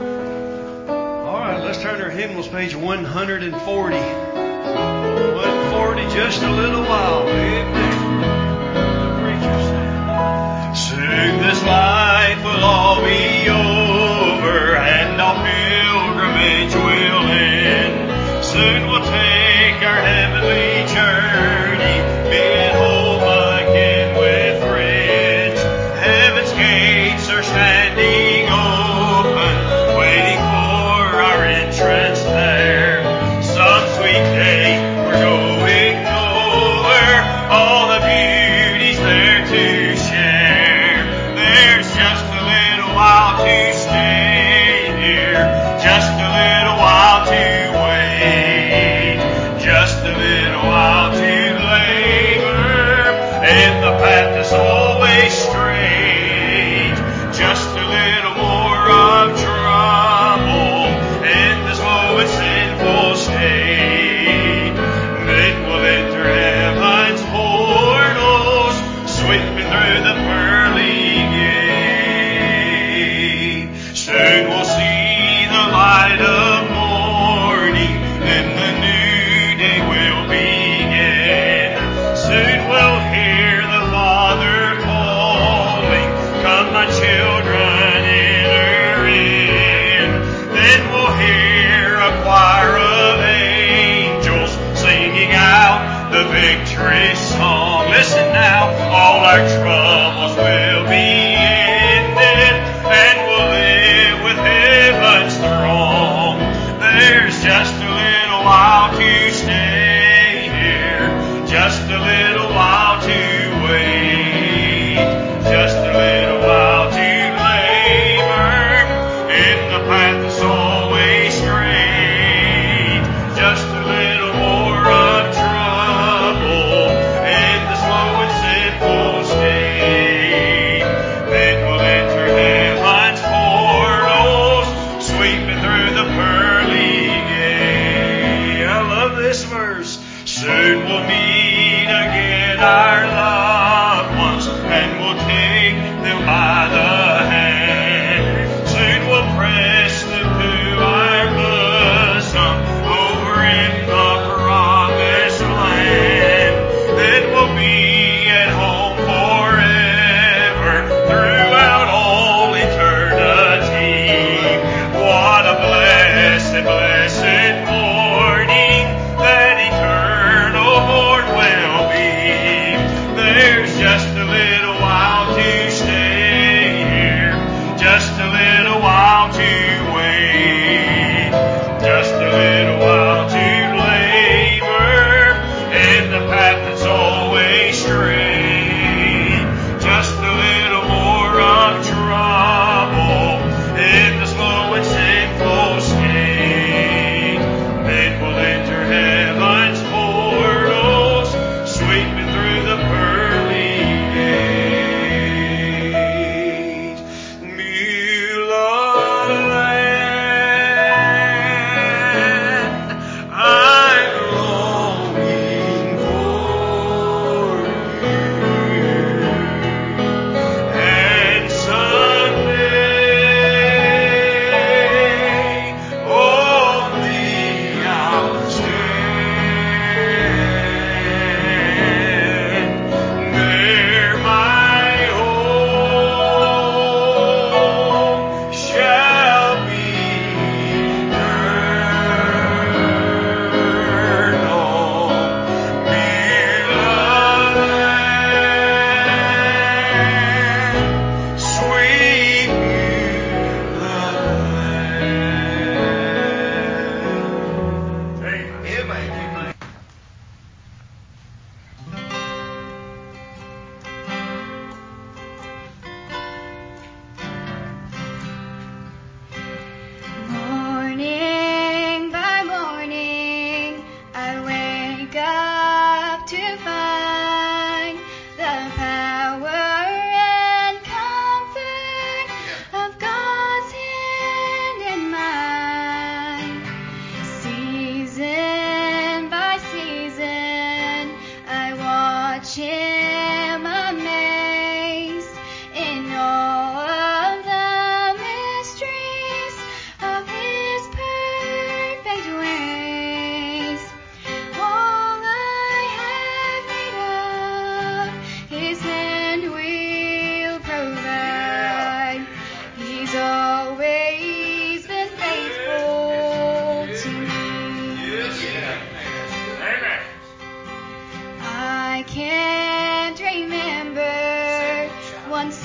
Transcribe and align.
All 0.00 1.38
right, 1.38 1.62
let's 1.62 1.82
turn 1.82 2.00
our 2.00 2.10
hymnals, 2.10 2.48
page 2.48 2.74
140. 2.74 3.96
140, 3.96 6.02
just 6.14 6.42
a 6.42 6.50
little 6.50 6.82
while. 6.82 7.28
Amen. 7.28 7.81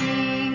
see. 0.07 0.46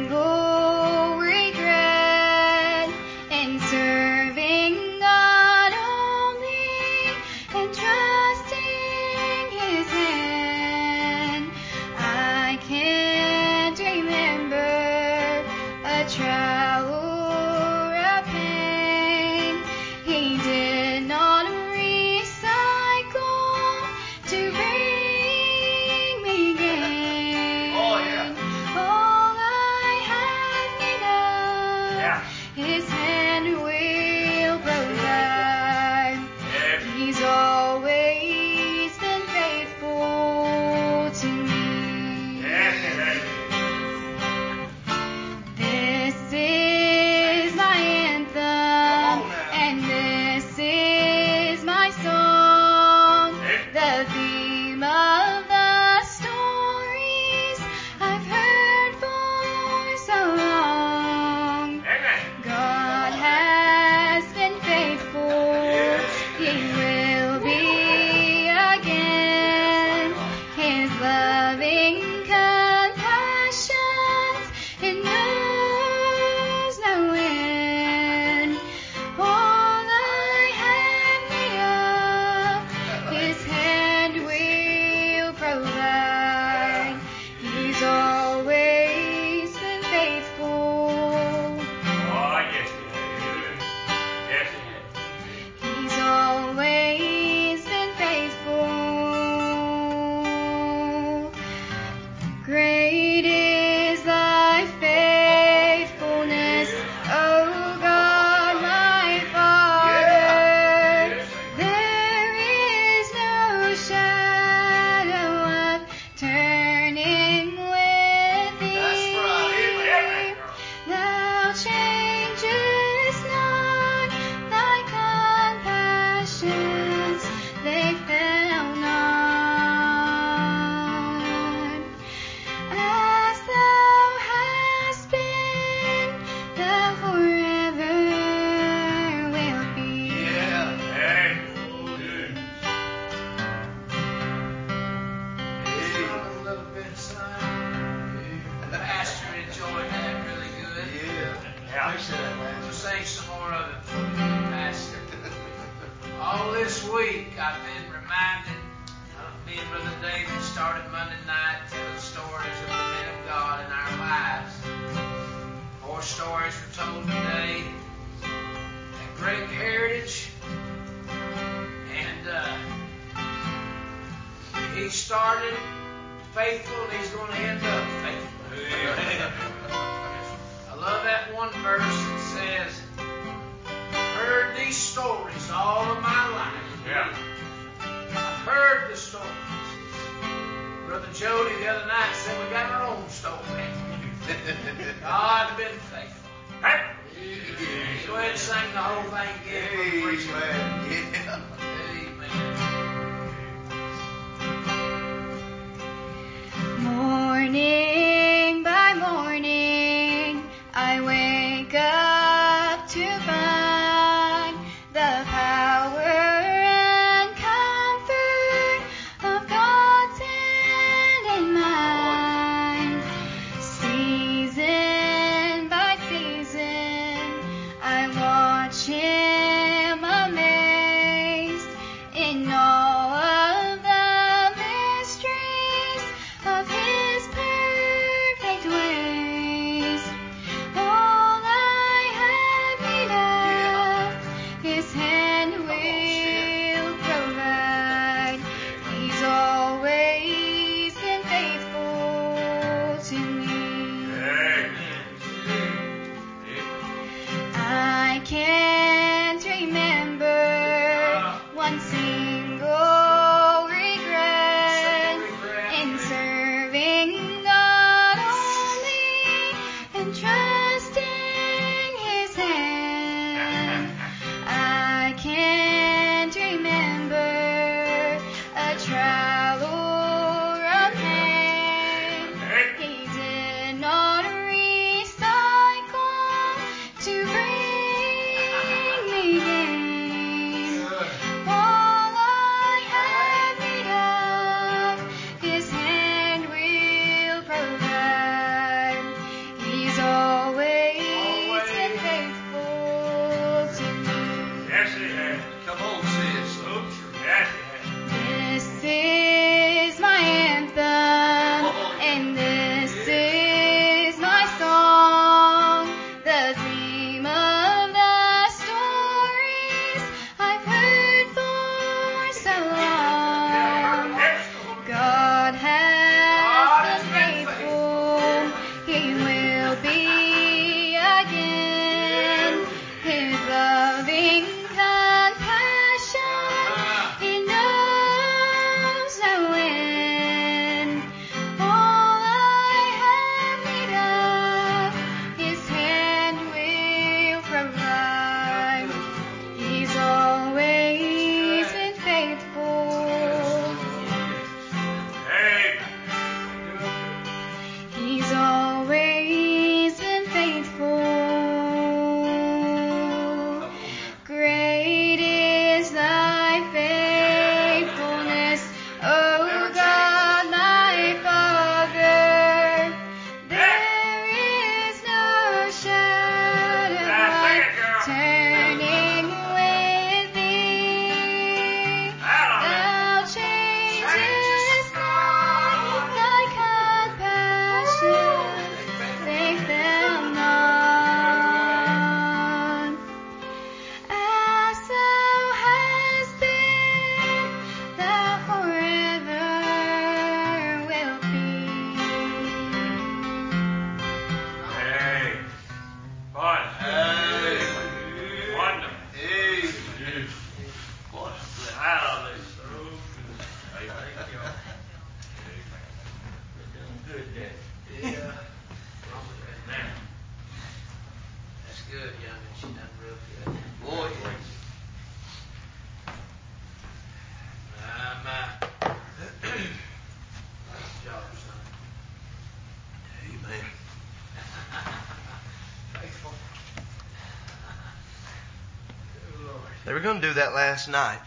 going 440.03 440.21
to 440.21 440.29
do 440.29 440.35
that 440.35 440.53
last 440.55 440.89
night. 440.89 441.21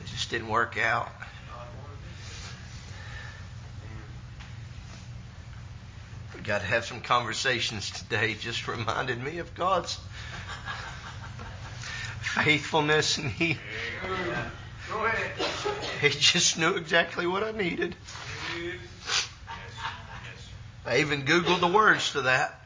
It 0.00 0.06
just 0.06 0.30
didn't 0.30 0.48
work 0.48 0.76
out. 0.76 1.10
We 6.34 6.40
got 6.42 6.60
to 6.60 6.66
have 6.66 6.84
some 6.84 7.00
conversations 7.00 7.90
today. 7.90 8.34
Just 8.34 8.66
reminded 8.68 9.22
me 9.22 9.38
of 9.38 9.54
God's 9.54 9.98
faithfulness, 12.20 13.18
and 13.18 13.30
He 13.30 13.58
He 16.00 16.08
just 16.10 16.58
knew 16.58 16.74
exactly 16.76 17.26
what 17.26 17.42
I 17.42 17.52
needed. 17.52 17.94
I 20.86 20.98
even 20.98 21.24
Googled 21.24 21.60
the 21.60 21.68
words 21.68 22.12
to 22.12 22.22
that 22.22 22.57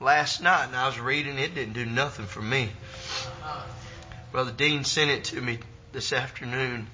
last 0.00 0.42
night 0.42 0.64
and 0.64 0.76
I 0.76 0.86
was 0.86 0.98
reading 0.98 1.38
it. 1.38 1.54
didn't 1.54 1.74
do 1.74 1.84
nothing 1.84 2.24
for 2.24 2.40
me. 2.40 2.70
Brother 4.32 4.52
Dean 4.52 4.84
sent 4.84 5.10
it 5.10 5.24
to 5.24 5.40
me 5.40 5.58
this 5.92 6.12
afternoon. 6.12 6.86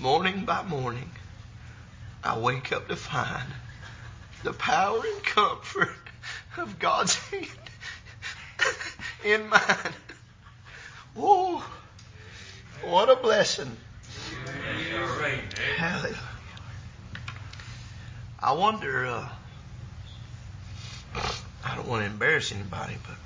Morning 0.00 0.44
by 0.44 0.62
morning, 0.62 1.10
I 2.24 2.38
wake 2.38 2.72
up 2.72 2.88
to 2.88 2.96
find 2.96 3.46
the 4.42 4.52
power 4.52 5.00
and 5.04 5.22
comfort 5.22 5.90
of 6.56 6.78
God's 6.78 7.14
hand 7.16 7.46
in 9.24 9.48
mine. 9.48 9.94
Oh, 11.16 11.64
what 12.82 13.10
a 13.10 13.16
blessing. 13.16 13.76
Hallelujah. 15.76 16.16
I 18.42 18.52
wonder. 18.52 19.06
Uh, 19.06 19.28
don't 21.80 21.88
want 21.88 22.02
to 22.02 22.10
embarrass 22.10 22.52
anybody, 22.52 22.94
but 23.06 23.16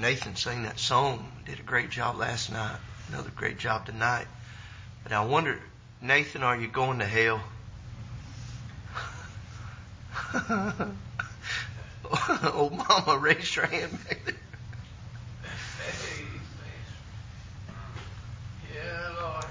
Nathan 0.00 0.36
sang 0.36 0.62
that 0.62 0.78
song, 0.78 1.32
did 1.44 1.58
a 1.58 1.62
great 1.62 1.90
job 1.90 2.16
last 2.16 2.52
night, 2.52 2.76
another 3.08 3.30
great 3.34 3.58
job 3.58 3.86
tonight. 3.86 4.28
But 5.02 5.10
I 5.10 5.24
wonder, 5.24 5.58
Nathan, 6.00 6.44
are 6.44 6.56
you 6.56 6.68
going 6.68 7.00
to 7.00 7.04
hell? 7.04 7.42
oh, 12.44 12.70
Mama, 12.70 13.18
raise 13.18 13.56
your 13.56 13.66
hand 13.66 13.90
back 14.04 14.24
there. 14.24 14.34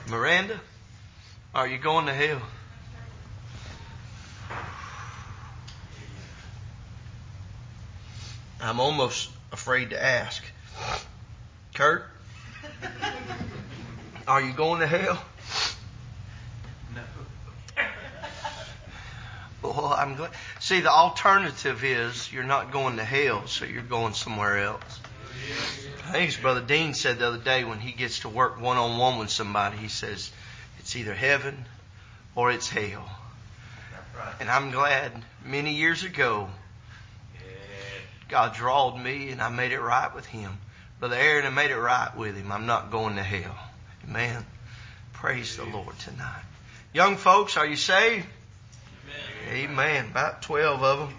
Miranda, 0.08 0.62
are 1.54 1.68
you 1.68 1.78
going 1.78 2.06
to 2.06 2.14
hell? 2.14 2.42
I'm 8.62 8.80
almost 8.80 9.30
afraid 9.52 9.92
to 9.92 10.04
ask. 10.04 10.44
Kurt, 11.74 12.04
are 14.28 14.42
you 14.42 14.54
going 14.54 14.82
to 14.82 14.88
hell? 14.88 15.24
No. 16.94 17.02
Well, 19.62 19.94
I'm 19.98 20.16
glad. 20.16 20.32
See, 20.60 20.82
the 20.82 20.92
alternative 20.92 21.84
is 21.84 22.32
you're 22.32 22.44
not 22.44 22.72
going 22.72 22.98
to 22.98 23.04
hell, 23.04 23.48
so 23.48 23.66
you're 23.66 23.82
going 23.82 24.14
somewhere 24.14 24.58
else. 24.60 25.00
I 26.08 26.12
think 26.12 26.30
it's 26.30 26.38
Brother 26.38 26.62
Dean 26.62 26.94
said 26.94 27.20
the 27.20 27.28
other 27.28 27.38
day 27.38 27.64
when 27.64 27.80
he 27.80 27.92
gets 27.92 28.20
to 28.20 28.30
work 28.30 28.60
one 28.60 28.78
on 28.78 28.98
one 28.98 29.20
with 29.20 29.30
somebody, 29.30 29.78
he 29.78 29.88
says, 29.88 30.32
it's 30.80 30.96
either 30.96 31.14
heaven 31.14 31.66
or 32.36 32.52
it's 32.52 32.70
hell. 32.70 33.10
And 34.40 34.50
I'm 34.50 34.72
glad 34.72 35.12
many 35.46 35.76
years 35.76 36.04
ago, 36.04 36.50
God 38.30 38.54
drawed 38.54 39.02
me 39.02 39.30
and 39.30 39.42
I 39.42 39.50
made 39.50 39.72
it 39.72 39.82
right 39.82 40.14
with 40.14 40.28
Him. 40.28 40.58
Brother 41.00 41.16
Aaron, 41.16 41.46
I 41.46 41.50
made 41.50 41.72
it 41.72 41.78
right 41.78 42.16
with 42.16 42.38
Him. 42.38 42.52
I'm 42.52 42.68
not 42.68 42.92
going 42.92 43.16
to 43.16 43.24
hell. 43.24 43.58
Amen. 44.08 44.46
Praise 45.14 45.58
the 45.58 45.66
Lord 45.66 45.98
tonight. 46.00 46.44
Young 46.94 47.18
folks, 47.18 47.58
are 47.58 47.66
you 47.66 47.76
saved? 47.76 48.26
Amen. 49.52 50.06
About 50.12 50.44
12 50.44 50.84
of 50.84 51.00
them. 51.00 51.16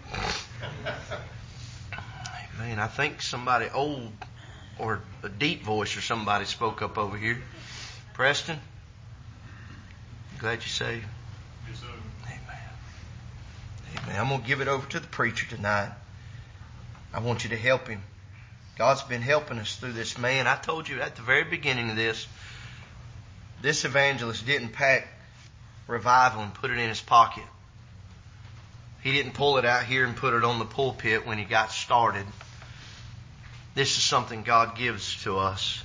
Amen. 2.55 2.79
I 2.79 2.87
think 2.87 3.23
somebody 3.23 3.69
old 3.73 4.13
or 4.79 5.01
a 5.23 5.29
deep 5.29 5.65
voice 5.65 5.97
or 5.97 6.01
somebody 6.01 6.45
spoke 6.45 6.81
up 6.81 6.97
over 6.97 7.17
here. 7.17 7.43
Preston? 8.15 8.59
Glad 10.39 10.63
you 10.63 10.69
saved. 10.69 11.05
Amen. 12.27 12.39
Amen. 13.97 14.21
I'm 14.21 14.29
going 14.29 14.43
to 14.43 14.47
give 14.47 14.61
it 14.61 14.69
over 14.69 14.87
to 14.91 15.01
the 15.01 15.09
preacher 15.09 15.47
tonight. 15.49 15.91
I 17.13 17.21
want 17.21 17.45
you 17.45 17.51
to 17.51 17.57
help 17.57 17.89
him. 17.89 18.03
God's 18.79 19.03
been 19.03 19.23
helping 19.23 19.59
us 19.59 19.77
through 19.77 19.93
this 19.93 20.17
man. 20.17 20.47
I 20.47 20.57
told 20.57 20.89
you 20.89 21.01
at 21.01 21.17
the 21.17 21.23
very 21.23 21.45
beginning 21.45 21.91
of 21.91 21.97
this, 21.97 22.27
this 23.63 23.85
evangelist 23.85 24.47
didn't 24.47 24.71
pack 24.71 25.07
revival 25.87 26.43
and 26.43 26.55
put 26.55 26.71
it 26.71 26.79
in 26.79 26.89
his 26.89 27.01
pocket. 27.01 27.45
He 29.03 29.13
didn't 29.13 29.33
pull 29.33 29.59
it 29.59 29.65
out 29.65 29.85
here 29.85 30.05
and 30.05 30.17
put 30.17 30.35
it 30.35 30.45
on 30.45 30.59
the 30.59 30.65
pulpit 30.65 31.27
when 31.27 31.39
he 31.39 31.45
got 31.45 31.73
started. 31.73 32.27
This 33.75 33.97
is 33.97 34.03
something 34.03 34.43
God 34.43 34.77
gives 34.77 35.23
to 35.25 35.39
us. 35.39 35.83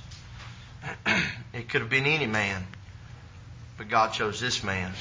it 1.52 1.68
could 1.68 1.80
have 1.80 1.90
been 1.90 2.06
any 2.06 2.26
man, 2.26 2.64
but 3.78 3.88
God 3.88 4.12
chose 4.12 4.40
this 4.40 4.62
man. 4.62 4.92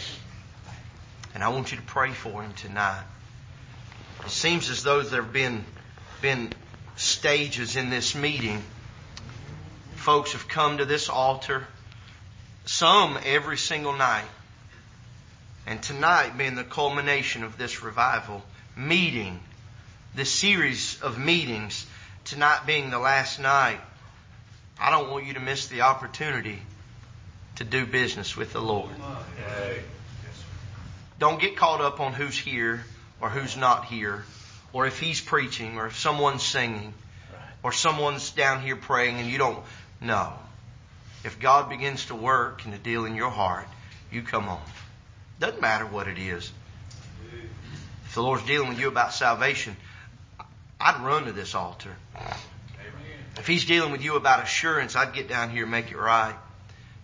And 1.33 1.43
I 1.43 1.49
want 1.49 1.71
you 1.71 1.77
to 1.77 1.83
pray 1.83 2.11
for 2.11 2.41
him 2.41 2.53
tonight. 2.53 3.03
It 4.23 4.29
seems 4.29 4.69
as 4.69 4.83
though 4.83 5.01
there 5.01 5.21
have 5.21 5.33
been, 5.33 5.65
been 6.25 6.51
stages 6.95 7.75
in 7.75 7.91
this 7.91 8.15
meeting. 8.15 8.59
Folks 9.93 10.31
have 10.31 10.47
come 10.47 10.79
to 10.79 10.85
this 10.85 11.07
altar, 11.07 11.67
some 12.65 13.19
every 13.23 13.57
single 13.57 13.93
night. 13.93 14.25
And 15.67 15.83
tonight 15.83 16.35
being 16.35 16.55
the 16.55 16.63
culmination 16.63 17.43
of 17.43 17.59
this 17.59 17.83
revival 17.83 18.41
meeting, 18.75 19.39
this 20.15 20.31
series 20.31 20.99
of 21.03 21.19
meetings, 21.19 21.85
tonight 22.23 22.61
being 22.65 22.89
the 22.89 22.97
last 22.97 23.39
night, 23.39 23.79
I 24.79 24.89
don't 24.89 25.11
want 25.11 25.27
you 25.27 25.35
to 25.35 25.39
miss 25.39 25.67
the 25.67 25.81
opportunity 25.81 26.59
to 27.57 27.63
do 27.63 27.85
business 27.85 28.35
with 28.35 28.51
the 28.51 28.61
Lord. 28.61 28.89
Don't 31.19 31.39
get 31.39 31.55
caught 31.55 31.81
up 31.81 31.99
on 31.99 32.13
who's 32.13 32.35
here 32.35 32.83
or 33.21 33.29
who's 33.29 33.55
not 33.55 33.85
here, 33.85 34.25
or 34.75 34.85
if 34.85 34.99
he's 34.99 35.21
preaching, 35.21 35.77
or 35.77 35.87
if 35.87 35.97
someone's 35.97 36.43
singing, 36.43 36.93
or 37.63 37.71
someone's 37.71 38.31
down 38.31 38.61
here 38.61 38.75
praying 38.75 39.15
and 39.21 39.29
you 39.29 39.37
don't 39.37 39.63
know. 40.01 40.33
If 41.23 41.39
God 41.39 41.69
begins 41.69 42.07
to 42.07 42.15
work 42.15 42.65
and 42.65 42.73
to 42.73 42.79
deal 42.79 43.05
in 43.05 43.15
your 43.15 43.29
heart, 43.29 43.67
you 44.11 44.21
come 44.21 44.49
on. 44.49 44.61
Doesn't 45.39 45.61
matter 45.61 45.85
what 45.85 46.09
it 46.09 46.17
is. 46.17 46.51
If 48.03 48.15
the 48.15 48.21
Lord's 48.21 48.45
dealing 48.45 48.67
with 48.67 48.77
you 48.77 48.89
about 48.89 49.13
salvation, 49.13 49.77
I'd 50.77 51.01
run 51.05 51.23
to 51.23 51.31
this 51.31 51.55
altar. 51.55 51.95
If 53.37 53.47
He's 53.47 53.63
dealing 53.63 53.93
with 53.93 54.03
you 54.03 54.17
about 54.17 54.43
assurance, 54.43 54.97
I'd 54.97 55.13
get 55.13 55.29
down 55.29 55.51
here 55.51 55.63
and 55.63 55.71
make 55.71 55.89
it 55.89 55.97
right. 55.97 56.35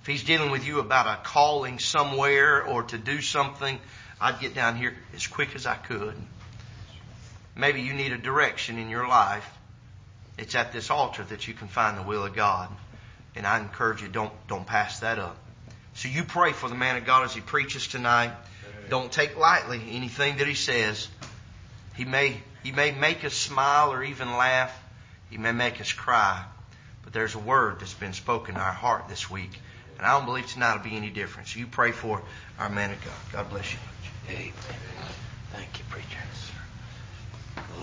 If 0.02 0.08
He's 0.08 0.26
dealing 0.26 0.52
with 0.52 0.68
you 0.68 0.82
about 0.82 1.08
a 1.08 1.24
calling 1.24 1.80
somewhere 1.80 2.66
or 2.66 2.84
to 2.84 2.98
do 2.98 3.22
something, 3.22 3.80
I'd 4.20 4.42
get 4.42 4.56
down 4.56 4.76
here 4.76 4.94
as 5.16 5.26
quick 5.26 5.56
as 5.56 5.66
I 5.66 5.76
could. 5.76 6.16
Maybe 7.56 7.82
you 7.82 7.94
need 7.94 8.14
a 8.14 8.18
direction 8.18 8.78
in 8.78 8.90
your 8.90 9.08
life. 9.08 9.50
It's 10.38 10.56
at 10.56 10.72
this 10.72 10.90
altar 10.90 11.24
that 11.24 11.48
you 11.48 11.54
can 11.54 11.68
find 11.68 11.98
the 11.98 12.04
will 12.04 12.26
of 12.26 12.34
God. 12.34 12.70
And 13.36 13.46
I 13.46 13.60
encourage 13.60 14.02
you, 14.02 14.08
don't, 14.08 14.34
don't 14.48 14.66
pass 14.66 15.00
that 15.00 15.20
up. 15.20 15.38
So 15.94 16.08
you 16.08 16.24
pray 16.24 16.54
for 16.54 16.70
the 16.70 16.76
man 16.76 16.98
of 16.98 17.06
God 17.06 17.26
as 17.26 17.34
he 17.34 17.42
preaches 17.42 17.88
tonight. 17.88 18.32
Don't 18.90 19.12
take 19.12 19.38
lightly 19.38 19.82
anything 19.92 20.38
that 20.38 20.48
he 20.48 20.54
says. 20.54 21.08
He 21.96 22.06
may, 22.06 22.36
he 22.64 22.72
may 22.72 22.92
make 22.92 23.24
us 23.24 23.34
smile 23.34 23.92
or 23.94 24.04
even 24.04 24.36
laugh. 24.38 24.78
He 25.30 25.38
may 25.38 25.52
make 25.52 25.80
us 25.80 25.92
cry. 25.92 26.44
But 27.04 27.14
there's 27.14 27.36
a 27.36 27.40
word 27.40 27.80
that's 27.80 27.94
been 27.94 28.14
spoken 28.14 28.56
in 28.56 28.62
our 28.62 28.72
heart 28.72 29.08
this 29.08 29.30
week. 29.30 29.52
And 29.98 30.06
I 30.06 30.18
don't 30.18 30.26
believe 30.26 30.48
tonight 30.48 30.78
will 30.78 30.90
be 30.90 30.98
any 30.98 31.10
different. 31.10 31.50
So 31.50 31.60
you 31.60 31.68
pray 31.68 31.92
for 31.92 32.22
our 32.58 32.70
man 32.70 32.92
of 32.92 33.04
God. 33.04 33.14
God 33.32 33.50
bless 33.50 33.72
you. 33.72 33.80
Amen. 34.30 34.54
Thank 35.54 35.78
you, 35.78 35.86
preacher. 35.90 36.18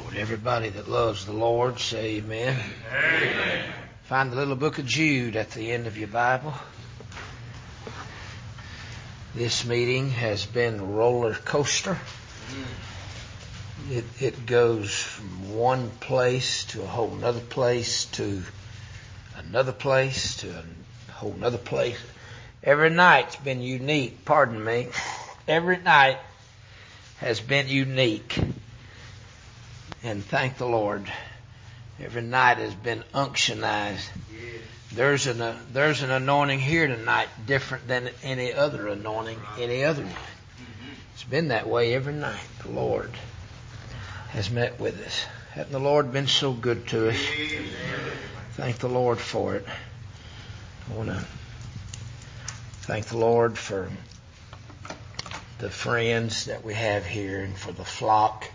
Lord, 0.02 0.16
everybody 0.16 0.68
that 0.68 0.88
loves 0.88 1.24
the 1.26 1.32
Lord, 1.32 1.78
say 1.80 2.16
amen. 2.16 2.58
Amen. 2.90 3.64
Find 4.04 4.30
the 4.30 4.36
little 4.36 4.56
book 4.56 4.78
of 4.78 4.86
Jude 4.86 5.34
at 5.34 5.50
the 5.50 5.72
end 5.72 5.86
of 5.86 5.98
your 5.98 6.08
Bible. 6.08 6.54
This 9.34 9.64
meeting 9.64 10.10
has 10.10 10.46
been 10.46 10.94
roller 10.94 11.34
coaster. 11.34 11.98
It, 13.90 14.04
it 14.20 14.46
goes 14.46 14.94
from 14.94 15.54
one 15.56 15.90
place 15.90 16.64
to 16.66 16.82
a 16.82 16.86
whole 16.86 17.10
nother 17.10 17.40
place 17.40 18.04
to 18.12 18.42
another 19.36 19.72
place 19.72 20.36
to 20.38 20.50
a 20.50 21.12
whole 21.12 21.32
another 21.32 21.58
place. 21.58 21.98
Every 22.62 22.90
night's 22.90 23.36
been 23.36 23.62
unique, 23.62 24.24
pardon 24.24 24.62
me. 24.62 24.88
Every 25.46 25.78
night 25.78 26.18
has 27.18 27.40
been 27.40 27.68
unique. 27.68 28.38
And 30.02 30.24
thank 30.24 30.58
the 30.58 30.66
Lord. 30.66 31.10
Every 32.00 32.22
night 32.22 32.58
has 32.58 32.74
been 32.74 33.02
unctionized. 33.12 34.08
There's 34.92 35.26
an 35.26 35.40
uh, 35.40 35.58
there's 35.72 36.02
an 36.02 36.10
anointing 36.10 36.60
here 36.60 36.86
tonight 36.86 37.28
different 37.46 37.88
than 37.88 38.08
any 38.22 38.52
other 38.54 38.88
anointing 38.88 39.38
any 39.58 39.84
other 39.84 40.04
night. 40.04 40.14
It's 41.14 41.24
been 41.24 41.48
that 41.48 41.68
way 41.68 41.94
every 41.94 42.14
night. 42.14 42.40
The 42.62 42.70
Lord 42.70 43.10
has 44.30 44.50
met 44.50 44.78
with 44.78 45.04
us. 45.04 45.26
Hasn't 45.52 45.72
the 45.72 45.80
Lord 45.80 46.12
been 46.12 46.28
so 46.28 46.52
good 46.52 46.86
to 46.88 47.10
us? 47.10 47.16
Thank 48.52 48.78
the 48.78 48.88
Lord 48.88 49.18
for 49.18 49.56
it. 49.56 49.66
I 50.90 50.96
want 50.96 51.08
to 51.10 51.24
thank 52.82 53.06
the 53.06 53.18
Lord 53.18 53.58
for 53.58 53.90
the 55.58 55.70
friends 55.70 56.44
that 56.44 56.64
we 56.64 56.74
have 56.74 57.04
here 57.04 57.40
and 57.40 57.56
for 57.56 57.72
the 57.72 57.84
flock 57.84 58.48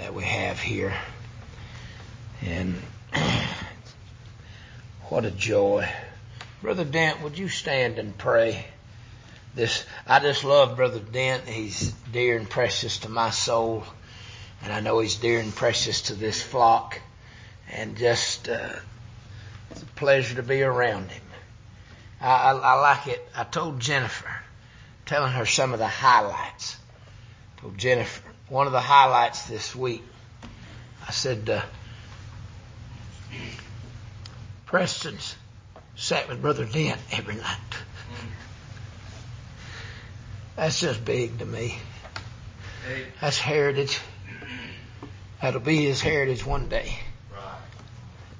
that 0.00 0.14
we 0.14 0.24
have 0.24 0.58
here. 0.58 0.94
And 2.42 2.74
what 5.08 5.24
a 5.24 5.30
joy 5.30 5.88
Brother 6.62 6.84
Dent, 6.84 7.22
would 7.22 7.38
you 7.38 7.48
stand 7.48 7.98
and 7.98 8.16
pray? 8.16 8.66
This 9.54 9.86
I 10.06 10.20
just 10.20 10.44
love 10.44 10.76
Brother 10.76 10.98
Dent. 10.98 11.48
He's 11.48 11.90
dear 12.12 12.36
and 12.36 12.48
precious 12.48 12.98
to 12.98 13.08
my 13.08 13.30
soul, 13.30 13.84
and 14.62 14.70
I 14.70 14.80
know 14.80 14.98
he's 14.98 15.16
dear 15.16 15.40
and 15.40 15.54
precious 15.54 16.02
to 16.02 16.14
this 16.14 16.42
flock. 16.42 17.00
And 17.72 17.96
just 17.96 18.48
uh, 18.48 18.74
it's 19.70 19.82
a 19.82 19.86
pleasure 19.86 20.36
to 20.36 20.42
be 20.42 20.62
around 20.62 21.10
him. 21.10 21.22
I, 22.20 22.28
I, 22.28 22.52
I 22.52 22.80
like 22.80 23.06
it. 23.06 23.26
I 23.34 23.44
told 23.44 23.80
Jennifer, 23.80 24.30
telling 25.06 25.32
her 25.32 25.46
some 25.46 25.72
of 25.72 25.78
the 25.78 25.88
highlights. 25.88 26.76
I 27.56 27.60
told 27.62 27.78
Jennifer 27.78 28.29
one 28.50 28.66
of 28.66 28.72
the 28.72 28.80
highlights 28.80 29.46
this 29.46 29.74
week. 29.74 30.02
I 31.08 31.12
said, 31.12 31.48
uh, 31.48 31.62
Preston's 34.66 35.34
sat 35.96 36.28
with 36.28 36.42
Brother 36.42 36.66
Dent 36.66 37.00
every 37.12 37.36
night. 37.36 37.58
That's 40.56 40.78
just 40.80 41.02
big 41.04 41.38
to 41.38 41.46
me. 41.46 41.78
That's 43.20 43.38
heritage. 43.38 43.98
That'll 45.40 45.60
be 45.60 45.86
his 45.86 46.02
heritage 46.02 46.44
one 46.44 46.68
day. 46.68 46.92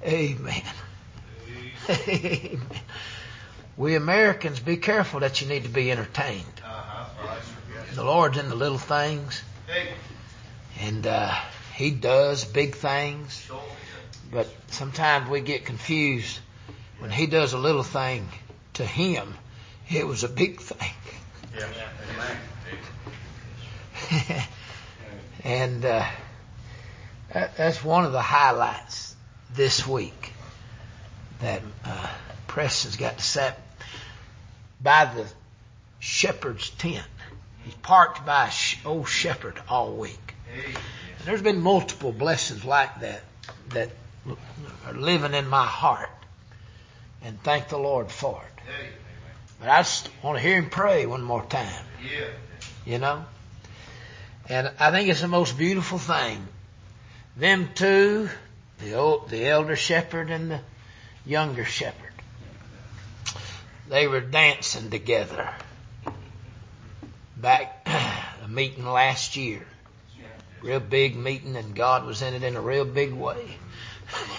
Amen. 0.04 0.62
Amen. 1.88 2.60
We 3.80 3.94
Americans, 3.94 4.60
be 4.60 4.76
careful 4.76 5.20
that 5.20 5.40
you 5.40 5.46
need 5.46 5.62
to 5.62 5.70
be 5.70 5.90
entertained. 5.90 6.44
The 7.94 8.04
Lord's 8.04 8.36
in 8.36 8.50
the 8.50 8.54
little 8.54 8.76
things, 8.76 9.42
and 10.80 11.06
uh, 11.06 11.34
He 11.74 11.90
does 11.90 12.44
big 12.44 12.74
things. 12.76 13.48
But 14.32 14.48
sometimes 14.68 15.28
we 15.28 15.40
get 15.40 15.64
confused 15.64 16.38
when 16.98 17.10
He 17.10 17.26
does 17.26 17.52
a 17.52 17.58
little 17.58 17.82
thing 17.82 18.28
to 18.74 18.84
Him. 18.84 19.34
It 19.90 20.06
was 20.06 20.24
a 20.24 20.28
big 20.28 20.60
thing. 20.60 20.94
and 25.44 25.84
uh, 25.84 26.06
that, 27.32 27.56
that's 27.56 27.84
one 27.84 28.04
of 28.04 28.12
the 28.12 28.22
highlights 28.22 29.14
this 29.54 29.86
week 29.86 30.32
that 31.40 31.62
uh, 31.84 32.08
Preston's 32.46 32.96
got 32.96 33.18
to 33.18 33.24
sit 33.24 33.54
by 34.82 35.06
the 35.06 35.26
shepherd's 35.98 36.70
tent. 36.70 37.06
He's 37.70 37.78
parked 37.82 38.26
by 38.26 38.48
a 38.48 38.50
sh- 38.50 38.78
old 38.84 39.06
shepherd 39.06 39.56
all 39.68 39.92
week. 39.92 40.34
And 40.56 41.24
there's 41.24 41.40
been 41.40 41.60
multiple 41.60 42.10
blessings 42.10 42.64
like 42.64 42.98
that 43.02 43.22
that 43.68 43.90
are 44.86 44.92
living 44.92 45.34
in 45.34 45.46
my 45.46 45.66
heart, 45.66 46.10
and 47.22 47.40
thank 47.44 47.68
the 47.68 47.78
Lord 47.78 48.10
for 48.10 48.42
it. 48.42 48.64
But 49.60 49.68
I 49.68 49.78
just 49.82 50.08
want 50.20 50.38
to 50.38 50.42
hear 50.42 50.56
him 50.56 50.68
pray 50.68 51.06
one 51.06 51.22
more 51.22 51.44
time. 51.44 51.84
You 52.84 52.98
know? 52.98 53.24
And 54.48 54.72
I 54.80 54.90
think 54.90 55.08
it's 55.08 55.20
the 55.20 55.28
most 55.28 55.56
beautiful 55.56 55.98
thing. 55.98 56.44
Them 57.36 57.68
two, 57.72 58.28
the 58.80 58.94
old, 58.94 59.30
the 59.30 59.46
elder 59.46 59.76
shepherd 59.76 60.30
and 60.30 60.50
the 60.50 60.60
younger 61.24 61.64
shepherd, 61.64 62.14
they 63.88 64.08
were 64.08 64.20
dancing 64.20 64.90
together 64.90 65.48
back 67.40 67.86
a 68.44 68.48
meeting 68.48 68.86
last 68.86 69.36
year. 69.36 69.66
Real 70.62 70.80
big 70.80 71.16
meeting 71.16 71.56
and 71.56 71.74
God 71.74 72.04
was 72.04 72.20
in 72.20 72.34
it 72.34 72.42
in 72.42 72.56
a 72.56 72.60
real 72.60 72.84
big 72.84 73.12
way. 73.12 73.56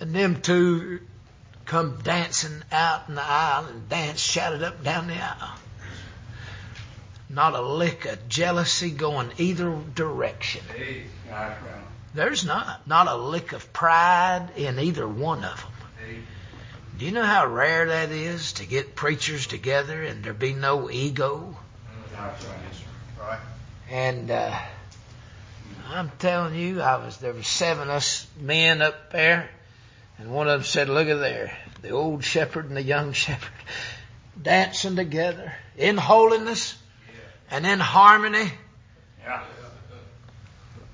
and 0.00 0.14
them 0.14 0.40
two 0.40 1.00
come 1.66 2.00
dancing 2.02 2.62
out 2.72 3.08
in 3.08 3.14
the 3.14 3.22
aisle 3.22 3.66
and 3.66 3.88
dance 3.88 4.20
shouted 4.20 4.62
up 4.62 4.82
down 4.82 5.06
the 5.06 5.14
aisle. 5.14 5.56
Not 7.28 7.54
a 7.54 7.60
lick 7.60 8.06
of 8.06 8.28
jealousy 8.28 8.90
going 8.90 9.30
either 9.38 9.72
direction. 9.94 10.62
There's 12.12 12.44
not. 12.44 12.88
Not 12.88 13.06
a 13.06 13.14
lick 13.14 13.52
of 13.52 13.72
pride 13.72 14.48
in 14.56 14.80
either 14.80 15.06
one 15.06 15.44
of 15.44 15.60
them. 15.60 16.24
Do 16.98 17.06
you 17.06 17.12
know 17.12 17.22
how 17.22 17.46
rare 17.46 17.86
that 17.86 18.10
is 18.10 18.54
to 18.54 18.66
get 18.66 18.96
preachers 18.96 19.46
together 19.46 20.02
and 20.02 20.24
there 20.24 20.34
be 20.34 20.52
no 20.52 20.90
ego? 20.90 21.56
And 23.90 24.30
uh, 24.30 24.56
I'm 25.88 26.10
telling 26.18 26.54
you, 26.54 26.80
I 26.80 27.04
was 27.04 27.16
there 27.18 27.32
were 27.32 27.42
seven 27.42 27.90
us 27.90 28.26
men 28.38 28.82
up 28.82 29.10
there, 29.10 29.50
and 30.18 30.30
one 30.30 30.48
of 30.48 30.60
them 30.60 30.64
said, 30.64 30.88
"Look 30.88 31.08
at 31.08 31.18
there, 31.18 31.56
the 31.82 31.90
old 31.90 32.22
shepherd 32.22 32.66
and 32.66 32.76
the 32.76 32.82
young 32.82 33.12
shepherd 33.24 33.50
dancing 34.40 34.96
together 34.96 35.52
in 35.76 35.96
holiness 35.96 36.76
and 37.50 37.66
in 37.66 37.80
harmony." 37.80 38.52
Yeah. 39.24 39.42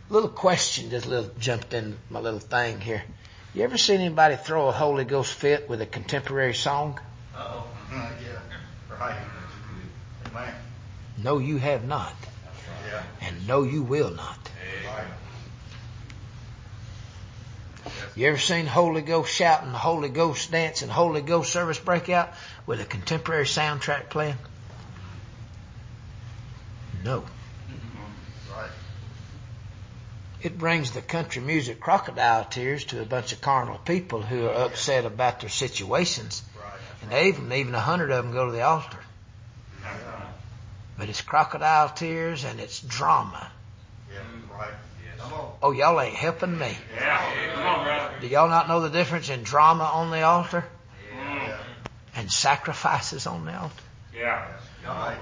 Little 0.09 0.29
question 0.29 0.91
just 0.91 1.07
little 1.07 1.31
jumped 1.39 1.75
in 1.75 1.99
my 2.09 2.21
little 2.21 2.39
thing 2.39 2.81
here. 2.81 3.03
You 3.55 3.65
ever 3.65 3.77
seen 3.77 4.01
anybody 4.01 4.37
throw 4.37 4.69
a 4.69 4.73
Holy 4.73 5.05
Ghost 5.05 5.35
fit 5.35 5.69
with 5.69 5.83
a 5.83 5.87
contemporary 5.87 6.55
song? 6.55 7.01
Uh-oh. 7.35 7.67
Yeah. 8.23 8.97
Right. 8.99 9.17
Amen. 10.27 10.55
No, 11.23 11.39
you 11.39 11.59
have 11.59 11.85
not. 11.87 12.15
And 13.21 13.47
no, 13.47 13.63
you 13.63 13.83
will 13.83 14.11
not. 14.11 14.39
You 18.15 18.29
ever 18.29 18.39
seen 18.39 18.67
Holy 18.67 19.03
Ghost 19.03 19.33
shouting, 19.33 19.71
Holy 19.71 20.09
Ghost 20.09 20.51
dance, 20.51 20.81
and 20.81 20.91
Holy 20.91 21.21
Ghost 21.21 21.53
service 21.53 21.79
breakout 21.79 22.33
with 22.65 22.81
a 22.81 22.85
contemporary 22.85 23.45
soundtrack 23.45 24.09
playing? 24.09 24.39
No. 27.05 27.25
Right. 28.51 28.71
It 30.43 30.57
brings 30.57 30.93
the 30.93 31.03
country 31.03 31.43
music 31.43 31.79
crocodile 31.79 32.45
tears 32.45 32.87
to 32.87 33.03
a 33.03 33.05
bunch 33.05 33.33
of 33.33 33.43
carnal 33.43 33.79
people 33.79 34.23
who 34.23 34.47
are 34.47 34.65
upset 34.65 35.05
about 35.05 35.41
their 35.41 35.51
situations. 35.51 36.43
And 37.03 37.13
even, 37.13 37.53
even 37.53 37.75
a 37.75 37.81
hundred 37.81 38.11
of 38.11 38.25
them 38.25 38.33
go 38.33 38.47
to 38.47 38.53
the 38.53 38.63
altar. 38.63 38.99
But 40.99 41.09
it's 41.09 41.21
crocodile 41.21 41.91
tears 41.91 42.45
and 42.45 42.59
it's 42.61 42.81
drama. 42.81 43.51
Yeah. 44.13 44.19
Right. 44.57 44.75
Come 45.19 45.33
on. 45.33 45.53
Oh, 45.63 45.71
y'all 45.73 46.01
ain't 46.01 46.15
helping 46.15 46.59
me. 46.59 46.77
Yeah. 46.95 47.53
Come 47.55 47.67
on, 47.67 47.85
brother. 47.85 48.15
Do 48.21 48.27
y'all 48.29 48.49
not 48.49 48.69
know 48.69 48.81
the 48.81 48.91
difference 48.91 49.29
in 49.29 49.43
drama 49.43 49.85
on 49.85 50.11
the 50.11 50.23
altar 50.23 50.65
Yeah. 51.15 51.49
Mm. 51.49 51.57
and 52.17 52.33
sacrifices 52.33 53.27
on 53.27 53.45
the 53.45 53.55
altar? 53.59 53.75
Yeah. 54.15 54.47
Right. 54.87 55.19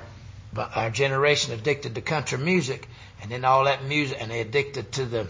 But 0.52 0.76
our 0.76 0.90
generation 0.90 1.52
addicted 1.52 1.94
to 1.96 2.00
country 2.00 2.38
music, 2.38 2.88
and 3.22 3.30
then 3.30 3.44
all 3.44 3.64
that 3.64 3.84
music, 3.84 4.18
and 4.20 4.30
they 4.30 4.40
addicted 4.40 4.92
to 4.92 5.04
the 5.04 5.26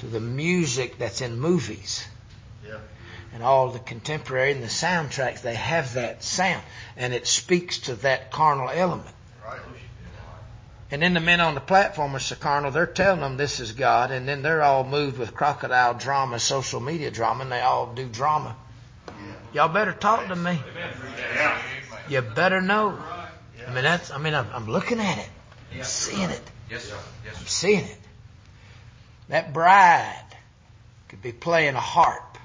to 0.00 0.06
the 0.06 0.20
music 0.20 0.98
that's 0.98 1.20
in 1.20 1.38
movies 1.40 2.06
Yeah. 2.66 2.78
and 3.32 3.42
all 3.42 3.70
the 3.70 3.78
contemporary 3.78 4.52
and 4.52 4.62
the 4.62 4.68
soundtracks. 4.68 5.42
They 5.42 5.54
have 5.54 5.94
that 5.94 6.22
sound, 6.22 6.62
and 6.96 7.14
it 7.14 7.26
speaks 7.26 7.78
to 7.80 7.94
that 7.96 8.30
carnal 8.30 8.68
element. 8.70 9.13
And 10.90 11.02
then 11.02 11.14
the 11.14 11.20
men 11.20 11.40
on 11.40 11.54
the 11.54 11.60
platform 11.60 12.14
are 12.14 12.20
so 12.20 12.36
carnal, 12.36 12.70
they're 12.70 12.86
telling 12.86 13.20
them 13.20 13.36
this 13.36 13.58
is 13.58 13.72
God, 13.72 14.10
and 14.10 14.28
then 14.28 14.42
they're 14.42 14.62
all 14.62 14.84
moved 14.84 15.18
with 15.18 15.34
crocodile 15.34 15.94
drama, 15.94 16.38
social 16.38 16.80
media 16.80 17.10
drama, 17.10 17.42
and 17.42 17.52
they 17.52 17.60
all 17.60 17.92
do 17.92 18.06
drama. 18.06 18.54
Y'all 19.52 19.68
better 19.68 19.92
talk 19.92 20.28
to 20.28 20.36
me. 20.36 20.60
You 22.08 22.20
better 22.20 22.60
know. 22.60 22.98
I 23.66 23.72
mean, 23.72 23.84
that's, 23.84 24.10
I 24.10 24.18
mean, 24.18 24.34
I'm, 24.34 24.46
I'm 24.52 24.66
looking 24.68 25.00
at 25.00 25.18
it. 25.18 25.28
I'm 25.74 25.82
seeing 25.84 26.30
it. 26.30 26.50
Yes, 26.70 26.84
sir. 26.84 26.98
Yes, 27.24 27.40
I'm 27.40 27.46
seeing 27.46 27.84
it. 27.84 27.98
That 29.28 29.52
bride 29.52 30.36
could 31.08 31.22
be 31.22 31.32
playing 31.32 31.74
a 31.74 31.80
harp. 31.80 32.38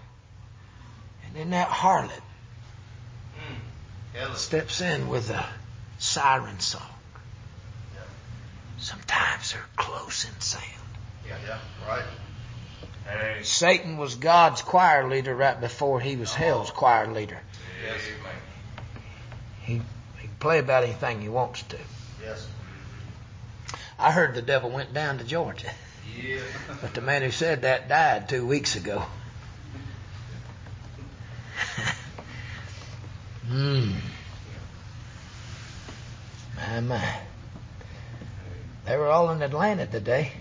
And 1.28 1.36
then 1.36 1.50
that 1.52 1.68
harlot 1.68 2.22
steps 4.36 4.82
in 4.82 5.08
with 5.08 5.30
a 5.30 5.46
siren 6.00 6.60
song. 6.60 6.82
Sometimes 8.80 9.52
they're 9.52 9.62
close 9.76 10.26
in 10.26 10.40
sound. 10.40 10.64
Yeah. 11.28 11.36
Yeah. 11.46 11.60
Right. 11.88 12.06
Hey. 13.06 13.44
Satan 13.44 13.98
was 13.98 14.16
God's 14.16 14.62
choir 14.62 15.08
leader 15.10 15.36
right 15.36 15.60
before 15.60 16.00
he 16.00 16.16
was 16.16 16.34
hell's 16.34 16.72
choir 16.72 17.08
leader. 17.12 17.40
Yes. 17.86 18.02
He, 19.64 19.74
he 19.74 19.82
can 20.28 20.36
play 20.40 20.60
about 20.60 20.84
anything 20.84 21.22
he 21.22 21.30
wants 21.30 21.62
to. 21.64 21.78
Yes. 22.24 22.48
I 23.98 24.12
heard 24.12 24.34
the 24.34 24.42
devil 24.42 24.70
went 24.70 24.94
down 24.94 25.18
to 25.18 25.26
Georgia, 25.26 25.72
Yeah. 26.18 26.40
but 26.82 26.94
the 26.94 27.02
man 27.02 27.22
who 27.22 27.32
said 27.32 27.64
that 27.64 27.90
died 27.90 28.30
two 28.30 28.46
weeks 28.46 28.76
ago. 28.76 29.04
Hmm. 33.50 33.94
My, 36.60 36.80
my. 36.82 37.13
They 38.86 38.98
were 38.98 39.08
all 39.08 39.30
in 39.32 39.41
Atlanta 39.41 39.86
today. 39.86 40.32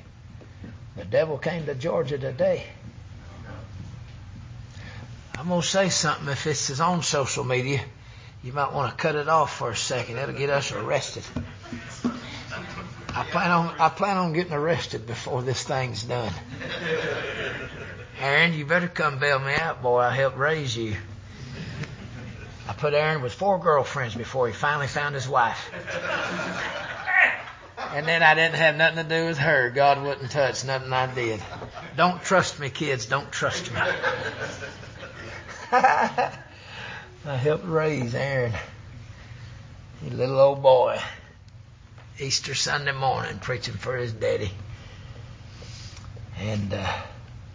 The 0.96 1.04
devil 1.04 1.38
came 1.38 1.66
to 1.66 1.74
Georgia 1.74 2.18
today. 2.18 2.64
I'm 5.38 5.48
going 5.48 5.60
to 5.60 5.66
say 5.66 5.88
something. 5.88 6.28
If 6.28 6.44
this 6.44 6.70
is 6.70 6.80
on 6.80 7.02
social 7.02 7.44
media, 7.44 7.80
you 8.42 8.52
might 8.52 8.72
want 8.72 8.90
to 8.90 8.96
cut 8.96 9.14
it 9.14 9.28
off 9.28 9.56
for 9.56 9.70
a 9.70 9.76
second. 9.76 10.16
That'll 10.16 10.34
get 10.34 10.50
us 10.50 10.72
arrested. 10.72 11.22
I 13.14 13.24
plan 13.24 13.50
on 13.50 13.74
I 13.80 13.88
plan 13.88 14.16
on 14.16 14.32
getting 14.32 14.52
arrested 14.52 15.06
before 15.06 15.42
this 15.42 15.62
thing's 15.62 16.02
done. 16.02 16.32
Aaron, 18.20 18.52
you 18.52 18.66
better 18.66 18.88
come 18.88 19.18
bail 19.18 19.38
me 19.38 19.54
out, 19.54 19.82
boy. 19.82 20.00
I 20.00 20.14
helped 20.14 20.36
raise 20.36 20.76
you. 20.76 20.96
I 22.68 22.74
put 22.74 22.92
Aaron 22.92 23.22
with 23.22 23.32
four 23.32 23.58
girlfriends 23.58 24.14
before 24.14 24.46
he 24.46 24.52
finally 24.52 24.88
found 24.88 25.14
his 25.14 25.26
wife. 25.26 25.70
And 27.94 28.06
then 28.06 28.22
I 28.22 28.34
didn't 28.34 28.56
have 28.56 28.76
nothing 28.76 29.08
to 29.08 29.08
do 29.08 29.24
with 29.26 29.38
her. 29.38 29.70
God 29.70 30.02
wouldn't 30.02 30.30
touch 30.30 30.66
nothing 30.66 30.92
I 30.92 31.12
did. 31.14 31.40
Don't 31.96 32.22
trust 32.22 32.60
me, 32.60 32.68
kids. 32.68 33.06
Don't 33.06 33.32
trust 33.32 33.72
me. 33.72 33.80
I 35.72 36.30
helped 37.24 37.64
raise 37.64 38.14
Aaron. 38.14 38.52
He 40.04 40.10
little 40.10 40.38
old 40.38 40.62
boy. 40.62 41.00
Easter 42.18 42.54
Sunday 42.54 42.92
morning 42.92 43.38
preaching 43.38 43.74
for 43.74 43.96
his 43.96 44.12
daddy. 44.12 44.50
And 46.38 46.74
uh, 46.74 46.92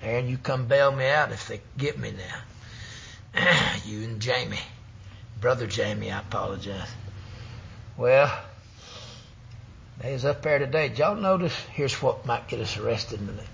Aaron, 0.02 0.28
you 0.28 0.40
come 0.40 0.66
bail 0.66 0.92
me 0.92 1.08
out 1.08 1.32
if 1.32 1.48
they 1.48 1.62
get 1.78 2.00
me 2.00 2.14
now. 3.36 3.46
you 3.86 4.04
and 4.04 4.20
Jamie. 4.20 4.60
Brother 5.44 5.68
Jamie, 5.68 6.10
I 6.10 6.20
apologize. 6.20 6.88
Well, 7.98 8.34
they 10.00 10.14
was 10.14 10.24
up 10.24 10.42
there 10.42 10.58
today. 10.58 10.88
Did 10.88 11.00
y'all 11.00 11.18
notice? 11.18 11.54
Here's 11.74 12.02
what 12.02 12.26
might 12.26 12.48
get 12.48 12.62
us 12.62 12.78
arrested 12.78 13.20
in 13.20 13.28
a 13.28 13.32
minute. 13.34 13.50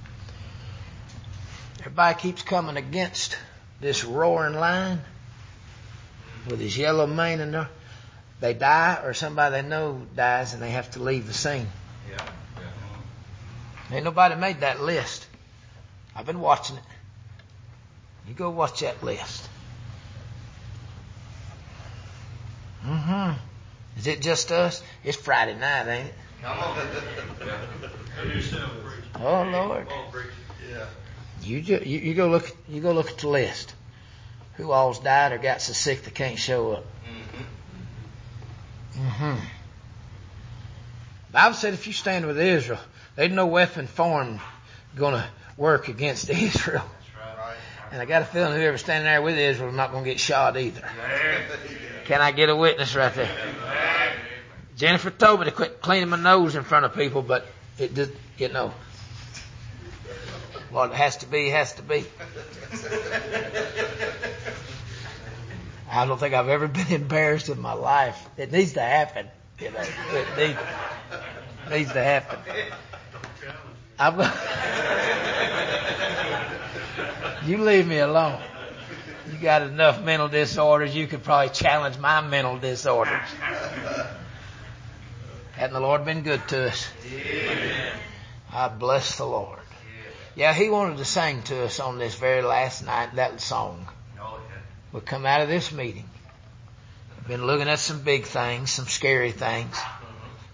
Everybody 1.80 2.19
keeps 2.19 2.43
coming 2.43 2.78
against 2.78 3.36
this 3.82 4.04
roaring 4.06 4.54
lion 4.54 5.02
with 6.47 6.60
his 6.60 6.78
yellow 6.78 7.08
mane 7.08 7.39
and 7.39 7.56
their- 7.56 7.69
they 8.39 8.54
die 8.54 8.99
or 9.04 9.15
somebody 9.15 9.60
they 9.60 9.67
know 9.67 10.06
dies 10.15 10.54
and 10.54 10.62
they 10.62 10.69
have 10.69 10.91
to 10.91 10.99
leave 10.99 11.25
the 11.25 11.34
scene. 11.34 11.71
Yeah. 12.08 12.23
Ain't 13.91 14.06
nobody 14.06 14.36
made 14.36 14.60
that 14.60 14.80
list. 14.80 15.25
I've 16.15 16.28
been 16.28 16.39
watching 16.39 16.78
it. 16.78 16.84
You 18.28 18.36
go 18.36 18.52
watch 18.52 18.82
that 18.82 19.02
list. 19.02 19.49
Mm-hmm. 22.86 23.34
Is 23.98 24.08
it 24.08 24.22
just 24.22 24.52
us? 24.52 24.82
It's 25.04 25.18
Friday 25.18 25.56
night, 25.56 25.88
ain't 25.88 26.08
it? 26.08 26.13
Come 26.42 26.58
on. 26.58 26.78
Oh 29.22 29.44
Lord. 29.44 29.88
Yeah. 30.70 30.86
You, 31.42 31.62
ju- 31.62 31.82
you 31.86 32.00
you 32.00 32.13
go 32.13 32.28
look 32.30 32.50
you 32.68 32.82
go 32.82 32.92
look 32.94 33.10
at 33.10 33.18
the 33.18 33.28
list. 33.28 33.76
Who 34.56 34.72
all's 34.72 35.00
died 35.00 35.32
or 35.32 35.38
got 35.38 35.62
so 35.62 35.74
sick 35.74 36.04
they 36.04 36.12
can't 36.12 36.38
show 36.39 36.74
up? 36.74 36.86
Mm-hmm. 38.96 39.08
Mm-hmm. 39.08 39.46
Bible 41.32 41.54
said 41.56 41.74
if 41.74 41.88
you 41.88 41.94
stand 41.94 42.26
with 42.26 42.39
Israel, 42.39 42.80
there's 43.15 43.32
no 43.32 43.48
weapon 43.48 43.88
formed 43.88 44.39
going 44.96 45.13
to 45.13 45.28
work 45.58 45.88
against 45.88 46.30
Israel. 46.30 46.84
Right. 47.18 47.56
And 47.92 48.02
I 48.02 48.06
got 48.06 48.22
a 48.22 48.26
feeling 48.26 48.54
whoever's 48.54 48.82
standing 48.82 49.06
there 49.06 49.22
with 49.22 49.38
Israel 49.38 49.70
is 49.70 49.76
not 49.76 49.92
going 49.92 50.04
to 50.04 50.10
get 50.10 50.20
shot 50.20 50.58
either. 50.58 50.82
Can 52.10 52.22
I 52.22 52.32
get 52.32 52.50
a 52.50 52.56
witness 52.56 52.95
right 52.95 53.13
there? 53.13 53.30
Jennifer 54.76 55.12
told 55.12 55.41
me 55.41 55.45
to 55.45 55.52
quit 55.52 55.80
cleaning 55.80 56.10
my 56.10 56.17
nose 56.17 56.56
in 56.56 56.63
front 56.63 56.86
of 56.86 56.95
people, 56.95 57.22
but 57.22 57.45
it 57.78 57.93
did, 57.93 58.17
you 58.39 58.50
know. 58.50 58.74
What 60.72 60.91
has 60.91 61.17
to 61.17 61.28
be, 61.28 61.50
has 61.50 61.74
to 61.74 61.84
be. 61.84 62.04
I 65.91 66.08
don't 66.08 66.19
think 66.19 66.34
I've 66.34 66.50
ever 66.50 66.67
been 66.67 66.88
embarrassed 66.88 67.48
in 67.48 67.62
my 67.62 67.74
life. 67.74 68.28
It 68.38 68.52
needs 68.52 68.74
to 68.74 68.82
happen. 68.82 69.28
You 69.60 69.69
know, 69.69 69.80
it 69.80 70.28
needs, 70.36 70.60
needs 71.69 71.93
to 71.93 72.04
happen. 72.04 72.39
I'm 74.00 74.19
You 77.48 77.60
leave 77.60 77.88
me 77.88 78.00
alone. 78.00 78.41
You 79.32 79.38
got 79.38 79.62
enough 79.62 80.02
mental 80.02 80.28
disorders. 80.28 80.96
You 80.96 81.06
could 81.06 81.24
probably 81.24 81.50
challenge 81.50 81.98
my 82.00 82.22
mental 82.22 82.58
disorders. 82.58 83.28
Hadn't 85.52 85.74
the 85.74 85.80
Lord 85.80 86.06
been 86.06 86.24
good 86.24 86.48
to 86.48 86.70
us? 86.70 86.89
I 88.52 88.70
bless 88.70 89.18
the 89.18 89.26
Lord. 89.26 89.60
Yeah, 90.36 90.54
He 90.54 90.70
wanted 90.70 90.98
to 90.98 91.06
sing 91.06 91.44
to 91.44 91.65
us 91.65 91.80
on 91.80 92.00
this 92.00 92.15
very 92.15 92.42
last 92.42 92.84
night 92.84 93.15
that 93.15 93.39
song. 93.42 93.88
We 94.92 95.02
come 95.02 95.26
out 95.26 95.42
of 95.42 95.50
this 95.50 95.72
meeting. 95.72 96.10
Been 97.28 97.46
looking 97.46 97.70
at 97.70 97.78
some 97.78 98.02
big 98.02 98.24
things, 98.24 98.72
some 98.72 98.88
scary 98.88 99.32
things. 99.32 99.80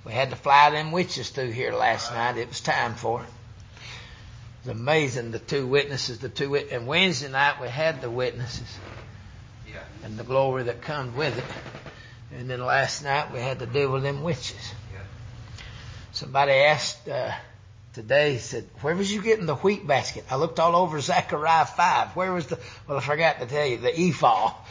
We 0.03 0.11
had 0.11 0.31
to 0.31 0.35
fly 0.35 0.71
them 0.71 0.91
witches 0.91 1.29
through 1.29 1.51
here 1.51 1.71
last 1.71 2.11
night. 2.11 2.35
It 2.35 2.49
was 2.49 2.59
time 2.59 2.95
for 2.95 3.21
it. 3.21 3.29
It's 4.65 4.71
amazing 4.71 5.29
the 5.29 5.37
two 5.37 5.67
witnesses, 5.67 6.17
the 6.17 6.27
two 6.27 6.49
wit- 6.49 6.71
and 6.71 6.87
Wednesday 6.87 7.29
night 7.29 7.61
we 7.61 7.67
had 7.67 8.01
the 8.01 8.09
witnesses 8.09 8.65
Yeah. 9.71 9.77
and 10.03 10.17
the 10.17 10.23
glory 10.23 10.63
that 10.63 10.81
comes 10.81 11.15
with 11.15 11.37
it. 11.37 11.43
And 12.35 12.49
then 12.49 12.65
last 12.65 13.03
night 13.03 13.31
we 13.31 13.37
had 13.41 13.59
to 13.59 13.67
deal 13.67 13.91
with 13.91 14.01
them 14.01 14.23
witches. 14.23 14.73
Yeah. 14.91 15.01
Somebody 16.13 16.53
asked 16.53 17.07
uh, 17.07 17.31
today, 17.93 18.33
he 18.33 18.39
said, 18.39 18.67
"Where 18.81 18.95
was 18.95 19.13
you 19.13 19.21
getting 19.21 19.45
the 19.45 19.53
wheat 19.53 19.85
basket?" 19.85 20.25
I 20.31 20.35
looked 20.37 20.59
all 20.59 20.75
over 20.75 20.99
Zechariah 20.99 21.65
five. 21.67 22.15
Where 22.15 22.33
was 22.33 22.47
the? 22.47 22.57
Well, 22.87 22.97
I 22.97 23.01
forgot 23.01 23.41
to 23.41 23.45
tell 23.45 23.67
you 23.67 23.77
the 23.77 23.95
ephah. 23.95 24.51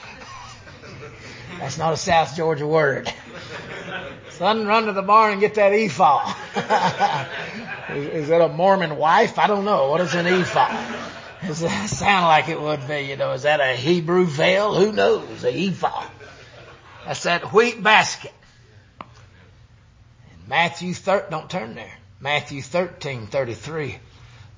That's 1.59 1.79
not 1.79 1.93
a 1.93 1.97
South 1.97 2.37
Georgia 2.37 2.67
word. 2.67 3.13
Son, 4.31 4.67
run 4.67 4.87
to 4.87 4.93
the 4.93 5.03
barn 5.03 5.33
and 5.33 5.41
get 5.41 5.55
that 5.55 5.73
ephah. 5.73 6.35
is, 7.95 8.07
is 8.09 8.29
that 8.29 8.41
a 8.41 8.49
Mormon 8.49 8.97
wife? 8.97 9.39
I 9.39 9.47
don't 9.47 9.65
know. 9.65 9.91
What 9.91 10.01
is 10.01 10.15
an 10.15 10.27
ephah? 10.27 11.05
Does 11.47 11.61
that 11.61 11.89
sound 11.89 12.27
like 12.27 12.49
it 12.49 12.61
would 12.61 12.89
be? 12.89 13.03
You 13.03 13.17
know, 13.17 13.33
is 13.33 13.43
that 13.43 13.61
a 13.61 13.77
Hebrew 13.77 14.25
veil? 14.25 14.75
Who 14.75 14.93
knows? 14.93 15.45
A 15.45 15.69
ephah. 15.69 16.09
That's 17.07 17.23
that 17.25 17.53
wheat 17.53 17.83
basket. 17.83 18.33
In 19.01 20.49
Matthew 20.49 20.95
thir- 20.95 21.27
don't 21.31 21.51
turn 21.51 21.75
there. 21.75 21.93
Matthew 22.21 22.63
thirteen 22.63 23.27
thirty 23.27 23.55
three. 23.55 23.99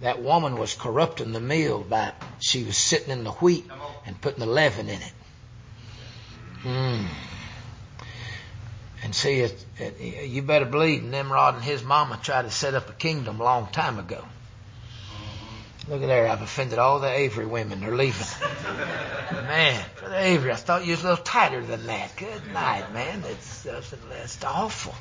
That 0.01 0.23
woman 0.23 0.57
was 0.57 0.75
corrupting 0.75 1.33
the 1.33 1.41
meal 1.41 1.81
by 1.81 2.13
she 2.39 2.65
was 2.65 2.77
sitting 2.77 3.11
in 3.11 3.25
the 3.25 3.33
wheat 3.33 3.67
and 4.05 4.21
putting 4.21 4.41
the 4.41 4.47
leaven 4.47 4.89
in 4.89 5.03
it. 5.03 5.13
Hmm. 6.67 7.07
And 9.05 9.15
see, 9.15 9.39
it, 9.39 9.65
it, 9.79 10.29
you 10.31 10.43
better 10.43 10.65
believe 10.65 11.05
Nimrod 11.05 11.55
and 11.55 11.63
his 11.63 11.85
mama 11.85 12.19
tried 12.21 12.43
to 12.43 12.51
set 12.51 12.75
up 12.75 12.91
a 12.91 12.93
kingdom 12.93 13.41
a 13.41 13.45
long 13.45 13.69
time 13.69 14.01
ago. 14.01 14.25
Look 15.89 16.03
at 16.03 16.09
there, 16.09 16.27
I've 16.27 16.43
offended 16.43 16.81
all 16.81 16.99
the 16.99 17.09
Avery 17.09 17.47
women. 17.47 17.83
They're 17.83 17.95
leaving. 17.95 18.27
man, 19.31 19.85
Brother 20.01 20.17
Avery, 20.17 20.51
I 20.51 20.57
thought 20.57 20.85
you 20.85 20.91
was 20.91 21.05
a 21.05 21.11
little 21.11 21.25
tighter 21.25 21.65
than 21.65 21.87
that. 21.87 22.17
Good 22.17 22.53
night, 22.53 22.93
man. 22.93 23.23
That's, 23.23 23.63
that's, 23.63 23.91
that's 23.91 24.43
awful. 24.43 24.97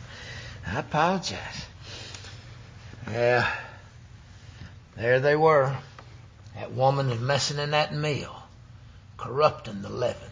I 0.68 0.82
apologize. 0.82 1.66
Yeah. 3.10 3.52
There 4.96 5.20
they 5.20 5.36
were. 5.36 5.76
That 6.54 6.74
woman 6.74 7.10
was 7.10 7.20
messing 7.20 7.58
in 7.58 7.72
that 7.72 7.92
meal, 7.92 8.36
corrupting 9.18 9.82
the 9.82 9.90
leaven. 9.90 10.30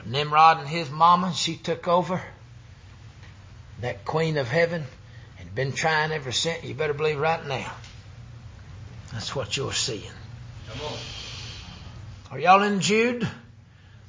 But 0.00 0.08
Nimrod 0.08 0.60
and 0.60 0.66
his 0.68 0.90
mama, 0.90 1.34
she 1.34 1.56
took 1.56 1.86
over, 1.86 2.22
that 3.82 4.06
queen 4.06 4.38
of 4.38 4.48
heaven, 4.48 4.84
and 5.38 5.54
been 5.54 5.72
trying 5.72 6.10
ever 6.10 6.32
since. 6.32 6.64
You 6.64 6.72
better 6.74 6.94
believe 6.94 7.18
right 7.18 7.46
now. 7.46 7.70
That's 9.12 9.36
what 9.36 9.58
you're 9.58 9.74
seeing. 9.74 10.10
Come 10.70 10.86
on. 10.86 10.96
Are 12.30 12.38
y'all 12.38 12.62
in 12.62 12.80
Jude? 12.80 13.28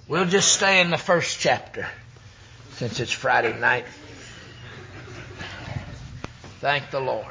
We'll 0.07 0.27
just 0.27 0.53
stay 0.53 0.79
in 0.79 0.91
the 0.91 0.97
first 0.97 1.41
chapter 1.41 1.85
since 2.75 3.01
it's 3.01 3.11
Friday 3.11 3.59
night. 3.59 3.85
Thank 6.61 6.89
the 6.91 7.01
Lord. 7.01 7.25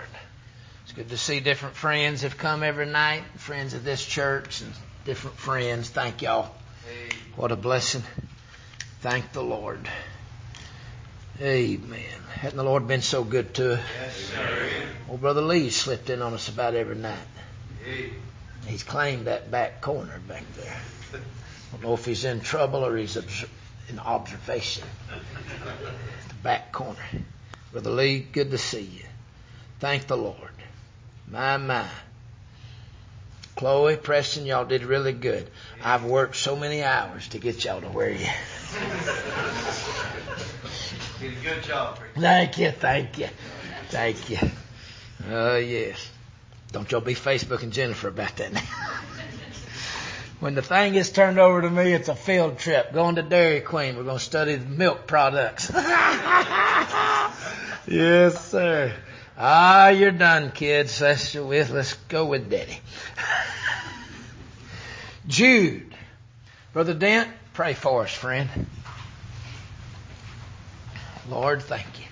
It's 0.83 0.93
good 0.93 1.09
to 1.09 1.17
see 1.17 1.41
different 1.41 1.77
friends 1.77 2.23
have 2.23 2.37
come 2.37 2.63
every 2.63 2.87
night, 2.87 3.23
friends 3.37 3.73
of 3.73 3.85
this 3.85 4.05
church 4.05 4.61
and 4.61 4.71
different 5.07 5.39
friends. 5.39 5.89
Thank 5.89 6.21
y'all. 6.21 6.55
What 7.37 7.53
a 7.53 7.57
blessing. 7.57 8.03
Thank 9.01 9.33
the 9.33 9.43
Lord. 9.43 9.89
Amen. 11.41 12.21
Hasn't 12.35 12.57
the 12.57 12.63
Lord 12.63 12.87
been 12.87 13.01
so 13.01 13.25
good 13.25 13.55
to 13.55 13.75
us? 13.75 13.81
Yes, 13.99 14.17
sir. 14.17 14.71
Old 15.09 15.23
Brother 15.23 15.41
Lee 15.41 15.71
slipped 15.71 16.11
in 16.11 16.21
on 16.21 16.35
us 16.35 16.51
about 16.51 16.75
every 16.75 16.97
night. 16.97 17.17
Hey. 17.83 18.11
He's 18.67 18.83
claimed 18.83 19.27
that 19.27 19.51
back 19.51 19.81
corner 19.81 20.21
back 20.29 20.45
there. 20.55 20.77
I 21.15 21.73
don't 21.73 21.83
know 21.83 21.95
if 21.95 22.05
he's 22.05 22.27
in 22.27 22.41
trouble 22.41 22.85
or 22.85 22.95
he's 22.95 23.17
in 23.89 23.99
observation. 23.99 24.85
The 26.29 26.35
back 26.43 26.71
corner. 26.71 26.99
Brother 27.73 27.91
Lee, 27.91 28.19
good 28.19 28.51
to 28.51 28.59
see 28.59 28.83
you. 28.83 29.05
Thank 29.79 30.09
the 30.09 30.17
Lord. 30.19 30.37
My, 31.27 31.57
my. 31.57 31.87
Chloe, 33.57 33.97
Preston, 33.97 34.45
y'all 34.45 34.67
did 34.67 34.83
really 34.83 35.13
good. 35.15 35.49
I've 35.83 36.05
worked 36.05 36.37
so 36.37 36.55
many 36.55 36.83
hours 36.83 37.29
to 37.29 37.39
get 37.39 37.65
y'all 37.65 37.81
to 37.81 37.89
where 37.89 38.11
you. 38.11 38.27
Did 41.21 41.33
a 41.33 41.41
good 41.43 41.63
job. 41.63 41.99
Thank 42.17 42.59
you, 42.59 42.71
thank 42.71 43.19
you, 43.19 43.29
thank 43.89 44.31
you. 44.31 44.39
Oh 45.29 45.57
yes. 45.57 46.11
Don't 46.73 46.91
y'all 46.91 47.01
be 47.01 47.15
Facebooking 47.15 47.71
Jennifer 47.71 48.09
about 48.09 48.37
that 48.37 48.53
now. 48.53 48.61
when 50.39 50.55
the 50.55 50.63
thing 50.63 50.93
gets 50.93 51.11
turned 51.11 51.41
over 51.41 51.63
to 51.63 51.71
me, 51.71 51.93
it's 51.93 52.09
a 52.09 52.15
field 52.15 52.59
trip. 52.59 52.93
Going 52.93 53.17
to 53.17 53.23
Dairy 53.23 53.61
Queen. 53.61 53.97
We're 53.97 54.05
going 54.05 54.19
to 54.19 54.25
study 54.25 54.55
the 54.55 54.67
milk 54.67 55.09
products. 55.09 55.69
yes, 57.89 58.51
sir. 58.51 58.95
Ah, 59.37 59.89
you're 59.89 60.13
done, 60.13 60.53
kids. 60.53 61.01
Let's, 61.01 61.35
let's 61.35 61.95
go 62.09 62.27
with 62.27 62.49
Daddy. 62.49 62.79
Jude. 65.27 65.93
Brother 66.73 66.95
Dent, 66.95 67.29
pray 67.61 67.75
for 67.75 68.05
us, 68.05 68.15
friend. 68.15 68.49
Lord, 71.29 71.63
thank 71.63 71.85
you. 71.99 72.07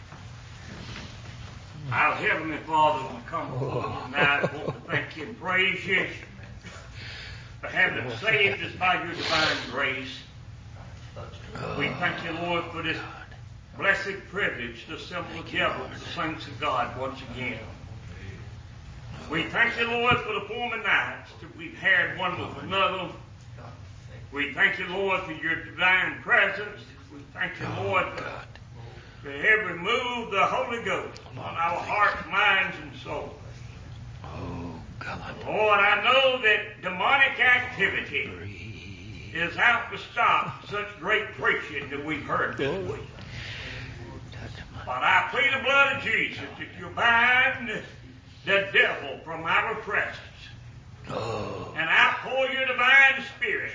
Our 1.90 2.16
Heavenly 2.16 2.58
Father, 2.58 3.14
we 3.14 3.22
come 3.24 3.58
tonight, 3.58 4.42
want 4.52 4.66
to 4.66 4.90
thank 4.90 5.16
you 5.16 5.22
and 5.24 5.40
praise 5.40 5.86
you 5.86 6.06
for 7.62 7.68
having 7.68 8.10
saved 8.18 8.62
us 8.62 8.72
by 8.72 9.02
your 9.02 9.14
divine 9.14 9.56
grace. 9.70 10.18
We 11.78 11.88
thank 11.94 12.22
you, 12.26 12.32
Lord, 12.46 12.64
for 12.70 12.82
this 12.82 12.98
blessed 13.78 14.18
privilege 14.30 14.84
to 14.88 14.96
assemble 14.96 15.42
together 15.44 15.82
with 15.82 15.94
the 15.94 16.10
saints 16.10 16.46
of 16.46 16.60
God 16.60 16.94
once 17.00 17.20
again. 17.32 17.60
We 19.30 19.44
thank 19.44 19.80
you, 19.80 19.86
Lord, 19.86 20.18
for 20.18 20.34
the 20.34 20.42
former 20.42 20.82
nights 20.82 21.30
that 21.40 21.56
we've 21.56 21.78
had 21.78 22.18
one 22.18 22.38
with 22.38 22.64
another. 22.64 23.08
We 24.32 24.52
thank 24.52 24.78
you, 24.78 24.86
Lord, 24.88 25.22
for 25.22 25.32
your 25.32 25.64
divine 25.64 26.20
presence. 26.22 26.80
We 27.12 27.20
thank 27.32 27.52
you, 27.60 27.66
Lord, 27.84 28.06
for 28.18 28.32
for 29.22 29.30
every 29.30 29.74
move 29.76 30.26
of 30.26 30.30
the 30.30 30.44
Holy 30.44 30.82
Ghost 30.84 31.20
on 31.32 31.38
our 31.38 31.80
hearts, 31.80 32.24
minds, 32.30 32.76
and 32.80 32.96
souls. 33.02 33.32
Oh, 34.24 34.70
God. 35.00 35.34
Lord, 35.44 35.80
I 35.80 36.04
know 36.04 36.40
that 36.42 36.80
demonic 36.82 37.40
activity 37.40 38.30
is 39.34 39.56
out 39.56 39.90
to 39.90 39.98
stop 39.98 40.68
such 40.68 40.86
great 41.00 41.26
preaching 41.32 41.90
that 41.90 42.04
we've 42.04 42.22
heard 42.22 42.56
this 42.58 42.88
week. 42.90 43.00
But 44.86 45.02
I 45.02 45.28
plead 45.32 45.50
the 45.52 45.64
blood 45.64 45.96
of 45.96 46.02
Jesus 46.02 46.44
that 46.58 46.68
you 46.78 46.88
bind 46.94 47.82
the 48.46 48.68
devil 48.72 49.18
from 49.24 49.42
our 49.44 49.74
presence 49.76 50.16
Oh, 51.10 51.74
and 51.76 51.88
outpour 51.88 52.50
your 52.50 52.66
divine 52.66 53.24
spirit 53.36 53.72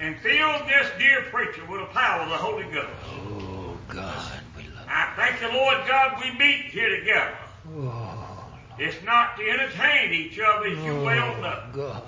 and 0.00 0.16
fill 0.20 0.52
this 0.66 0.90
dear 0.98 1.22
preacher 1.30 1.62
with 1.70 1.80
the 1.80 1.86
power 1.86 2.22
of 2.22 2.28
the 2.28 2.36
Holy 2.36 2.64
Ghost. 2.64 2.88
oh, 3.08 3.76
God. 3.88 4.40
We 4.56 4.62
love 4.64 4.72
you. 4.72 4.88
I 4.88 5.12
thank 5.16 5.40
you, 5.40 5.48
Lord 5.58 5.76
God, 5.88 6.20
we 6.22 6.30
meet 6.38 6.66
here 6.66 6.98
together. 6.98 7.36
Oh, 7.78 8.44
It's 8.78 9.02
not 9.04 9.36
to 9.38 9.48
entertain 9.48 10.12
each 10.12 10.38
other, 10.38 10.66
as 10.66 10.78
you 10.78 11.02
well 11.02 11.40
know. 11.40 11.62
God. 11.72 12.02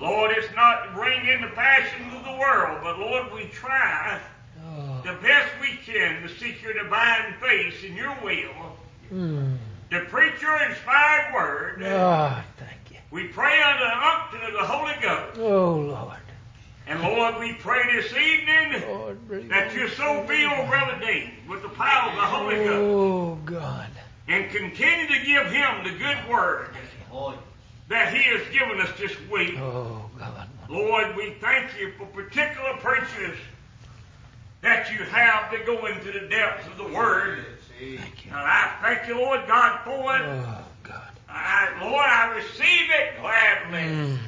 Lord, 0.00 0.30
it's 0.36 0.52
not 0.56 0.86
to 0.86 0.92
bring 0.94 1.26
in 1.28 1.42
the 1.42 1.48
passions 1.48 2.14
of 2.14 2.24
the 2.24 2.32
world, 2.38 2.80
but 2.82 2.98
Lord, 2.98 3.32
we 3.32 3.44
try 3.46 4.20
Oh, 4.64 5.00
the 5.04 5.14
best 5.22 5.50
we 5.60 5.76
can 5.84 6.22
to 6.22 6.28
seek 6.28 6.62
your 6.62 6.72
divine 6.72 7.34
face 7.40 7.74
and 7.84 7.94
your 7.96 8.16
will, 8.22 8.76
mm. 9.12 9.56
to 9.90 10.00
preach 10.06 10.40
your 10.40 10.56
inspired 10.62 11.34
word. 11.34 11.82
oh 11.82 12.42
thank 12.58 12.78
you. 12.90 12.96
We 13.10 13.28
pray 13.28 13.60
under 13.60 13.84
the 13.84 14.06
unction 14.06 14.40
of 14.46 14.52
the 14.52 14.66
Holy 14.66 14.94
Ghost. 15.02 15.38
Oh, 15.40 15.74
Lord. 15.80 16.16
And 16.86 17.00
Lord, 17.00 17.36
we 17.38 17.52
pray 17.54 17.82
this 17.94 18.12
evening 18.12 18.82
Lord, 18.88 19.48
that 19.48 19.74
you 19.74 19.88
so 19.88 20.24
fill 20.26 20.66
Brother 20.66 20.98
Dean 21.04 21.30
with 21.48 21.62
the 21.62 21.68
power 21.68 22.10
of 22.10 22.16
the 22.16 22.22
Holy 22.22 22.56
Ghost 22.56 22.70
Oh, 22.72 23.34
God. 23.44 23.86
and 24.28 24.50
continue 24.50 25.06
to 25.06 25.24
give 25.24 25.46
him 25.46 25.84
the 25.84 25.90
good 25.98 26.18
word 26.28 26.68
that 27.88 28.12
he 28.12 28.22
has 28.22 28.46
given 28.52 28.80
us 28.80 28.90
this 28.98 29.14
week. 29.30 29.54
Oh, 29.58 30.08
God. 30.18 30.48
Lord, 30.68 31.14
we 31.16 31.34
thank 31.40 31.78
you 31.78 31.92
for 31.98 32.06
particular 32.06 32.74
preachers 32.78 33.38
that 34.62 34.90
you 34.90 34.98
have 35.04 35.50
that 35.52 35.66
go 35.66 35.86
into 35.86 36.12
the 36.12 36.26
depths 36.28 36.66
of 36.68 36.78
the 36.78 36.94
Word. 36.94 37.44
Thank 37.78 38.24
you. 38.24 38.30
And 38.30 38.40
I 38.40 38.72
thank 38.80 39.08
you, 39.08 39.16
Lord 39.18 39.40
God, 39.46 39.80
for 39.84 40.16
it. 40.16 40.22
Oh, 40.22 40.64
God. 40.84 41.08
I, 41.28 41.68
Lord, 41.82 42.06
I 42.06 42.34
receive 42.36 42.88
it 42.90 43.20
gladly. 43.20 43.80
Mm. 43.80 44.18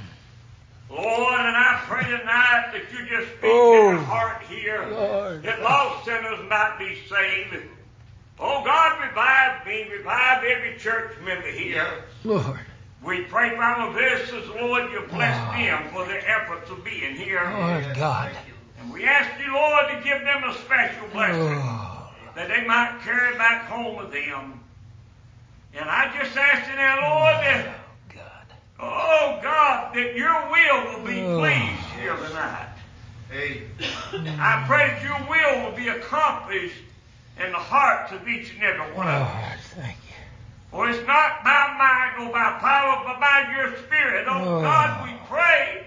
Lord, 0.95 1.41
and 1.41 1.57
I 1.57 1.83
pray 1.87 2.05
tonight 2.05 2.71
that 2.73 2.83
you 2.93 3.07
just 3.09 3.29
speak 3.33 3.51
Oh, 3.53 3.91
in 3.91 3.97
our 3.97 4.03
heart 4.05 4.43
here, 4.49 4.87
Lord. 4.91 5.43
that 5.43 5.61
lost 5.63 6.05
sinners 6.05 6.39
might 6.49 6.77
be 6.79 6.97
saved. 7.09 7.57
Oh 8.39 8.63
God, 8.65 9.01
revive 9.09 9.67
me, 9.67 9.89
revive 9.91 10.45
every 10.45 10.77
church 10.79 11.13
member 11.25 11.49
here. 11.51 12.05
Lord. 12.23 12.61
We 13.05 13.23
pray 13.25 13.51
for 13.55 13.63
our 13.63 13.93
visitors, 13.93 14.49
Lord, 14.51 14.91
you 14.93 15.03
bless 15.11 15.39
Oh. 15.49 15.53
them 15.53 15.89
for 15.93 16.05
their 16.07 16.23
efforts 16.31 16.71
of 16.71 16.85
being 16.85 17.17
here. 17.17 17.43
Lord 17.45 17.95
God. 17.97 18.31
And 18.81 18.93
we 18.93 19.05
ask 19.05 19.31
you, 19.45 19.53
Lord, 19.53 19.89
to 19.89 19.95
give 20.03 20.21
them 20.23 20.45
a 20.45 20.55
special 20.55 21.07
blessing 21.09 21.43
Oh, 21.43 22.11
that 22.35 22.49
they 22.49 22.65
might 22.67 23.01
carry 23.05 23.37
back 23.37 23.67
home 23.67 23.97
with 23.97 24.11
them. 24.13 24.61
And 25.75 25.89
I 25.91 26.13
just 26.19 26.37
ask 26.37 26.71
you 26.71 26.77
now, 26.77 27.01
Lord, 27.01 27.35
that. 27.45 27.81
Oh 28.81 29.39
God, 29.43 29.95
that 29.95 30.15
your 30.17 30.51
will 30.51 30.99
will 30.99 31.07
be 31.07 31.21
Oh. 31.21 31.39
pleased 31.41 32.01
here 32.01 32.17
tonight. 32.17 32.69
Hey, 33.31 33.63
I 34.13 34.65
pray 34.67 34.89
that 34.89 35.03
your 35.03 35.19
will 35.29 35.65
will 35.71 35.77
be 35.77 35.89
accomplished 35.89 36.77
in 37.45 37.51
the 37.51 37.59
hearts 37.59 38.13
of 38.13 38.29
each 38.29 38.53
and 38.55 38.63
every 38.63 38.95
one 38.95 39.09
of 39.09 39.23
oh, 39.23 39.25
us. 39.25 39.33
Lord, 39.33 39.85
thank 39.85 39.97
you. 40.09 40.15
For 40.71 40.89
it's 40.89 41.05
not 41.07 41.43
by 41.45 41.75
might 41.79 42.15
or 42.21 42.33
by 42.33 42.59
power, 42.61 43.03
but 43.07 43.21
by 43.21 43.53
your 43.57 43.77
Spirit. 43.87 44.27
Oh 44.29 44.59
Oh. 44.59 44.61
God, 44.61 45.05
we 45.09 45.15
pray 45.29 45.85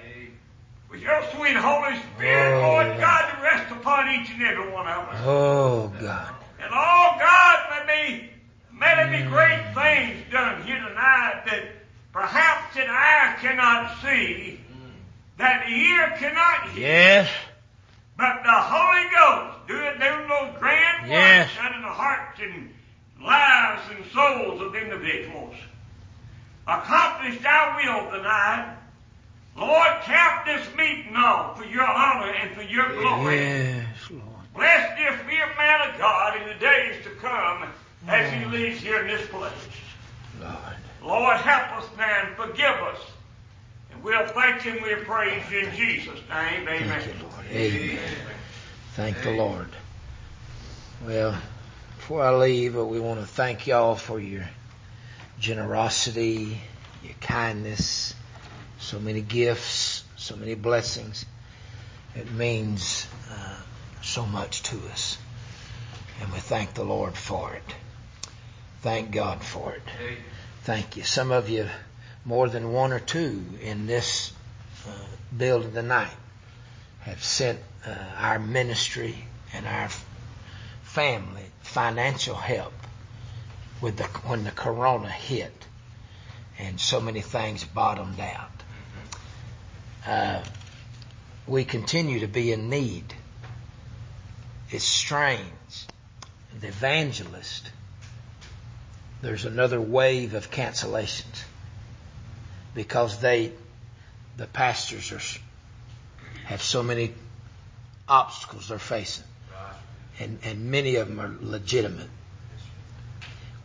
with 0.89 1.01
your 1.01 1.21
sweet 1.35 1.55
Holy 1.55 1.97
Spirit, 2.15 2.55
Oh, 2.57 2.67
Lord 2.71 2.87
yeah. 2.87 2.99
God, 3.01 3.35
to 3.35 3.41
rest 3.43 3.71
upon 3.71 4.09
each 4.09 4.29
and 4.31 4.41
every 4.43 4.69
one 4.71 4.87
of 4.87 5.07
us. 5.09 5.21
Oh, 5.25 5.93
God. 6.01 6.33
And 6.59 6.71
oh 6.73 7.15
God, 7.19 7.85
may 7.85 8.19
be, 8.19 8.29
may 8.77 8.95
there 8.95 9.23
be 9.23 9.29
great 9.29 9.61
things 9.75 10.23
done 10.31 10.63
here 10.63 10.79
tonight 10.79 11.43
that 11.45 11.63
perhaps 12.11 12.75
that 12.75 12.87
eye 12.89 13.37
cannot 13.41 14.01
see, 14.01 14.59
mm. 14.59 14.91
that 15.37 15.69
ear 15.69 16.15
cannot 16.17 16.69
hear, 16.71 16.87
Yes. 16.87 17.29
but 18.17 18.43
the 18.43 18.51
Holy 18.51 19.09
Ghost 19.09 19.67
doing 19.67 19.99
doing 19.99 20.27
those 20.27 20.59
grand 20.59 21.09
Yes. 21.09 21.49
works 21.49 21.65
out 21.65 21.75
in 21.75 21.81
the 21.81 21.87
hearts 21.87 22.39
and 22.41 22.73
lives 23.21 23.81
and 23.91 24.05
souls 24.11 24.61
of 24.61 24.75
individuals. 24.75 25.55
Accomplish 26.67 27.39
thy 27.39 27.75
will 27.77 28.11
tonight. 28.11 28.75
Lord, 29.55 30.01
cap 30.03 30.45
this 30.45 30.67
meeting 30.75 31.15
off 31.15 31.57
for 31.57 31.65
your 31.65 31.87
honor 31.87 32.31
and 32.31 32.55
for 32.55 32.61
your 32.61 32.93
glory. 32.93 33.37
Yes, 33.37 33.85
Lord. 34.11 34.23
Bless 34.53 34.97
this 34.97 35.25
mere 35.25 35.47
man 35.57 35.89
of 35.89 35.97
God 35.97 36.39
in 36.41 36.47
the 36.47 36.53
days 36.55 37.03
to 37.05 37.09
come 37.21 37.67
as 38.07 38.31
he 38.31 38.39
mm. 38.41 38.51
leaves 38.51 38.81
here 38.81 39.01
in 39.01 39.07
this 39.07 39.27
place. 39.29 39.51
Lord. 41.01 41.21
Lord, 41.21 41.37
help 41.37 41.83
us 41.83 41.89
now 41.97 42.23
and 42.25 42.35
forgive 42.35 42.75
us. 42.75 42.99
And 43.91 44.03
we'll 44.03 44.27
thank 44.27 44.65
you 44.65 44.73
and 44.73 44.81
we'll 44.81 45.03
praise 45.05 45.43
you 45.51 45.59
in 45.59 45.75
Jesus' 45.75 46.19
name. 46.29 46.67
Amen. 46.67 46.89
Thank 46.89 47.05
you, 47.05 47.23
Lord. 47.23 47.45
Amen. 47.51 47.99
Thank 48.93 49.21
the 49.21 49.31
Lord. 49.31 49.69
Well, 51.05 51.37
before 51.97 52.23
I 52.23 52.35
leave, 52.35 52.77
uh, 52.77 52.85
we 52.85 52.99
want 52.99 53.19
to 53.19 53.27
thank 53.27 53.67
y'all 53.67 53.95
for 53.95 54.19
your 54.19 54.49
generosity, 55.39 56.59
your 57.03 57.13
kindness, 57.21 58.15
so 58.79 58.99
many 58.99 59.21
gifts, 59.21 60.03
so 60.15 60.35
many 60.35 60.55
blessings. 60.55 61.25
It 62.15 62.31
means 62.31 63.07
uh, 63.31 63.57
so 64.01 64.25
much 64.25 64.63
to 64.63 64.77
us. 64.91 65.17
And 66.21 66.31
we 66.33 66.39
thank 66.39 66.73
the 66.73 66.83
Lord 66.83 67.15
for 67.15 67.53
it. 67.53 67.75
Thank 68.81 69.11
God 69.11 69.43
for 69.43 69.73
it. 69.73 69.83
Thank 70.67 70.97
you. 70.97 71.03
Some 71.03 71.31
of 71.31 71.47
you, 71.47 71.65
more 72.25 72.49
than 72.49 72.73
one 72.73 72.91
or 72.91 72.99
two 72.99 73.41
in 73.61 73.87
this 73.87 74.33
uh, 74.85 74.91
building 75.37 75.71
tonight, 75.71 76.11
have 77.03 77.23
sent 77.23 77.59
uh, 77.85 77.95
our 78.17 78.37
ministry 78.37 79.15
and 79.53 79.65
our 79.65 79.87
family 80.83 81.45
financial 81.61 82.35
help 82.35 82.73
with 83.79 83.95
the 83.95 84.03
when 84.27 84.43
the 84.43 84.51
corona 84.51 85.07
hit 85.07 85.53
and 86.59 86.77
so 86.81 86.99
many 86.99 87.21
things 87.21 87.63
bottomed 87.63 88.19
out. 88.19 88.51
Uh, 90.05 90.43
we 91.47 91.63
continue 91.63 92.19
to 92.19 92.27
be 92.27 92.51
in 92.51 92.69
need. 92.69 93.13
It's 94.69 94.83
strange. 94.83 95.87
The 96.59 96.67
evangelist 96.67 97.71
there's 99.21 99.45
another 99.45 99.79
wave 99.81 100.33
of 100.33 100.51
cancellations. 100.51 101.43
because 102.75 103.19
they, 103.19 103.51
the 104.37 104.45
pastors 104.45 105.11
are, 105.11 105.21
have 106.45 106.61
so 106.61 106.83
many 106.83 107.13
obstacles 108.07 108.69
they're 108.69 108.79
facing. 108.79 109.25
And, 110.19 110.39
and 110.43 110.71
many 110.71 110.95
of 110.95 111.07
them 111.07 111.19
are 111.19 111.35
legitimate. 111.41 112.09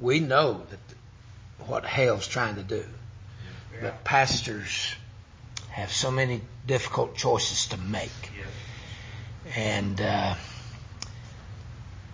We 0.00 0.20
know 0.20 0.62
that 0.70 0.78
what 1.66 1.84
hell's 1.84 2.26
trying 2.26 2.56
to 2.56 2.62
do. 2.62 2.84
But 3.80 4.04
pastors 4.04 4.94
have 5.70 5.90
so 5.92 6.10
many 6.10 6.40
difficult 6.66 7.16
choices 7.16 7.66
to 7.68 7.76
make. 7.78 8.10
And 9.56 10.00
uh, 10.00 10.34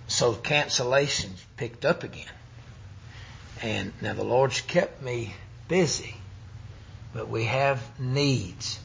so 0.07 0.35
cancellations 0.35 1.43
picked 1.57 1.85
up 1.85 2.05
again. 2.05 2.27
And 3.63 3.93
now 4.01 4.15
the 4.15 4.25
Lord's 4.25 4.61
kept 4.61 5.03
me 5.03 5.35
busy, 5.67 6.15
but 7.13 7.29
we 7.29 7.45
have 7.45 7.83
needs. 7.99 8.79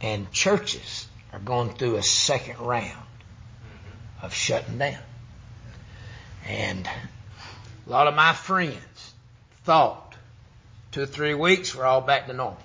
And 0.00 0.30
churches 0.32 1.06
are 1.32 1.38
going 1.38 1.74
through 1.74 1.96
a 1.96 2.02
second 2.02 2.58
round 2.58 3.06
of 4.22 4.34
shutting 4.34 4.78
down. 4.78 4.98
And 6.46 6.88
a 7.86 7.90
lot 7.90 8.06
of 8.06 8.14
my 8.14 8.32
friends 8.32 9.14
thought 9.64 10.14
two 10.92 11.02
or 11.02 11.06
three 11.06 11.34
weeks 11.34 11.74
we're 11.74 11.86
all 11.86 12.00
back 12.00 12.26
to 12.26 12.32
normal. 12.32 12.62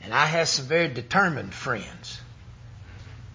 And 0.00 0.12
I 0.12 0.26
have 0.26 0.48
some 0.48 0.66
very 0.66 0.88
determined 0.88 1.54
friends, 1.54 2.20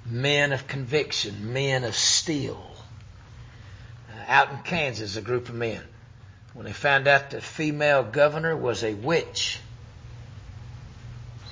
men 0.05 0.51
of 0.51 0.67
conviction, 0.67 1.53
men 1.53 1.83
of 1.85 1.95
steel. 1.95 2.61
Uh, 4.09 4.23
out 4.27 4.51
in 4.51 4.57
Kansas, 4.59 5.15
a 5.15 5.21
group 5.21 5.47
of 5.47 5.55
men, 5.55 5.81
when 6.57 6.65
they 6.65 6.73
found 6.73 7.07
out 7.07 7.29
the 7.29 7.39
female 7.39 8.01
governor 8.01 8.57
was 8.57 8.83
a 8.83 8.95
witch, 8.95 9.59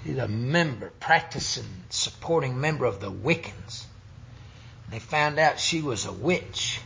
she's 0.03 0.17
a 0.17 0.27
member, 0.27 0.91
practicing, 0.99 1.67
supporting 1.91 2.59
member 2.59 2.85
of 2.85 2.99
the 2.99 3.11
Wiccans. 3.11 3.85
They 4.89 4.97
found 4.97 5.37
out 5.37 5.59
she 5.59 5.83
was 5.83 6.07
a 6.07 6.11
witch 6.11 6.81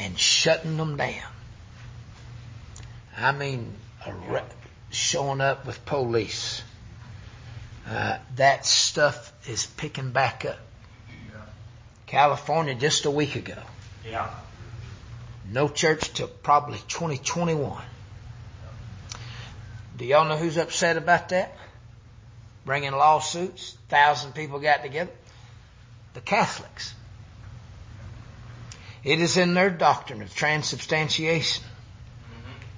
and 0.00 0.18
shutting 0.18 0.76
them 0.78 0.96
down. 0.96 1.30
I 3.16 3.30
mean, 3.30 3.72
showing 4.90 5.40
up 5.40 5.64
with 5.64 5.86
police. 5.86 6.60
Uh, 7.88 8.18
that 8.34 8.66
stuff 8.66 9.32
is 9.48 9.64
picking 9.64 10.10
back 10.10 10.44
up. 10.44 10.58
California 12.06 12.74
just 12.74 13.04
a 13.04 13.12
week 13.12 13.36
ago. 13.36 13.62
Yeah. 14.04 14.28
No 15.50 15.68
church 15.68 16.12
till 16.12 16.28
probably 16.28 16.78
2021. 16.88 17.82
Do 19.96 20.04
y'all 20.04 20.28
know 20.28 20.36
who's 20.36 20.56
upset 20.56 20.96
about 20.96 21.30
that? 21.30 21.56
Bringing 22.64 22.92
lawsuits. 22.92 23.76
Thousand 23.88 24.34
people 24.34 24.58
got 24.58 24.82
together. 24.82 25.12
The 26.14 26.20
Catholics. 26.20 26.94
It 29.04 29.20
is 29.20 29.36
in 29.36 29.54
their 29.54 29.70
doctrine 29.70 30.20
of 30.20 30.34
transubstantiation. 30.34 31.64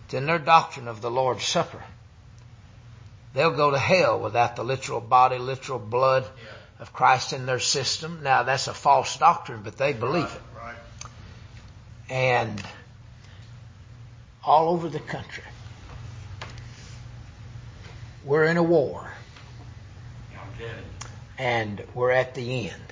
It's 0.04 0.14
in 0.14 0.26
their 0.26 0.38
doctrine 0.38 0.88
of 0.88 1.00
the 1.00 1.10
Lord's 1.10 1.44
Supper. 1.44 1.82
They'll 3.32 3.56
go 3.56 3.70
to 3.70 3.78
hell 3.78 4.20
without 4.20 4.56
the 4.56 4.64
literal 4.64 5.00
body, 5.00 5.38
literal 5.38 5.78
blood 5.78 6.26
of 6.78 6.92
Christ 6.92 7.32
in 7.32 7.46
their 7.46 7.58
system. 7.58 8.20
Now 8.22 8.42
that's 8.42 8.68
a 8.68 8.74
false 8.74 9.16
doctrine, 9.16 9.62
but 9.62 9.78
they 9.78 9.92
believe 9.92 10.24
it. 10.24 10.57
And 12.10 12.62
all 14.44 14.70
over 14.70 14.88
the 14.88 15.00
country, 15.00 15.44
we're 18.24 18.44
in 18.44 18.56
a 18.56 18.62
war 18.62 19.10
and 21.38 21.82
we're 21.94 22.10
at 22.10 22.34
the 22.34 22.68
end. 22.68 22.82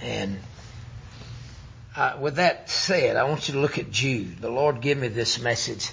And 0.00 0.38
uh, 1.96 2.16
with 2.20 2.36
that 2.36 2.70
said, 2.70 3.16
I 3.16 3.24
want 3.24 3.48
you 3.48 3.54
to 3.54 3.60
look 3.60 3.78
at 3.78 3.90
Jude. 3.90 4.40
The 4.40 4.50
Lord 4.50 4.80
gave 4.80 4.96
me 4.96 5.08
this 5.08 5.40
message 5.40 5.90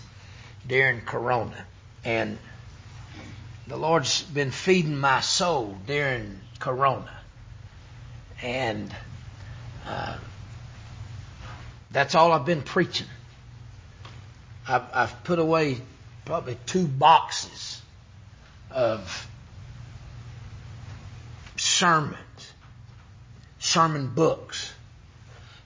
during 0.68 1.02
Corona. 1.02 1.66
And 2.04 2.38
the 3.68 3.78
Lord's 3.78 4.22
been 4.22 4.52
feeding 4.52 4.98
my 4.98 5.22
soul 5.22 5.76
during 5.88 6.40
Corona. 6.60 7.12
And 8.44 8.94
uh, 9.88 10.18
that's 11.96 12.14
all 12.14 12.34
I've 12.34 12.46
been 12.46 12.62
preaching. 12.62 13.08
I've, 14.68 14.84
I've 14.94 15.24
put 15.24 15.40
away 15.40 15.78
probably 16.26 16.58
two 16.66 16.88
boxes 16.88 17.82
of 18.70 19.30
sermons, 21.56 22.18
sermon 23.60 24.08
books. 24.08 24.74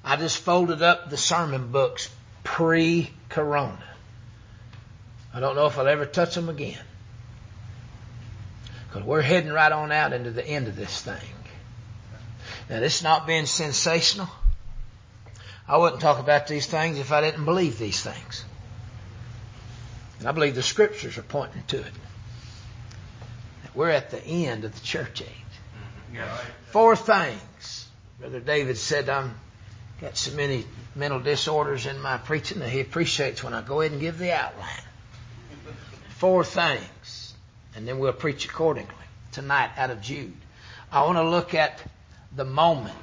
I 0.05 0.17
just 0.17 0.37
folded 0.37 0.83
up 0.83 1.09
the 1.09 1.17
sermon 1.17 1.71
books 1.71 2.11
pre 2.43 3.09
corona. 3.29 3.83
I 5.33 5.39
don't 5.39 5.55
know 5.55 5.65
if 5.65 5.79
I'll 5.79 5.87
ever 5.87 6.05
touch 6.05 6.35
them 6.35 6.47
again. 6.47 6.77
Because 8.87 9.03
we're 9.03 9.23
heading 9.23 9.51
right 9.51 9.71
on 9.71 9.91
out 9.91 10.13
into 10.13 10.29
the 10.29 10.45
end 10.45 10.67
of 10.67 10.75
this 10.75 11.01
thing. 11.01 11.15
Now, 12.69 12.81
this 12.81 12.97
is 12.97 13.03
not 13.03 13.25
being 13.25 13.47
sensational. 13.47 14.29
I 15.69 15.77
wouldn't 15.77 16.01
talk 16.01 16.17
about 16.17 16.47
these 16.47 16.65
things 16.65 16.97
if 16.97 17.11
I 17.11 17.21
didn't 17.21 17.45
believe 17.45 17.77
these 17.77 18.01
things. 18.01 18.43
And 20.17 20.27
I 20.27 20.31
believe 20.31 20.55
the 20.55 20.63
scriptures 20.63 21.19
are 21.19 21.23
pointing 21.23 21.61
to 21.67 21.77
it. 21.77 21.93
We're 23.75 23.91
at 23.91 24.09
the 24.09 24.21
end 24.25 24.65
of 24.65 24.73
the 24.73 24.81
church 24.81 25.21
age. 25.21 25.29
Mm-hmm. 25.29 26.15
Yeah. 26.15 26.37
Four 26.71 26.95
things. 26.95 27.87
Brother 28.19 28.39
David 28.39 28.77
said 28.77 29.09
I'm 29.09 29.35
got 30.01 30.17
so 30.17 30.35
many 30.35 30.65
mental 30.95 31.19
disorders 31.19 31.85
in 31.85 32.01
my 32.01 32.17
preaching 32.17 32.59
that 32.59 32.69
he 32.69 32.79
appreciates 32.79 33.43
when 33.43 33.53
I 33.53 33.61
go 33.61 33.81
ahead 33.81 33.91
and 33.91 34.01
give 34.01 34.17
the 34.17 34.31
outline. 34.31 34.67
Four 36.17 36.43
things. 36.43 37.35
And 37.75 37.87
then 37.87 37.99
we'll 37.99 38.11
preach 38.11 38.45
accordingly 38.45 38.93
tonight 39.31 39.69
out 39.77 39.91
of 39.91 40.01
Jude. 40.01 40.33
I 40.91 41.03
want 41.03 41.17
to 41.17 41.29
look 41.29 41.53
at 41.53 41.79
the 42.35 42.43
moment 42.43 42.95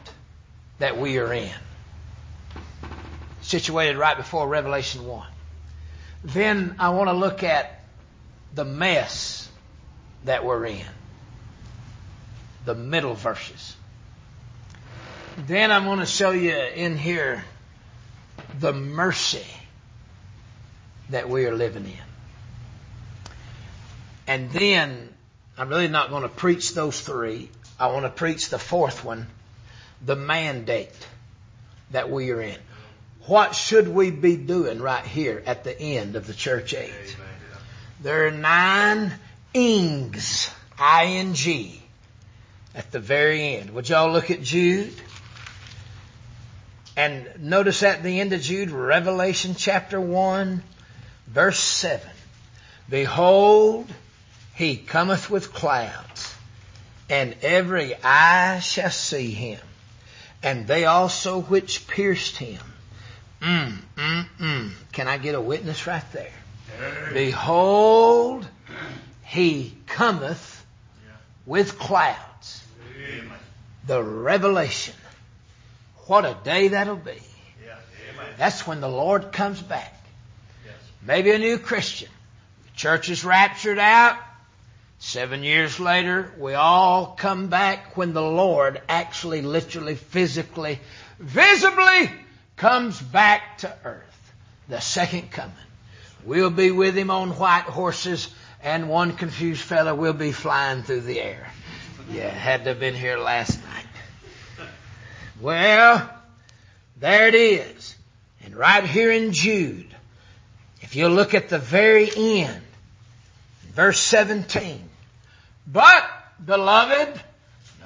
that 0.80 0.98
we 0.98 1.18
are 1.18 1.32
in. 1.32 1.54
Situated 3.46 3.96
right 3.96 4.16
before 4.16 4.48
Revelation 4.48 5.06
1. 5.06 5.28
Then 6.24 6.74
I 6.80 6.88
want 6.88 7.08
to 7.08 7.12
look 7.12 7.44
at 7.44 7.80
the 8.52 8.64
mess 8.64 9.48
that 10.24 10.44
we're 10.44 10.66
in. 10.66 10.84
The 12.64 12.74
middle 12.74 13.14
verses. 13.14 13.76
Then 15.46 15.70
I'm 15.70 15.84
going 15.84 16.00
to 16.00 16.06
show 16.06 16.32
you 16.32 16.56
in 16.56 16.98
here 16.98 17.44
the 18.58 18.72
mercy 18.72 19.46
that 21.10 21.28
we 21.28 21.46
are 21.46 21.54
living 21.54 21.84
in. 21.84 22.06
And 24.26 24.50
then 24.50 25.14
I'm 25.56 25.68
really 25.68 25.86
not 25.86 26.10
going 26.10 26.24
to 26.24 26.28
preach 26.28 26.74
those 26.74 27.00
three. 27.00 27.48
I 27.78 27.92
want 27.92 28.06
to 28.06 28.10
preach 28.10 28.48
the 28.48 28.58
fourth 28.58 29.04
one, 29.04 29.28
the 30.04 30.16
mandate 30.16 30.90
that 31.92 32.10
we 32.10 32.32
are 32.32 32.40
in. 32.40 32.58
What 33.26 33.56
should 33.56 33.88
we 33.88 34.12
be 34.12 34.36
doing 34.36 34.80
right 34.80 35.04
here 35.04 35.42
at 35.46 35.64
the 35.64 35.78
end 35.78 36.14
of 36.14 36.28
the 36.28 36.34
church 36.34 36.74
age? 36.74 37.16
There 38.00 38.28
are 38.28 38.30
nine 38.30 39.12
ings, 39.52 40.48
I-N-G, 40.78 41.82
at 42.74 42.92
the 42.92 43.00
very 43.00 43.56
end. 43.56 43.70
Would 43.70 43.88
y'all 43.88 44.12
look 44.12 44.30
at 44.30 44.42
Jude? 44.42 44.94
And 46.96 47.26
notice 47.40 47.82
at 47.82 48.02
the 48.02 48.20
end 48.20 48.32
of 48.32 48.40
Jude, 48.42 48.70
Revelation 48.70 49.54
chapter 49.56 50.00
1, 50.00 50.62
verse 51.26 51.58
7. 51.58 52.08
Behold, 52.88 53.92
he 54.54 54.76
cometh 54.76 55.28
with 55.28 55.52
clouds, 55.52 56.34
and 57.10 57.34
every 57.42 57.94
eye 58.04 58.60
shall 58.60 58.90
see 58.90 59.32
him, 59.32 59.60
and 60.44 60.68
they 60.68 60.84
also 60.84 61.40
which 61.40 61.88
pierced 61.88 62.36
him. 62.36 62.60
Mm, 63.40 63.78
mm, 63.96 64.26
mm. 64.40 64.70
Can 64.92 65.08
I 65.08 65.18
get 65.18 65.34
a 65.34 65.40
witness 65.40 65.86
right 65.86 66.04
there? 66.12 66.32
Behold, 67.12 68.46
he 69.24 69.74
cometh 69.86 70.64
with 71.44 71.78
clouds. 71.78 72.64
The 73.86 74.02
revelation. 74.02 74.94
What 76.06 76.24
a 76.24 76.36
day 76.44 76.68
that'll 76.68 76.96
be. 76.96 77.20
That's 78.36 78.66
when 78.66 78.80
the 78.80 78.88
Lord 78.88 79.32
comes 79.32 79.60
back. 79.60 79.92
Maybe 81.02 81.30
a 81.30 81.38
new 81.38 81.58
Christian. 81.58 82.08
The 82.64 82.76
church 82.76 83.08
is 83.08 83.24
raptured 83.24 83.78
out. 83.78 84.18
Seven 84.98 85.44
years 85.44 85.78
later, 85.78 86.32
we 86.38 86.54
all 86.54 87.06
come 87.06 87.48
back 87.48 87.96
when 87.96 88.12
the 88.12 88.22
Lord 88.22 88.80
actually, 88.88 89.42
literally, 89.42 89.94
physically, 89.94 90.80
visibly 91.18 92.10
comes 92.56 93.00
back 93.00 93.58
to 93.58 93.74
earth. 93.84 94.32
The 94.68 94.80
second 94.80 95.30
coming. 95.30 95.54
We'll 96.24 96.50
be 96.50 96.72
with 96.72 96.96
him 96.96 97.10
on 97.10 97.30
white 97.30 97.64
horses, 97.64 98.28
and 98.62 98.88
one 98.88 99.12
confused 99.16 99.62
fellow 99.62 99.94
will 99.94 100.12
be 100.12 100.32
flying 100.32 100.82
through 100.82 101.02
the 101.02 101.20
air. 101.20 101.48
Yeah, 102.10 102.28
had 102.28 102.64
to 102.64 102.70
have 102.70 102.80
been 102.80 102.94
here 102.94 103.18
last 103.18 103.60
night. 103.62 104.68
Well, 105.40 106.10
there 106.96 107.28
it 107.28 107.34
is. 107.34 107.96
And 108.44 108.56
right 108.56 108.84
here 108.84 109.12
in 109.12 109.32
Jude, 109.32 109.94
if 110.80 110.96
you 110.96 111.08
look 111.08 111.34
at 111.34 111.48
the 111.48 111.58
very 111.58 112.10
end, 112.16 112.62
verse 113.72 114.00
17. 114.00 114.88
But, 115.66 116.08
beloved, 116.44 117.20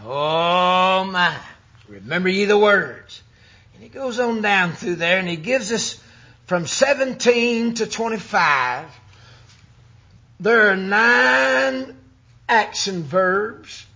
oh 0.05 1.05
my, 1.05 1.37
remember 1.89 2.29
ye 2.29 2.45
the 2.45 2.59
words. 2.59 3.23
And 3.81 3.89
he 3.89 3.99
goes 3.99 4.21
on 4.21 4.43
down 4.43 4.73
through 4.73 4.97
there 4.97 5.19
and 5.19 5.27
he 5.27 5.37
gives 5.37 5.73
us 5.73 5.99
from 6.45 6.67
17 6.67 7.77
to 7.77 7.87
25, 7.87 8.85
there 10.39 10.69
are 10.69 10.77
nine 10.77 11.97
action 12.47 13.05
verbs 13.05 13.87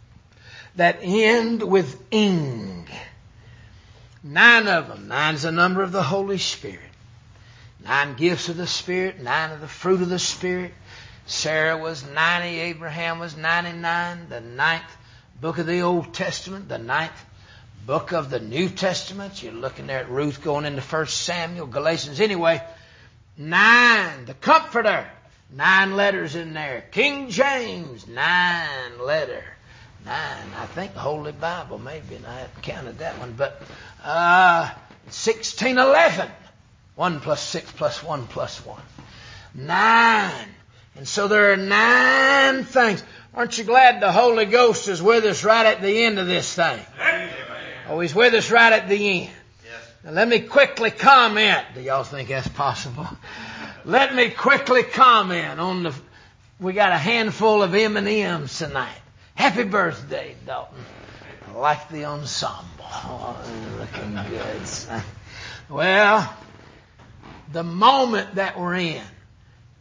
that 0.76 1.00
end 1.02 1.62
with 1.62 2.02
ing. 2.10 2.88
Nine 4.22 4.68
of 4.68 4.88
them. 4.88 5.06
Nine's 5.08 5.42
the 5.42 5.52
number 5.52 5.82
of 5.82 5.92
the 5.92 6.02
Holy 6.02 6.38
Spirit. 6.38 6.80
Nine 7.84 8.14
gifts 8.14 8.48
of 8.48 8.56
the 8.56 8.66
Spirit, 8.66 9.20
nine 9.20 9.50
of 9.50 9.60
the 9.60 9.68
fruit 9.68 10.00
of 10.00 10.08
the 10.08 10.18
Spirit. 10.18 10.72
Sarah 11.26 11.76
was 11.76 12.08
90, 12.08 12.58
Abraham 12.58 13.18
was 13.18 13.36
99, 13.36 14.30
the 14.30 14.40
ninth 14.40 14.96
book 15.42 15.58
of 15.58 15.66
the 15.66 15.82
Old 15.82 16.14
Testament, 16.14 16.70
the 16.70 16.78
ninth 16.78 17.22
book 17.86 18.12
of 18.12 18.30
the 18.30 18.40
New 18.40 18.68
Testament. 18.68 19.42
You're 19.42 19.52
looking 19.52 19.86
there 19.86 20.00
at 20.00 20.10
Ruth 20.10 20.42
going 20.42 20.64
into 20.64 20.80
First 20.80 21.22
Samuel, 21.22 21.66
Galatians. 21.66 22.20
Anyway, 22.20 22.62
nine, 23.36 24.24
the 24.24 24.34
Comforter, 24.34 25.06
nine 25.52 25.94
letters 25.96 26.34
in 26.34 26.54
there. 26.54 26.84
King 26.92 27.28
James, 27.28 28.06
nine 28.08 28.98
letter. 29.04 29.44
Nine. 30.04 30.46
I 30.58 30.66
think 30.66 30.94
the 30.94 31.00
Holy 31.00 31.32
Bible, 31.32 31.78
maybe, 31.78 32.16
and 32.16 32.26
I 32.26 32.40
haven't 32.40 32.62
counted 32.62 32.98
that 32.98 33.18
one, 33.18 33.32
but 33.32 33.62
uh, 34.02 34.70
1611. 35.04 36.30
One 36.94 37.20
plus 37.20 37.42
six 37.42 37.70
plus 37.72 38.02
one 38.02 38.26
plus 38.26 38.64
one. 38.64 38.82
Nine. 39.54 40.48
And 40.96 41.08
so 41.08 41.26
there 41.26 41.52
are 41.52 41.56
nine 41.56 42.64
things. 42.64 43.02
Aren't 43.34 43.58
you 43.58 43.64
glad 43.64 44.00
the 44.00 44.12
Holy 44.12 44.44
Ghost 44.44 44.88
is 44.88 45.02
with 45.02 45.24
us 45.24 45.42
right 45.42 45.66
at 45.66 45.82
the 45.82 46.04
end 46.04 46.20
of 46.20 46.26
this 46.26 46.54
thing? 46.54 46.78
Oh, 47.88 48.00
He's 48.00 48.14
with 48.14 48.34
us 48.34 48.50
right 48.50 48.72
at 48.72 48.88
the 48.88 49.22
end. 49.22 49.30
Now 50.04 50.10
let 50.12 50.28
me 50.28 50.40
quickly 50.40 50.90
comment. 50.90 51.64
Do 51.74 51.80
y'all 51.80 52.04
think 52.04 52.28
that's 52.28 52.48
possible? 52.48 53.08
Let 53.86 54.14
me 54.14 54.30
quickly 54.30 54.82
comment 54.82 55.58
on 55.58 55.82
the. 55.84 55.94
We 56.60 56.72
got 56.74 56.92
a 56.92 56.98
handful 56.98 57.62
of 57.62 57.74
M 57.74 57.96
and 57.96 58.06
M's 58.06 58.58
tonight. 58.58 59.00
Happy 59.34 59.64
birthday, 59.64 60.36
Dalton. 60.46 60.78
I 61.48 61.58
like 61.58 61.88
the 61.88 62.04
ensemble. 62.04 62.64
Oh, 62.80 63.36
looking 63.78 64.14
good. 64.30 64.66
son. 64.66 65.02
Well, 65.68 66.34
the 67.52 67.62
moment 67.62 68.34
that 68.36 68.58
we're 68.58 68.74
in, 68.74 69.02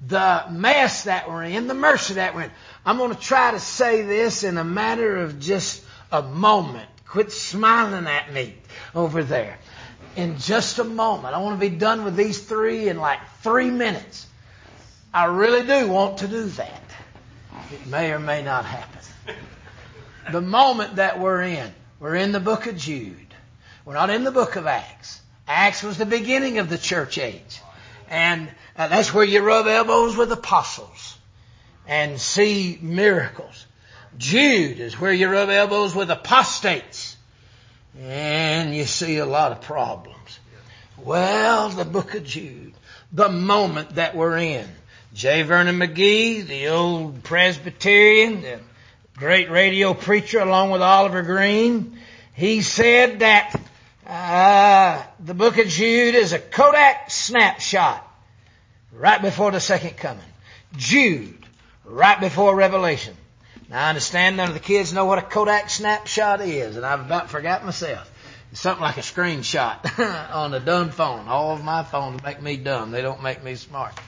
the 0.07 0.45
mess 0.49 1.03
that 1.03 1.29
we're 1.29 1.43
in, 1.43 1.67
the 1.67 1.73
mercy 1.73 2.15
that 2.15 2.35
we're 2.35 2.43
in. 2.43 2.51
I'm 2.85 2.97
going 2.97 3.13
to 3.13 3.19
try 3.19 3.51
to 3.51 3.59
say 3.59 4.01
this 4.01 4.43
in 4.43 4.57
a 4.57 4.63
matter 4.63 5.17
of 5.17 5.39
just 5.39 5.83
a 6.11 6.21
moment. 6.21 6.89
Quit 7.13 7.31
smiling 7.31 8.07
at 8.07 8.33
me 8.33 8.55
over 8.95 9.21
there. 9.23 9.59
In 10.15 10.39
just 10.39 10.79
a 10.79 10.83
moment. 10.83 11.35
I 11.35 11.37
want 11.37 11.61
to 11.61 11.69
be 11.69 11.75
done 11.75 12.05
with 12.05 12.15
these 12.15 12.43
three 12.43 12.89
in 12.89 12.97
like 12.97 13.19
three 13.43 13.69
minutes. 13.69 14.25
I 15.13 15.25
really 15.25 15.61
do 15.61 15.89
want 15.89 16.17
to 16.17 16.27
do 16.27 16.45
that. 16.45 16.83
It 17.71 17.85
may 17.85 18.13
or 18.13 18.17
may 18.17 18.41
not 18.41 18.65
happen. 18.65 19.35
The 20.31 20.41
moment 20.41 20.95
that 20.95 21.19
we're 21.19 21.43
in, 21.43 21.71
we're 21.99 22.15
in 22.15 22.31
the 22.31 22.39
book 22.39 22.65
of 22.65 22.77
Jude. 22.77 23.35
We're 23.85 23.93
not 23.93 24.09
in 24.09 24.23
the 24.23 24.31
book 24.31 24.55
of 24.55 24.65
Acts. 24.65 25.21
Acts 25.47 25.83
was 25.83 25.99
the 25.99 26.07
beginning 26.07 26.57
of 26.57 26.67
the 26.67 26.79
church 26.79 27.19
age. 27.19 27.61
And 28.09 28.49
uh, 28.75 28.87
that's 28.87 29.13
where 29.13 29.23
you 29.23 29.41
rub 29.41 29.67
elbows 29.67 30.17
with 30.17 30.31
apostles 30.31 31.15
and 31.87 32.19
see 32.19 32.79
miracles. 32.81 33.67
Jude 34.17 34.79
is 34.79 34.99
where 34.99 35.13
you 35.13 35.27
rub 35.29 35.49
elbows 35.49 35.95
with 35.95 36.11
apostates 36.11 37.02
and 37.99 38.75
you 38.75 38.85
see 38.85 39.17
a 39.17 39.25
lot 39.25 39.51
of 39.51 39.61
problems. 39.61 40.39
Well, 40.97 41.69
the 41.69 41.85
book 41.85 42.13
of 42.15 42.23
Jude, 42.23 42.73
the 43.11 43.29
moment 43.29 43.95
that 43.95 44.15
we're 44.15 44.37
in. 44.37 44.67
J. 45.13 45.43
Vernon 45.43 45.77
McGee, 45.77 46.45
the 46.45 46.69
old 46.69 47.23
Presbyterian, 47.23 48.41
the 48.41 48.59
great 49.15 49.51
radio 49.51 49.93
preacher 49.93 50.39
along 50.39 50.71
with 50.71 50.81
Oliver 50.81 51.21
Greene, 51.21 51.99
he 52.33 52.61
said 52.61 53.19
that 53.19 53.55
uh, 54.07 55.03
the 55.19 55.35
book 55.35 55.59
of 55.59 55.67
Jude 55.67 56.15
is 56.15 56.33
a 56.33 56.39
Kodak 56.39 57.11
snapshot 57.11 58.07
right 58.91 59.21
before 59.21 59.51
the 59.51 59.59
second 59.59 59.97
coming. 59.97 60.23
Jude, 60.75 61.45
right 61.85 62.19
before 62.19 62.55
Revelation. 62.55 63.15
Now 63.73 63.87
I 63.87 63.89
understand 63.89 64.37
none 64.37 64.49
of 64.49 64.53
the 64.53 64.59
kids 64.59 64.93
know 64.93 65.05
what 65.05 65.17
a 65.17 65.23
Kodak 65.23 65.67
snapshot 65.67 66.41
is, 66.41 66.77
and 66.77 66.85
I've 66.85 66.99
about 66.99 67.31
forgot 67.31 67.65
myself. 67.65 68.07
It's 68.51 68.61
something 68.61 68.83
like 68.83 68.97
a 68.97 69.01
screenshot 69.01 70.31
on 70.31 70.53
a 70.53 70.59
dumb 70.59 70.91
phone. 70.91 71.27
All 71.27 71.53
of 71.53 71.63
my 71.63 71.81
phones 71.81 72.21
make 72.21 72.39
me 72.39 72.55
dumb. 72.55 72.91
They 72.91 73.01
don't 73.01 73.23
make 73.23 73.43
me 73.43 73.55
smart. 73.55 73.99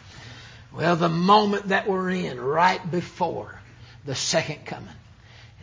Well, 0.71 0.95
the 0.95 1.09
moment 1.09 1.69
that 1.69 1.87
we're 1.87 2.11
in, 2.11 2.39
right 2.39 2.79
before 2.91 3.59
the 4.05 4.13
second 4.13 4.67
coming. 4.67 4.87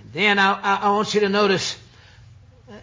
And 0.00 0.12
then 0.12 0.40
I, 0.40 0.52
I, 0.52 0.74
I 0.82 0.88
want 0.90 1.14
you 1.14 1.20
to 1.20 1.28
notice, 1.28 1.78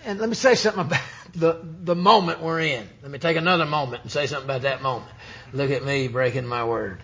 and 0.05 0.19
let 0.19 0.29
me 0.29 0.35
say 0.35 0.55
something 0.55 0.85
about 0.85 1.01
the, 1.35 1.59
the 1.83 1.95
moment 1.95 2.39
we're 2.39 2.61
in. 2.61 2.87
Let 3.01 3.11
me 3.11 3.19
take 3.19 3.35
another 3.35 3.65
moment 3.65 4.03
and 4.03 4.11
say 4.11 4.25
something 4.25 4.49
about 4.49 4.61
that 4.61 4.81
moment. 4.81 5.11
Look 5.51 5.69
at 5.69 5.83
me 5.83 6.07
breaking 6.07 6.45
my 6.45 6.63
word. 6.63 7.01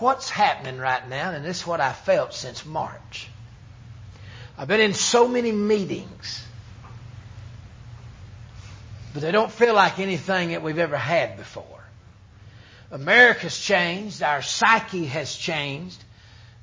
What's 0.00 0.30
happening 0.30 0.78
right 0.78 1.08
now, 1.08 1.30
and 1.30 1.44
this 1.44 1.60
is 1.60 1.66
what 1.66 1.80
I 1.80 1.92
felt 1.92 2.34
since 2.34 2.64
March. 2.64 3.28
I've 4.56 4.68
been 4.68 4.80
in 4.80 4.94
so 4.94 5.28
many 5.28 5.52
meetings, 5.52 6.44
but 9.12 9.22
they 9.22 9.30
don't 9.30 9.52
feel 9.52 9.74
like 9.74 9.98
anything 9.98 10.50
that 10.50 10.62
we've 10.62 10.78
ever 10.78 10.96
had 10.96 11.36
before. 11.36 11.64
America's 12.90 13.58
changed, 13.58 14.22
our 14.22 14.42
psyche 14.42 15.06
has 15.06 15.34
changed, 15.34 16.02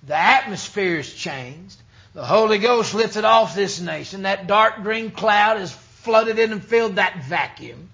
the 0.05 0.15
atmosphere 0.15 0.97
has 0.97 1.11
changed. 1.11 1.77
The 2.13 2.23
Holy 2.23 2.59
Ghost 2.59 2.93
lifted 2.93 3.25
off 3.25 3.55
this 3.55 3.81
nation. 3.81 4.21
That 4.21 4.47
dark 4.47 4.83
green 4.83 5.11
cloud 5.11 5.57
has 5.57 5.73
flooded 5.73 6.39
in 6.39 6.53
and 6.53 6.63
filled 6.63 6.95
that 6.95 7.23
vacuum. 7.23 7.89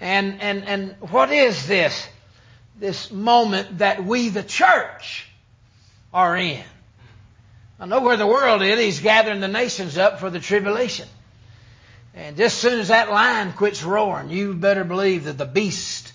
And, 0.00 0.40
and, 0.42 0.64
and 0.64 0.96
what 1.10 1.30
is 1.30 1.66
this? 1.66 2.08
This 2.78 3.10
moment 3.10 3.78
that 3.78 4.04
we, 4.04 4.28
the 4.28 4.42
church, 4.42 5.26
are 6.12 6.36
in. 6.36 6.62
I 7.78 7.86
know 7.86 8.00
where 8.00 8.16
the 8.16 8.26
world 8.26 8.62
is. 8.62 8.78
He's 8.78 9.00
gathering 9.00 9.40
the 9.40 9.48
nations 9.48 9.98
up 9.98 10.20
for 10.20 10.30
the 10.30 10.40
tribulation. 10.40 11.08
And 12.14 12.36
just 12.36 12.56
as 12.56 12.60
soon 12.60 12.80
as 12.80 12.88
that 12.88 13.10
lion 13.10 13.52
quits 13.52 13.82
roaring, 13.82 14.30
you 14.30 14.54
better 14.54 14.84
believe 14.84 15.24
that 15.24 15.38
the 15.38 15.46
beasts 15.46 16.12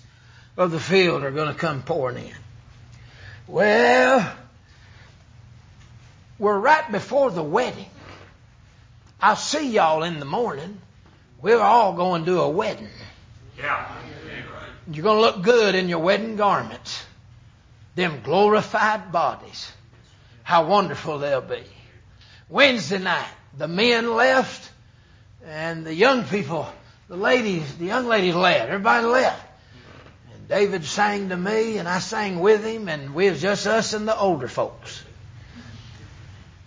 of 0.56 0.70
the 0.70 0.80
field 0.80 1.24
are 1.24 1.30
going 1.30 1.48
to 1.48 1.58
come 1.58 1.82
pouring 1.82 2.26
in. 2.26 2.34
Well, 3.46 4.32
we're 6.38 6.58
right 6.58 6.90
before 6.90 7.30
the 7.30 7.42
wedding. 7.42 7.86
I'll 9.20 9.36
see 9.36 9.70
y'all 9.70 10.04
in 10.04 10.20
the 10.20 10.24
morning. 10.24 10.80
We're 11.42 11.60
all 11.60 11.94
going 11.94 12.24
to 12.26 12.40
a 12.40 12.48
wedding. 12.48 12.88
Yeah. 13.58 13.92
You're 14.90 15.02
going 15.02 15.16
to 15.16 15.20
look 15.20 15.42
good 15.42 15.74
in 15.74 15.88
your 15.88 15.98
wedding 15.98 16.36
garments. 16.36 17.04
Them 17.94 18.20
glorified 18.22 19.12
bodies. 19.12 19.70
How 20.42 20.66
wonderful 20.66 21.18
they'll 21.18 21.42
be. 21.42 21.62
Wednesday 22.48 22.98
night, 22.98 23.28
the 23.56 23.68
men 23.68 24.14
left 24.14 24.72
and 25.44 25.84
the 25.84 25.94
young 25.94 26.24
people, 26.24 26.66
the 27.08 27.16
ladies, 27.16 27.76
the 27.76 27.84
young 27.84 28.06
ladies 28.06 28.34
left. 28.34 28.68
Everybody 28.68 29.06
left. 29.06 29.44
And 30.34 30.48
David 30.48 30.84
sang 30.84 31.28
to 31.28 31.36
me 31.36 31.76
and 31.76 31.86
I 31.86 31.98
sang 31.98 32.40
with 32.40 32.64
him 32.64 32.88
and 32.88 33.14
we 33.14 33.28
was 33.28 33.42
just 33.42 33.66
us 33.66 33.92
and 33.92 34.08
the 34.08 34.16
older 34.16 34.48
folks. 34.48 35.04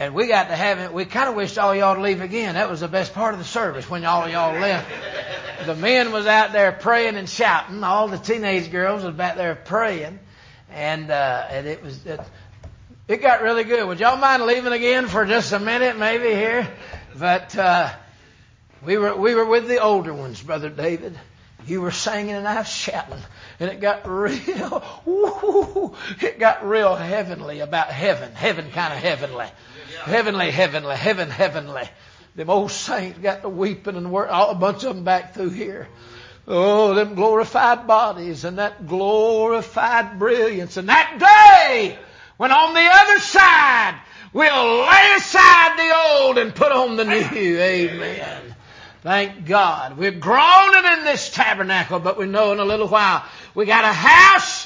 And 0.01 0.15
we 0.15 0.25
got 0.25 0.47
to 0.47 0.55
have 0.55 0.79
it. 0.79 0.91
We 0.91 1.05
kind 1.05 1.29
of 1.29 1.35
wished 1.35 1.59
all 1.59 1.75
y'all 1.75 1.93
to 1.93 2.01
leave 2.01 2.21
again. 2.21 2.55
That 2.55 2.71
was 2.71 2.79
the 2.79 2.87
best 2.87 3.13
part 3.13 3.35
of 3.35 3.39
the 3.39 3.45
service 3.45 3.87
when 3.87 4.03
all 4.03 4.27
y'all 4.27 4.59
left. 4.59 4.89
The 5.67 5.75
men 5.75 6.11
was 6.11 6.25
out 6.25 6.53
there 6.53 6.71
praying 6.71 7.17
and 7.17 7.29
shouting. 7.29 7.83
All 7.83 8.07
the 8.07 8.17
teenage 8.17 8.71
girls 8.71 9.03
was 9.03 9.13
back 9.13 9.35
there 9.35 9.53
praying, 9.53 10.17
and 10.71 11.11
uh, 11.11 11.45
and 11.51 11.67
it 11.67 11.83
was 11.83 12.03
it, 12.07 12.19
it 13.07 13.21
got 13.21 13.43
really 13.43 13.63
good. 13.63 13.87
Would 13.87 13.99
y'all 13.99 14.17
mind 14.17 14.41
leaving 14.41 14.73
again 14.73 15.05
for 15.05 15.23
just 15.27 15.53
a 15.53 15.59
minute, 15.59 15.99
maybe 15.99 16.29
here? 16.29 16.67
But 17.19 17.55
uh, 17.55 17.91
we 18.83 18.97
were 18.97 19.15
we 19.15 19.35
were 19.35 19.45
with 19.45 19.67
the 19.67 19.83
older 19.83 20.15
ones, 20.15 20.41
brother 20.41 20.69
David, 20.69 21.15
You 21.67 21.81
were 21.81 21.91
singing 21.91 22.33
and 22.33 22.47
I 22.47 22.57
was 22.57 22.67
shouting, 22.67 23.21
and 23.59 23.69
it 23.69 23.79
got 23.79 24.09
real, 24.09 24.83
woo, 25.05 25.95
it 26.19 26.39
got 26.39 26.67
real 26.67 26.95
heavenly 26.95 27.59
about 27.59 27.91
heaven, 27.91 28.33
heaven 28.33 28.71
kind 28.71 28.93
of 28.93 28.99
heavenly, 28.99 29.45
heavenly, 30.03 30.51
heavenly, 30.51 30.95
heaven, 30.95 31.29
heavenly. 31.29 31.83
Them 32.35 32.49
old 32.49 32.71
saints 32.71 33.19
got 33.19 33.41
to 33.41 33.49
weeping 33.49 33.97
and 33.97 34.11
work, 34.11 34.29
a 34.31 34.55
bunch 34.55 34.83
of 34.83 34.95
them 34.95 35.03
back 35.03 35.33
through 35.33 35.49
here. 35.49 35.87
Oh, 36.47 36.93
them 36.95 37.15
glorified 37.15 37.87
bodies 37.87 38.45
and 38.45 38.57
that 38.57 38.87
glorified 38.87 40.17
brilliance 40.17 40.77
and 40.77 40.89
that 40.89 41.17
day 41.19 41.99
when 42.37 42.51
on 42.51 42.73
the 42.73 42.89
other 42.91 43.19
side 43.19 44.01
we'll 44.33 44.79
lay 44.79 45.13
aside 45.17 45.77
the 45.77 45.95
old 45.95 46.37
and 46.37 46.55
put 46.55 46.71
on 46.71 46.95
the 46.95 47.05
new. 47.05 47.59
Amen. 47.59 48.55
Thank 49.01 49.45
God. 49.45 49.97
We're 49.97 50.11
groaning 50.11 50.97
in 50.97 51.05
this 51.05 51.29
tabernacle, 51.31 51.99
but 51.99 52.17
we 52.17 52.25
know 52.25 52.51
in 52.53 52.59
a 52.59 52.65
little 52.65 52.87
while 52.87 53.23
we 53.53 53.65
got 53.65 53.83
a 53.83 53.93
house 53.93 54.60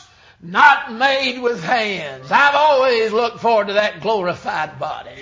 not 0.45 0.93
made 0.93 1.39
with 1.41 1.63
hands. 1.63 2.31
I've 2.31 2.55
always 2.55 3.11
looked 3.11 3.39
forward 3.39 3.67
to 3.67 3.73
that 3.73 4.01
glorified 4.01 4.79
body. 4.79 5.21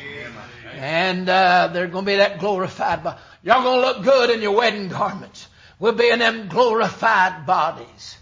And 0.76 1.30
uh, 1.30 1.69
there's 1.71 1.91
going 1.91 2.05
to 2.05 2.11
be 2.11 2.17
that 2.17 2.39
glorified 2.39 3.03
body. 3.03 3.19
Y'all 3.43 3.63
going 3.63 3.82
to 3.82 3.88
look 3.88 4.03
good 4.03 4.30
in 4.30 4.41
your 4.41 4.53
wedding 4.53 4.89
garments. 4.89 5.47
We'll 5.80 5.93
be 5.93 6.09
in 6.09 6.19
them 6.19 6.47
glorified 6.47 7.45
bodies. 7.45 8.17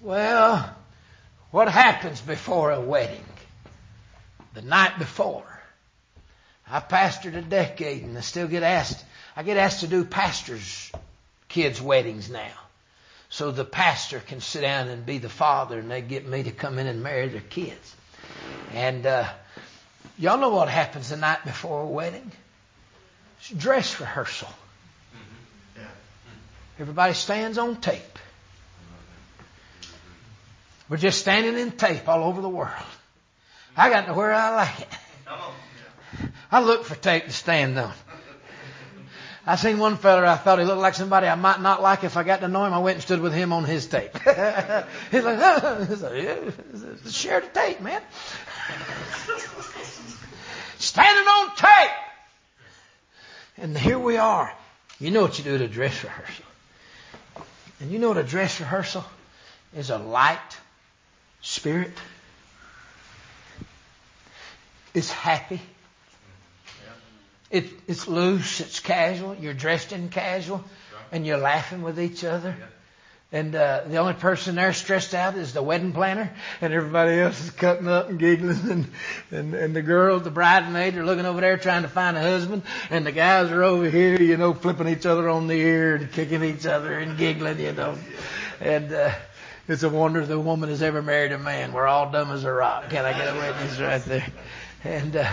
Well, 0.00 0.74
what 1.50 1.68
happens 1.68 2.20
before 2.20 2.72
a 2.72 2.80
wedding? 2.80 3.24
The 4.54 4.62
night 4.62 4.98
before. 4.98 5.44
I 6.68 6.80
pastored 6.80 7.36
a 7.36 7.42
decade 7.42 8.02
and 8.02 8.16
I 8.16 8.22
still 8.22 8.48
get 8.48 8.62
asked, 8.62 9.04
I 9.36 9.42
get 9.42 9.56
asked 9.56 9.80
to 9.80 9.86
do 9.86 10.04
pastors' 10.04 10.90
kids' 11.48 11.80
weddings 11.80 12.30
now. 12.30 12.52
So 13.32 13.50
the 13.50 13.64
pastor 13.64 14.20
can 14.20 14.42
sit 14.42 14.60
down 14.60 14.88
and 14.88 15.06
be 15.06 15.16
the 15.16 15.30
father 15.30 15.78
and 15.78 15.90
they 15.90 16.02
get 16.02 16.28
me 16.28 16.42
to 16.42 16.50
come 16.50 16.78
in 16.78 16.86
and 16.86 17.02
marry 17.02 17.28
their 17.28 17.40
kids. 17.40 17.96
And, 18.74 19.06
uh, 19.06 19.26
y'all 20.18 20.36
know 20.36 20.50
what 20.50 20.68
happens 20.68 21.08
the 21.08 21.16
night 21.16 21.42
before 21.42 21.80
a 21.80 21.86
wedding? 21.86 22.30
It's 23.38 23.48
dress 23.48 23.98
rehearsal. 23.98 24.50
Everybody 26.78 27.14
stands 27.14 27.56
on 27.56 27.76
tape. 27.76 28.18
We're 30.90 30.98
just 30.98 31.18
standing 31.18 31.58
in 31.58 31.72
tape 31.72 32.06
all 32.10 32.24
over 32.24 32.42
the 32.42 32.50
world. 32.50 32.70
I 33.74 33.88
got 33.88 34.08
to 34.08 34.12
where 34.12 34.34
I 34.34 34.54
like 34.56 34.80
it. 34.80 34.88
I 36.50 36.60
look 36.60 36.84
for 36.84 36.96
tape 36.96 37.24
to 37.24 37.32
stand 37.32 37.78
on. 37.78 37.94
I 39.44 39.56
seen 39.56 39.78
one 39.78 39.96
fella 39.96 40.26
I 40.26 40.36
thought 40.36 40.60
he 40.60 40.64
looked 40.64 40.80
like 40.80 40.94
somebody 40.94 41.26
I 41.26 41.34
might 41.34 41.60
not 41.60 41.82
like 41.82 42.04
if 42.04 42.16
I 42.16 42.22
got 42.22 42.40
to 42.40 42.48
know 42.48 42.64
him. 42.64 42.72
I 42.72 42.78
went 42.78 42.96
and 42.96 43.02
stood 43.02 43.20
with 43.20 43.32
him 43.32 43.52
on 43.52 43.64
his 43.64 43.86
tape. 43.86 44.16
He's 44.18 45.24
like, 45.24 45.38
oh. 45.40 45.86
Like 46.00 46.22
yeah, 46.22 46.36
share 47.10 47.40
the 47.40 47.48
tape, 47.48 47.80
man. 47.80 48.00
Standing 50.78 51.26
on 51.26 51.56
tape. 51.56 51.90
And 53.58 53.76
here 53.76 53.98
we 53.98 54.16
are. 54.16 54.52
You 55.00 55.10
know 55.10 55.22
what 55.22 55.38
you 55.38 55.44
do 55.44 55.56
at 55.56 55.60
a 55.60 55.68
dress 55.68 56.04
rehearsal. 56.04 56.44
And 57.80 57.90
you 57.90 57.98
know 57.98 58.08
what 58.08 58.18
a 58.18 58.22
dress 58.22 58.60
rehearsal 58.60 59.04
is 59.76 59.90
a 59.90 59.98
light 59.98 60.38
spirit. 61.40 61.92
It's 64.94 65.10
happy. 65.10 65.60
It, 67.52 67.66
it's 67.86 68.08
loose, 68.08 68.60
it's 68.60 68.80
casual. 68.80 69.36
You're 69.36 69.52
dressed 69.52 69.92
in 69.92 70.08
casual, 70.08 70.64
and 71.12 71.26
you're 71.26 71.36
laughing 71.36 71.82
with 71.82 72.00
each 72.00 72.24
other. 72.24 72.56
And 73.30 73.54
uh, 73.54 73.82
the 73.86 73.98
only 73.98 74.14
person 74.14 74.54
there 74.56 74.72
stressed 74.72 75.14
out 75.14 75.36
is 75.36 75.52
the 75.52 75.62
wedding 75.62 75.92
planner, 75.92 76.32
and 76.62 76.72
everybody 76.72 77.18
else 77.20 77.42
is 77.44 77.50
cutting 77.50 77.88
up 77.88 78.08
and 78.08 78.18
giggling, 78.18 78.70
and 78.70 78.86
and, 79.30 79.54
and 79.54 79.76
the 79.76 79.82
girl, 79.82 80.18
the 80.18 80.30
bridesmaids, 80.30 80.96
are 80.96 81.04
looking 81.04 81.26
over 81.26 81.40
there 81.40 81.58
trying 81.58 81.82
to 81.82 81.88
find 81.88 82.16
a 82.16 82.20
husband, 82.20 82.62
and 82.90 83.06
the 83.06 83.12
guys 83.12 83.50
are 83.50 83.62
over 83.62 83.88
here, 83.88 84.20
you 84.20 84.38
know, 84.38 84.54
flipping 84.54 84.88
each 84.88 85.06
other 85.06 85.28
on 85.28 85.46
the 85.46 85.54
ear 85.54 85.96
and 85.96 86.10
kicking 86.12 86.42
each 86.42 86.66
other 86.66 86.98
and 86.98 87.18
giggling, 87.18 87.60
you 87.60 87.72
know. 87.72 87.96
And 88.60 88.92
uh, 88.92 89.12
it's 89.68 89.82
a 89.82 89.90
wonder 89.90 90.24
the 90.24 90.40
woman 90.40 90.70
has 90.70 90.82
ever 90.82 91.02
married 91.02 91.32
a 91.32 91.38
man. 91.38 91.72
We're 91.72 91.86
all 91.86 92.10
dumb 92.10 92.30
as 92.30 92.44
a 92.44 92.52
rock. 92.52 92.90
Can 92.90 93.04
I 93.04 93.12
get 93.12 93.28
a 93.28 93.38
witness 93.38 93.78
right 93.78 94.04
there? 94.04 94.26
And 94.84 95.16
uh, 95.16 95.30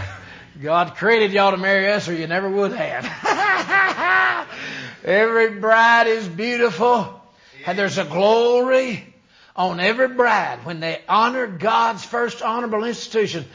God 0.61 0.95
created 0.95 1.31
y'all 1.31 1.51
to 1.51 1.57
marry 1.57 1.91
us, 1.91 2.09
or 2.09 2.13
you 2.13 2.27
never 2.27 2.49
would 2.49 2.73
have. 2.73 4.47
Every 5.03 5.59
bride 5.59 6.07
is 6.07 6.27
beautiful. 6.27 7.21
And 7.65 7.77
there's 7.77 7.97
a 7.97 8.05
glory 8.05 9.13
on 9.55 9.79
every 9.79 10.07
bride 10.07 10.65
when 10.65 10.79
they 10.79 11.01
honor 11.07 11.45
God's 11.45 12.03
first 12.03 12.41
honorable 12.41 12.83
institution. 12.85 13.45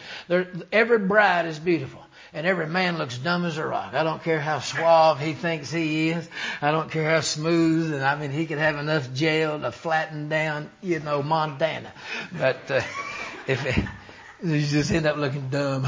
Every 0.73 0.99
bride 0.99 1.47
is 1.47 1.59
beautiful. 1.59 2.01
And 2.33 2.47
every 2.49 2.67
man 2.67 2.99
looks 2.99 3.17
dumb 3.17 3.45
as 3.45 3.59
a 3.59 3.67
rock. 3.67 3.95
I 3.95 4.03
don't 4.03 4.23
care 4.23 4.41
how 4.41 4.59
suave 4.59 5.21
he 5.21 5.35
thinks 5.35 5.71
he 5.71 6.11
is. 6.11 6.29
I 6.61 6.73
don't 6.73 6.91
care 6.91 7.09
how 7.09 7.21
smooth. 7.21 7.95
And 7.95 8.03
I 8.03 8.17
mean, 8.17 8.33
he 8.33 8.47
could 8.47 8.59
have 8.59 8.77
enough 8.77 9.15
gel 9.15 9.61
to 9.61 9.71
flatten 9.71 10.29
down, 10.29 10.69
you 10.83 10.99
know, 10.99 11.23
Montana. 11.23 11.93
But 12.37 12.71
uh, 12.71 12.81
if 13.47 13.65
it, 13.65 13.85
you 14.45 14.61
just 14.67 14.91
end 14.91 15.07
up 15.07 15.17
looking 15.17 15.49
dumb. 15.49 15.85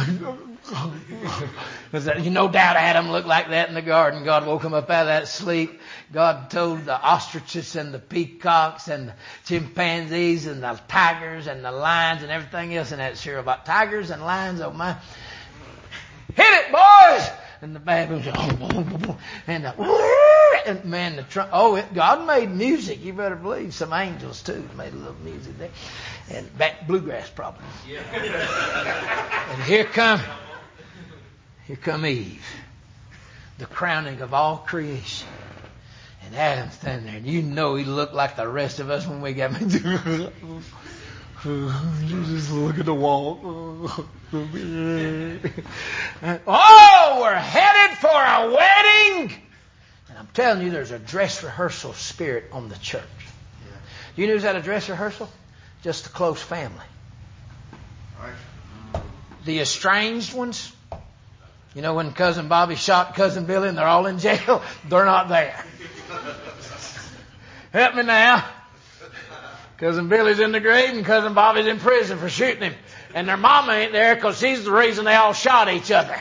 you 2.21 2.31
no 2.31 2.49
doubt 2.49 2.77
Adam 2.77 3.11
looked 3.11 3.27
like 3.27 3.51
that 3.51 3.69
in 3.69 3.75
the 3.75 3.83
garden. 3.83 4.25
God 4.25 4.47
woke 4.47 4.65
him 4.65 4.75
up 4.75 4.91
out 4.91 5.03
of 5.03 5.07
that 5.07 5.29
sleep. 5.29 5.81
God 6.13 6.51
told 6.51 6.85
the 6.85 7.01
ostriches 7.01 7.77
and 7.77 7.95
the 7.95 7.99
peacocks 7.99 8.89
and 8.89 9.09
the 9.09 9.15
chimpanzees 9.45 10.47
and 10.47 10.63
the 10.63 10.81
tigers 10.89 11.47
and 11.47 11.65
the 11.65 11.71
lions 11.71 12.23
and 12.23 12.33
everything 12.33 12.75
else 12.75 12.93
in 12.93 12.99
that 12.99 13.17
serial 13.17 13.41
about 13.41 13.65
tigers 13.65 14.11
and 14.11 14.23
lions. 14.23 14.61
Oh 14.61 14.73
my. 14.73 14.97
Hit 16.35 16.47
it, 16.47 16.73
boys! 16.73 17.31
And 17.63 17.75
the 17.75 17.81
baboons, 17.81 18.27
oh, 18.27 18.33
oh, 18.35 18.99
oh, 19.09 19.19
and 19.47 19.65
the, 19.65 20.63
and 20.67 20.85
man, 20.85 21.17
the 21.17 21.23
trunk, 21.23 21.51
oh, 21.53 21.77
it, 21.77 21.95
God 21.95 22.27
made 22.27 22.51
music. 22.51 23.03
You 23.03 23.15
better 23.15 23.37
believe 23.37 23.73
some 23.73 23.95
angels 23.95 24.43
too 24.43 24.69
made 24.77 24.93
a 24.93 24.97
little 24.97 25.17
music 25.25 25.57
there. 25.59 25.71
And 26.31 26.59
back 26.59 26.87
bluegrass 26.87 27.31
probably. 27.31 27.65
Yeah. 27.89 28.03
and 29.51 29.63
here 29.63 29.85
come, 29.85 30.21
here 31.67 31.77
come 31.77 32.07
Eve, 32.07 32.45
the 33.59 33.67
crowning 33.67 34.21
of 34.21 34.33
all 34.33 34.59
creation. 34.59 35.29
And 36.25 36.35
Adam 36.35 36.71
standing 36.71 37.07
there, 37.07 37.17
and 37.17 37.27
you 37.27 37.43
know 37.43 37.77
he 37.77 37.85
looked 37.85 38.15
like 38.15 38.37
the 38.37 38.49
rest 38.49 38.81
of 38.81 38.91
us 38.91 39.07
when 39.07 39.21
we 39.21 39.33
got 39.33 39.53
married. 39.53 40.33
just 42.07 42.51
look 42.53 42.79
at 42.79 42.87
the 42.87 42.95
wall. 42.95 43.39
oh, 46.47 47.19
we're 47.21 47.35
headed 47.35 47.99
for 47.99 48.09
a 48.09 48.51
wedding. 48.53 49.33
And 50.09 50.19
I'm 50.19 50.29
telling 50.35 50.65
you, 50.65 50.71
there's 50.71 50.91
a 50.91 50.99
dress 50.99 51.45
rehearsal 51.45 51.93
spirit 51.93 52.47
on 52.53 52.69
the 52.69 52.77
church. 52.77 53.03
Do 54.15 54.23
you 54.23 54.29
know 54.29 54.35
who's 54.35 54.45
at 54.45 54.57
a 54.57 54.63
dress 54.63 54.89
rehearsal? 54.89 55.29
Just 55.83 56.05
the 56.05 56.11
close 56.11 56.41
family. 56.41 56.87
The 59.45 59.61
estranged 59.61 60.35
ones. 60.35 60.73
You 61.77 61.83
know 61.83 61.93
when 61.93 62.11
cousin 62.13 62.49
Bobby 62.49 62.75
shot 62.75 63.15
cousin 63.15 63.45
Billy 63.45 63.69
and 63.69 63.77
they're 63.77 63.87
all 63.87 64.07
in 64.07 64.19
jail? 64.19 64.63
They're 64.89 65.05
not 65.05 65.29
there. 65.29 65.63
Help 67.71 67.95
me 67.95 68.03
now. 68.03 68.43
Cousin 69.77 70.09
Billy's 70.09 70.41
in 70.41 70.53
the 70.53 70.61
grave 70.61 70.95
and 70.95 71.05
cousin 71.05 71.35
Bobby's 71.35 71.67
in 71.67 71.79
prison 71.79 72.17
for 72.17 72.31
shooting 72.31 72.63
him. 72.63 72.75
And 73.13 73.29
their 73.29 73.37
mama 73.37 73.73
ain't 73.75 73.93
there 73.93 74.15
because 74.15 74.39
she's 74.39 74.65
the 74.65 74.73
reason 74.73 75.05
they 75.05 75.17
all 75.17 75.35
shot 75.35 75.69
each 75.69 75.91
other. 75.91 76.17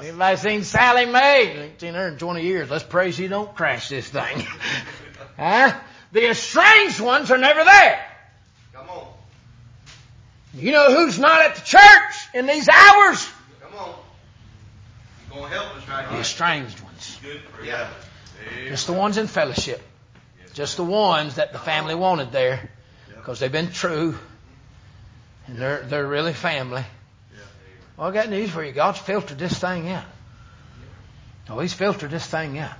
Anybody 0.00 0.36
seen 0.36 0.64
Sally 0.64 1.06
Mae? 1.06 1.66
Ain't 1.66 1.80
seen 1.80 1.94
her 1.94 2.08
in 2.08 2.18
20 2.18 2.42
years. 2.42 2.68
Let's 2.68 2.82
pray 2.82 3.12
she 3.12 3.28
don't 3.28 3.54
crash 3.54 3.88
this 3.88 4.08
thing. 4.08 4.44
huh? 5.38 5.78
The 6.10 6.28
estranged 6.28 6.98
ones 6.98 7.30
are 7.30 7.38
never 7.38 7.62
there. 7.62 8.04
Come 8.72 8.88
on. 8.88 9.06
You 10.54 10.72
know 10.72 10.92
who's 10.92 11.20
not 11.20 11.40
at 11.42 11.54
the 11.54 11.62
church 11.62 12.34
in 12.34 12.46
these 12.46 12.68
hours? 12.68 13.30
Come 13.60 13.78
on. 13.78 13.94
You're 13.94 13.94
going 13.94 13.94
to 13.94 13.94
help 13.94 13.94
us 13.94 13.98
right 15.10 15.19
The 16.10 16.20
estranged 16.20 16.80
ones. 16.80 17.18
Yeah. 17.64 17.88
Just 18.68 18.86
the 18.86 18.92
ones 18.92 19.18
in 19.18 19.26
fellowship. 19.26 19.80
Just 20.54 20.76
the 20.76 20.84
ones 20.84 21.36
that 21.36 21.52
the 21.52 21.58
family 21.58 21.94
wanted 21.94 22.32
there 22.32 22.70
because 23.16 23.38
they've 23.38 23.52
been 23.52 23.70
true 23.70 24.18
and 25.46 25.58
they're, 25.58 25.82
they're 25.82 26.06
really 26.06 26.32
family. 26.32 26.84
Well, 27.96 28.08
I 28.08 28.12
got 28.12 28.30
news 28.30 28.50
for 28.50 28.64
you. 28.64 28.72
God's 28.72 28.98
filtered 28.98 29.38
this 29.38 29.58
thing 29.58 29.88
out. 29.88 30.04
Oh, 31.48 31.58
He's 31.58 31.74
filtered 31.74 32.10
this 32.10 32.26
thing 32.26 32.58
out. 32.58 32.76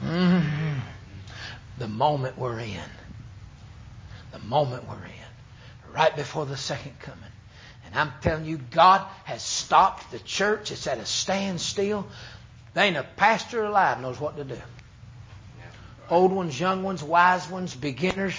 hmm 0.00 0.78
The 1.78 1.88
moment 1.88 2.38
we're 2.38 2.60
in, 2.60 2.90
the 4.32 4.38
moment 4.38 4.88
we're 4.88 5.04
in, 5.04 5.92
right 5.94 6.14
before 6.14 6.46
the 6.46 6.56
second 6.56 6.98
coming. 7.00 7.29
And 7.90 8.00
I'm 8.00 8.12
telling 8.20 8.44
you, 8.44 8.58
God 8.58 9.02
has 9.24 9.42
stopped 9.42 10.10
the 10.12 10.18
church. 10.18 10.70
It's 10.70 10.86
at 10.86 10.98
a 10.98 11.06
standstill. 11.06 12.06
There 12.74 12.84
ain't 12.84 12.96
a 12.96 13.02
pastor 13.02 13.64
alive 13.64 14.00
knows 14.00 14.20
what 14.20 14.36
to 14.36 14.44
do. 14.44 14.58
Old 16.08 16.32
ones, 16.32 16.58
young 16.58 16.82
ones, 16.82 17.02
wise 17.02 17.48
ones, 17.48 17.74
beginners, 17.74 18.34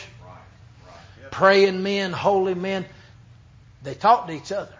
praying 1.31 1.83
men, 1.83 2.11
holy 2.11 2.53
men. 2.53 2.85
They 3.83 3.93
talk 3.93 4.27
to 4.27 4.33
each 4.33 4.51
other. 4.51 4.73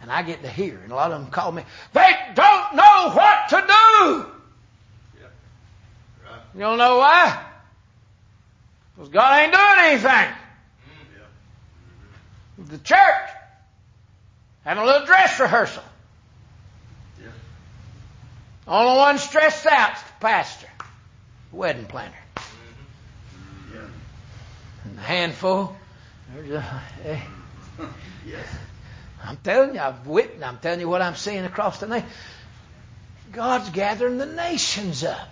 And 0.00 0.10
I 0.10 0.22
get 0.22 0.42
to 0.42 0.48
hear. 0.48 0.80
And 0.82 0.92
a 0.92 0.94
lot 0.94 1.12
of 1.12 1.20
them 1.20 1.30
call 1.30 1.52
me, 1.52 1.62
they 1.92 2.16
don't 2.34 2.74
know 2.74 3.10
what 3.12 3.48
to 3.50 3.64
do. 3.66 4.26
You 6.54 6.60
don't 6.60 6.78
know 6.78 6.98
why? 6.98 7.44
Because 8.94 9.08
God 9.10 9.40
ain't 9.40 9.52
doing 9.52 9.76
anything. 9.78 10.34
The 12.68 12.78
church 12.78 13.29
having 14.64 14.82
a 14.82 14.86
little 14.86 15.06
dress 15.06 15.38
rehearsal. 15.40 15.82
Only 18.66 18.98
one 18.98 19.18
stressed 19.18 19.66
out 19.66 19.96
is 19.96 20.02
the 20.02 20.12
pastor, 20.20 20.68
the 21.50 21.56
wedding 21.56 21.86
planner. 21.86 22.14
And 24.84 24.98
a 24.98 25.00
handful. 25.00 25.76
just, 26.46 26.66
hey. 27.02 27.22
Eh. 27.78 28.36
I'm 29.24 29.36
telling 29.38 29.74
you, 29.74 29.80
I've 29.80 30.06
witnessed, 30.06 30.44
I'm 30.44 30.58
telling 30.58 30.80
you 30.80 30.88
what 30.88 31.02
I'm 31.02 31.16
seeing 31.16 31.44
across 31.44 31.80
the 31.80 31.88
nation. 31.88 32.08
God's 33.32 33.68
gathering 33.70 34.18
the 34.18 34.26
nations 34.26 35.04
up. 35.04 35.28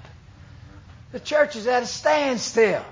The 1.13 1.21
church 1.21 1.57
is 1.57 1.67
at 1.67 1.83
a 1.83 1.87
standstill. 1.87 2.85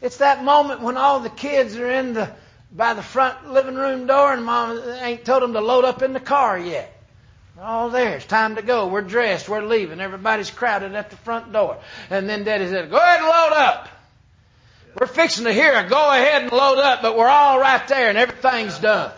It's 0.00 0.18
that 0.18 0.42
moment 0.42 0.80
when 0.80 0.96
all 0.96 1.20
the 1.20 1.28
kids 1.28 1.76
are 1.76 1.90
in 1.90 2.14
the 2.14 2.30
by 2.72 2.94
the 2.94 3.02
front 3.02 3.50
living 3.52 3.74
room 3.74 4.06
door 4.06 4.32
and 4.32 4.44
mom 4.44 4.78
ain't 5.00 5.24
told 5.24 5.42
them 5.42 5.52
to 5.54 5.60
load 5.60 5.84
up 5.84 6.02
in 6.02 6.12
the 6.12 6.20
car 6.20 6.58
yet. 6.58 6.96
All 7.60 7.90
there. 7.90 8.16
It's 8.16 8.26
time 8.26 8.56
to 8.56 8.62
go. 8.62 8.88
We're 8.88 9.02
dressed. 9.02 9.48
We're 9.48 9.62
leaving. 9.62 10.00
Everybody's 10.00 10.50
crowded 10.50 10.94
at 10.94 11.10
the 11.10 11.16
front 11.16 11.52
door. 11.52 11.78
And 12.08 12.28
then 12.28 12.44
Daddy 12.44 12.68
said, 12.68 12.90
go 12.90 12.96
ahead 12.96 13.20
and 13.20 13.28
load 13.28 13.52
up. 13.52 13.88
We're 14.98 15.06
fixing 15.06 15.44
to 15.44 15.52
hear 15.52 15.72
a 15.74 15.88
go 15.88 16.10
ahead 16.10 16.42
and 16.42 16.52
load 16.52 16.78
up, 16.78 17.02
but 17.02 17.16
we're 17.16 17.28
all 17.28 17.60
right 17.60 17.86
there 17.86 18.08
and 18.08 18.18
everything's 18.18 18.78
done. 18.78 19.12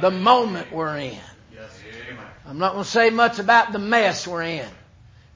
The 0.00 0.10
moment 0.10 0.72
we're 0.72 0.96
in. 0.96 1.18
I'm 2.46 2.58
not 2.58 2.72
going 2.72 2.84
to 2.84 2.90
say 2.90 3.10
much 3.10 3.38
about 3.38 3.72
the 3.72 3.78
mess 3.78 4.26
we're 4.26 4.42
in. 4.42 4.68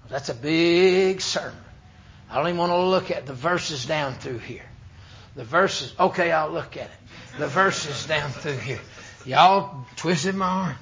That's 0.08 0.28
a 0.28 0.34
big 0.34 1.20
sermon. 1.20 1.56
I 2.30 2.36
don't 2.36 2.48
even 2.48 2.58
want 2.58 2.72
to 2.72 2.78
look 2.78 3.10
at 3.10 3.26
the 3.26 3.34
verses 3.34 3.84
down 3.84 4.14
through 4.14 4.38
here. 4.38 4.64
The 5.34 5.44
verses, 5.44 5.94
okay, 5.98 6.30
I'll 6.30 6.50
look 6.50 6.76
at 6.76 6.84
it. 6.84 7.38
The 7.38 7.48
verses 7.48 8.06
down 8.06 8.30
through 8.30 8.58
here. 8.58 8.80
Y'all 9.24 9.86
twisted 9.96 10.34
my 10.34 10.46
arm. 10.46 10.76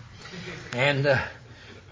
And, 0.72 1.06
uh, 1.06 1.18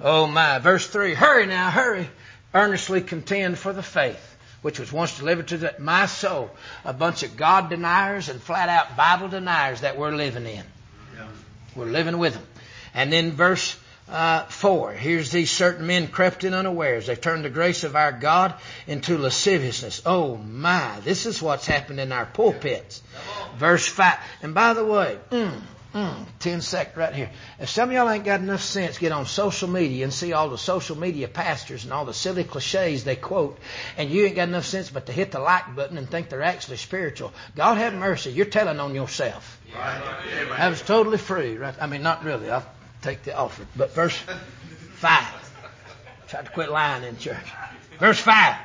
oh 0.00 0.26
my, 0.26 0.58
verse 0.58 0.86
3, 0.86 1.14
hurry 1.14 1.46
now, 1.46 1.70
hurry. 1.70 2.08
Earnestly 2.54 3.02
contend 3.02 3.58
for 3.58 3.72
the 3.72 3.82
faith 3.82 4.36
which 4.62 4.78
was 4.78 4.92
once 4.92 5.18
delivered 5.18 5.48
to 5.48 5.56
the, 5.56 5.74
my 5.78 6.06
soul. 6.06 6.50
A 6.84 6.92
bunch 6.92 7.22
of 7.22 7.36
God 7.36 7.70
deniers 7.70 8.28
and 8.28 8.40
flat 8.40 8.68
out 8.68 8.96
Bible 8.96 9.28
deniers 9.28 9.82
that 9.82 9.96
we're 9.96 10.14
living 10.14 10.46
in. 10.46 10.64
We're 11.76 11.86
living 11.86 12.18
with 12.18 12.34
them. 12.34 12.46
And 12.94 13.12
then 13.12 13.32
verse 13.32 13.78
uh, 14.10 14.44
4. 14.44 14.92
Here's 14.92 15.30
these 15.30 15.50
certain 15.50 15.86
men 15.86 16.08
crept 16.08 16.44
in 16.44 16.54
unawares. 16.54 17.06
They 17.06 17.16
turned 17.16 17.44
the 17.44 17.50
grace 17.50 17.84
of 17.84 17.96
our 17.96 18.12
God 18.12 18.54
into 18.86 19.18
lasciviousness. 19.18 20.02
Oh 20.06 20.36
my, 20.36 21.00
this 21.04 21.26
is 21.26 21.42
what's 21.42 21.66
happened 21.66 22.00
in 22.00 22.12
our 22.12 22.26
pulpits. 22.26 23.02
Verse 23.56 23.86
5. 23.86 24.18
And 24.42 24.54
by 24.54 24.72
the 24.72 24.84
way, 24.84 25.18
mm, 25.30 25.60
mm, 25.94 26.26
10 26.38 26.60
sec 26.62 26.96
right 26.96 27.14
here. 27.14 27.30
If 27.58 27.68
some 27.68 27.90
of 27.90 27.94
y'all 27.94 28.08
ain't 28.08 28.24
got 28.24 28.40
enough 28.40 28.62
sense, 28.62 28.98
get 28.98 29.12
on 29.12 29.26
social 29.26 29.68
media 29.68 30.04
and 30.04 30.12
see 30.12 30.32
all 30.32 30.48
the 30.48 30.58
social 30.58 30.96
media 30.96 31.28
pastors 31.28 31.84
and 31.84 31.92
all 31.92 32.06
the 32.06 32.14
silly 32.14 32.44
cliches 32.44 33.04
they 33.04 33.16
quote, 33.16 33.58
and 33.98 34.10
you 34.10 34.24
ain't 34.24 34.36
got 34.36 34.48
enough 34.48 34.64
sense 34.64 34.88
but 34.88 35.06
to 35.06 35.12
hit 35.12 35.32
the 35.32 35.40
like 35.40 35.74
button 35.76 35.98
and 35.98 36.10
think 36.10 36.30
they're 36.30 36.42
actually 36.42 36.78
spiritual. 36.78 37.32
God 37.56 37.76
have 37.76 37.94
mercy. 37.94 38.30
You're 38.30 38.46
telling 38.46 38.80
on 38.80 38.94
yourself. 38.94 39.60
That 40.56 40.70
was 40.70 40.80
totally 40.80 41.18
free, 41.18 41.58
right? 41.58 41.74
I 41.78 41.86
mean, 41.86 42.02
not 42.02 42.24
really. 42.24 42.50
I'll 42.50 42.64
take 43.02 43.22
the 43.22 43.36
offer. 43.36 43.66
But 43.76 43.94
verse 43.94 44.16
5. 44.16 45.48
Try 46.28 46.42
to 46.42 46.50
quit 46.50 46.70
lying 46.70 47.04
in 47.04 47.18
church. 47.18 47.36
Verse 47.98 48.18
5. 48.18 48.56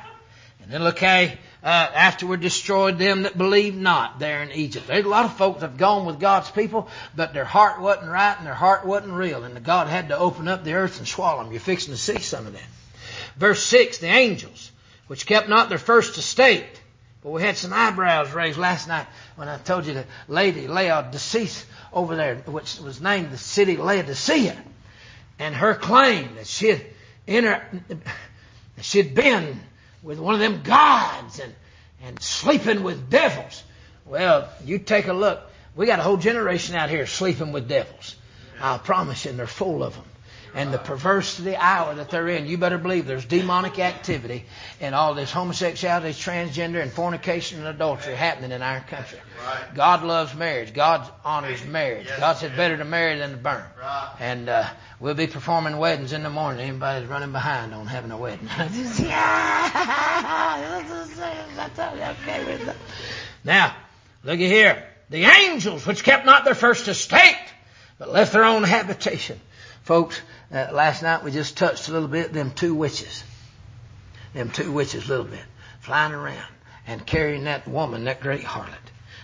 And 0.62 0.72
then 0.72 0.82
look 0.82 0.98
how, 0.98 1.24
uh, 1.24 1.28
afterward 1.62 2.40
destroyed 2.40 2.98
them 2.98 3.22
that 3.22 3.36
believed 3.36 3.76
not 3.76 4.18
there 4.18 4.42
in 4.42 4.50
Egypt. 4.52 4.86
There's 4.86 5.04
a 5.04 5.08
lot 5.08 5.26
of 5.26 5.36
folks 5.36 5.60
that 5.60 5.70
have 5.70 5.78
gone 5.78 6.06
with 6.06 6.20
God's 6.20 6.50
people, 6.50 6.88
but 7.14 7.34
their 7.34 7.44
heart 7.44 7.80
wasn't 7.80 8.10
right 8.10 8.36
and 8.36 8.46
their 8.46 8.54
heart 8.54 8.86
wasn't 8.86 9.12
real. 9.12 9.44
And 9.44 9.62
God 9.62 9.88
had 9.88 10.08
to 10.08 10.18
open 10.18 10.48
up 10.48 10.64
the 10.64 10.74
earth 10.74 10.98
and 10.98 11.06
swallow 11.06 11.42
them. 11.42 11.52
You're 11.52 11.60
fixing 11.60 11.92
to 11.92 12.00
see 12.00 12.18
some 12.18 12.46
of 12.46 12.54
that. 12.54 12.62
Verse 13.36 13.62
6. 13.62 13.98
The 13.98 14.06
angels, 14.06 14.70
which 15.06 15.26
kept 15.26 15.48
not 15.48 15.68
their 15.68 15.78
first 15.78 16.16
estate, 16.16 16.80
but 17.24 17.30
we 17.30 17.42
had 17.42 17.56
some 17.56 17.72
eyebrows 17.72 18.32
raised 18.34 18.58
last 18.58 18.86
night 18.86 19.06
when 19.36 19.48
I 19.48 19.56
told 19.56 19.86
you 19.86 19.94
the 19.94 20.04
lady 20.28 20.68
Laodicea 20.68 21.48
over 21.90 22.16
there, 22.16 22.36
which 22.36 22.78
was 22.78 23.00
named 23.00 23.30
the 23.30 23.38
city 23.38 23.78
Laodicea, 23.78 24.54
and 25.38 25.54
her 25.54 25.74
claim 25.74 26.34
that 26.34 26.46
she 26.46 26.68
had 26.68 26.86
inter, 27.26 27.62
she 28.82 28.98
had 28.98 29.14
been 29.14 29.58
with 30.02 30.18
one 30.18 30.34
of 30.34 30.40
them 30.40 30.62
gods 30.62 31.40
and 31.40 31.54
and 32.02 32.20
sleeping 32.20 32.82
with 32.82 33.08
devils. 33.08 33.62
Well, 34.04 34.50
you 34.62 34.78
take 34.78 35.08
a 35.08 35.14
look. 35.14 35.40
We 35.74 35.86
got 35.86 35.98
a 35.98 36.02
whole 36.02 36.18
generation 36.18 36.74
out 36.74 36.90
here 36.90 37.06
sleeping 37.06 37.52
with 37.52 37.66
devils. 37.66 38.16
I'll 38.60 38.78
promise 38.78 39.24
you, 39.24 39.30
and 39.30 39.38
they're 39.38 39.46
full 39.46 39.82
of 39.82 39.94
them 39.94 40.04
and 40.54 40.72
the 40.72 40.78
perversity 40.78 41.56
hour 41.56 41.94
that 41.96 42.10
they're 42.10 42.28
in, 42.28 42.46
you 42.46 42.56
better 42.56 42.78
believe 42.78 43.06
there's 43.06 43.24
demonic 43.24 43.78
activity 43.80 44.44
and 44.80 44.94
all 44.94 45.14
this 45.14 45.32
homosexuality, 45.32 46.10
transgender, 46.10 46.80
and 46.80 46.92
fornication 46.92 47.58
and 47.58 47.66
adultery 47.66 48.14
happening 48.14 48.52
in 48.52 48.62
our 48.62 48.80
country. 48.80 49.18
Right. 49.44 49.74
God 49.74 50.04
loves 50.04 50.34
marriage. 50.34 50.72
God 50.72 51.10
honors 51.24 51.64
marriage. 51.66 52.06
Yes, 52.06 52.20
God 52.20 52.34
said 52.34 52.50
yes. 52.50 52.56
better 52.56 52.76
to 52.76 52.84
marry 52.84 53.18
than 53.18 53.32
to 53.32 53.36
burn. 53.36 53.64
Right. 53.78 54.14
And 54.20 54.48
uh, 54.48 54.68
we'll 55.00 55.14
be 55.14 55.26
performing 55.26 55.76
weddings 55.76 56.12
in 56.12 56.22
the 56.22 56.30
morning. 56.30 56.68
Anybody's 56.68 57.08
running 57.08 57.32
behind 57.32 57.74
on 57.74 57.86
having 57.86 58.12
a 58.12 58.16
wedding. 58.16 58.46
now, 63.44 63.76
look 64.22 64.34
at 64.34 64.38
here. 64.38 64.86
The 65.10 65.24
angels 65.24 65.84
which 65.86 66.04
kept 66.04 66.24
not 66.24 66.44
their 66.44 66.54
first 66.54 66.86
estate, 66.88 67.36
but 67.98 68.10
left 68.10 68.32
their 68.32 68.44
own 68.44 68.62
habitation. 68.62 69.40
Folks, 69.82 70.18
uh, 70.54 70.68
last 70.72 71.02
night 71.02 71.24
we 71.24 71.30
just 71.30 71.56
touched 71.56 71.88
a 71.88 71.92
little 71.92 72.08
bit 72.08 72.32
them 72.32 72.52
two 72.52 72.74
witches. 72.74 73.24
Them 74.32 74.50
two 74.50 74.72
witches 74.72 75.06
a 75.06 75.08
little 75.08 75.24
bit. 75.24 75.44
Flying 75.80 76.12
around 76.12 76.52
and 76.86 77.04
carrying 77.04 77.44
that 77.44 77.66
woman, 77.68 78.04
that 78.04 78.20
great 78.20 78.42
harlot. 78.42 78.74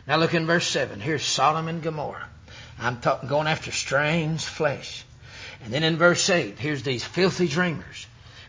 Now 0.06 0.16
look 0.16 0.34
in 0.34 0.46
verse 0.46 0.66
7. 0.66 1.00
Here's 1.00 1.24
Sodom 1.24 1.68
and 1.68 1.82
Gomorrah. 1.82 2.28
I'm 2.78 3.00
talking, 3.00 3.28
going 3.28 3.46
after 3.46 3.70
strange 3.70 4.44
flesh. 4.44 5.04
And 5.62 5.72
then 5.72 5.84
in 5.84 5.96
verse 5.96 6.28
8, 6.28 6.58
here's 6.58 6.82
these 6.82 7.04
filthy 7.04 7.48
dreamers. 7.48 8.06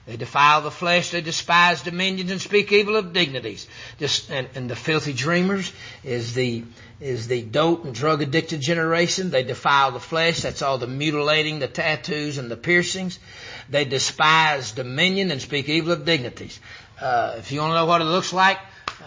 They 0.07 0.17
defile 0.17 0.61
the 0.61 0.71
flesh, 0.71 1.11
they 1.11 1.21
despise 1.21 1.83
dominions 1.83 2.31
and 2.31 2.41
speak 2.41 2.71
evil 2.71 2.95
of 2.95 3.13
dignities. 3.13 3.67
And, 4.29 4.49
and 4.55 4.69
the 4.69 4.75
filthy 4.75 5.13
dreamers 5.13 5.71
is 6.03 6.33
the, 6.33 6.63
is 6.99 7.27
the 7.27 7.43
dope 7.43 7.85
and 7.85 7.93
drug 7.93 8.23
addicted 8.23 8.61
generation. 8.61 9.29
They 9.29 9.43
defile 9.43 9.91
the 9.91 9.99
flesh. 9.99 10.41
That's 10.41 10.63
all 10.63 10.79
the 10.79 10.87
mutilating, 10.87 11.59
the 11.59 11.67
tattoos 11.67 12.39
and 12.39 12.49
the 12.49 12.57
piercings. 12.57 13.19
They 13.69 13.85
despise 13.85 14.71
dominion 14.71 15.29
and 15.29 15.39
speak 15.39 15.69
evil 15.69 15.91
of 15.91 16.03
dignities. 16.03 16.59
Uh, 16.99 17.35
if 17.37 17.51
you 17.51 17.61
want 17.61 17.71
to 17.71 17.75
know 17.75 17.85
what 17.85 18.01
it 18.01 18.05
looks 18.05 18.33
like, 18.33 18.57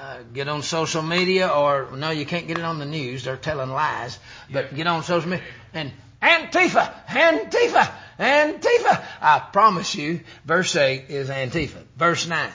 uh, 0.00 0.18
get 0.32 0.48
on 0.48 0.62
social 0.62 1.02
media 1.02 1.48
or 1.48 1.88
no, 1.96 2.10
you 2.10 2.24
can't 2.24 2.46
get 2.46 2.58
it 2.58 2.64
on 2.64 2.78
the 2.78 2.86
news. 2.86 3.24
They're 3.24 3.36
telling 3.36 3.70
lies. 3.70 4.18
But 4.52 4.74
get 4.74 4.86
on 4.86 5.02
social 5.02 5.30
media 5.30 5.44
and 5.72 5.90
Antifa, 6.24 6.90
Antifa, 7.06 7.92
Antifa. 8.18 9.04
I 9.20 9.40
promise 9.52 9.94
you, 9.94 10.20
verse 10.46 10.74
8 10.74 11.10
is 11.10 11.28
Antifa. 11.28 11.82
Verse 11.96 12.26
9. 12.26 12.50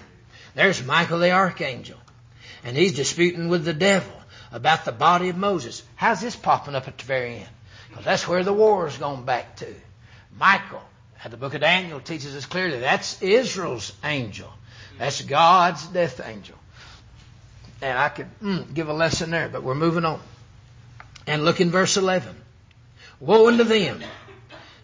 There's 0.55 0.83
Michael 0.83 1.19
the 1.19 1.31
archangel. 1.31 1.97
And 2.63 2.75
he's 2.75 2.93
disputing 2.93 3.47
with 3.47 3.65
the 3.65 3.73
devil 3.73 4.11
about 4.51 4.85
the 4.85 4.91
body 4.91 5.29
of 5.29 5.37
Moses. 5.37 5.83
How's 5.95 6.19
this 6.19 6.35
popping 6.35 6.73
up 6.73 6.87
at 6.87 6.97
the 6.97 7.05
very 7.05 7.35
end? 7.35 7.49
Because 7.89 8.05
that's 8.05 8.27
where 8.27 8.43
the 8.43 8.53
war 8.53 8.87
is 8.87 8.97
going 8.97 9.23
back 9.23 9.57
to. 9.57 9.67
Michael, 10.37 10.81
the 11.29 11.37
book 11.37 11.53
of 11.53 11.61
Daniel 11.61 11.99
teaches 11.99 12.35
us 12.35 12.45
clearly 12.45 12.79
that's 12.79 13.21
Israel's 13.21 13.93
angel. 14.03 14.49
That's 14.97 15.21
God's 15.21 15.85
death 15.87 16.21
angel. 16.25 16.55
And 17.81 17.97
I 17.97 18.09
could 18.09 18.27
mm, 18.41 18.73
give 18.73 18.89
a 18.89 18.93
lesson 18.93 19.29
there, 19.29 19.47
but 19.47 19.63
we're 19.63 19.75
moving 19.75 20.05
on. 20.05 20.19
And 21.27 21.45
look 21.45 21.61
in 21.61 21.69
verse 21.69 21.95
11. 21.95 22.35
Woe 23.19 23.47
unto 23.47 23.63
them, 23.63 24.01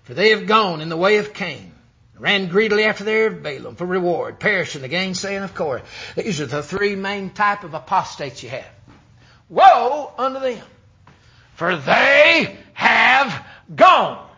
for 0.03 0.13
they 0.13 0.31
have 0.31 0.47
gone 0.47 0.81
in 0.81 0.89
the 0.89 0.97
way 0.97 1.17
of 1.17 1.33
Cain, 1.33 1.71
ran 2.17 2.47
greedily 2.47 2.83
after 2.83 3.03
their 3.03 3.31
Balaam 3.31 3.75
for 3.75 3.85
reward, 3.85 4.39
perished 4.39 4.75
in 4.75 4.81
the 4.81 4.89
gainsaying 4.89 5.43
of 5.43 5.55
Korah. 5.55 5.83
These 6.15 6.41
are 6.41 6.45
the 6.45 6.63
three 6.63 6.95
main 6.95 7.29
type 7.29 7.63
of 7.63 7.73
apostates 7.73 8.43
you 8.43 8.49
have. 8.49 8.69
Woe 9.47 10.11
unto 10.17 10.39
them, 10.39 10.65
for 11.53 11.77
they 11.77 12.57
have 12.73 13.45
gone. 13.73 14.29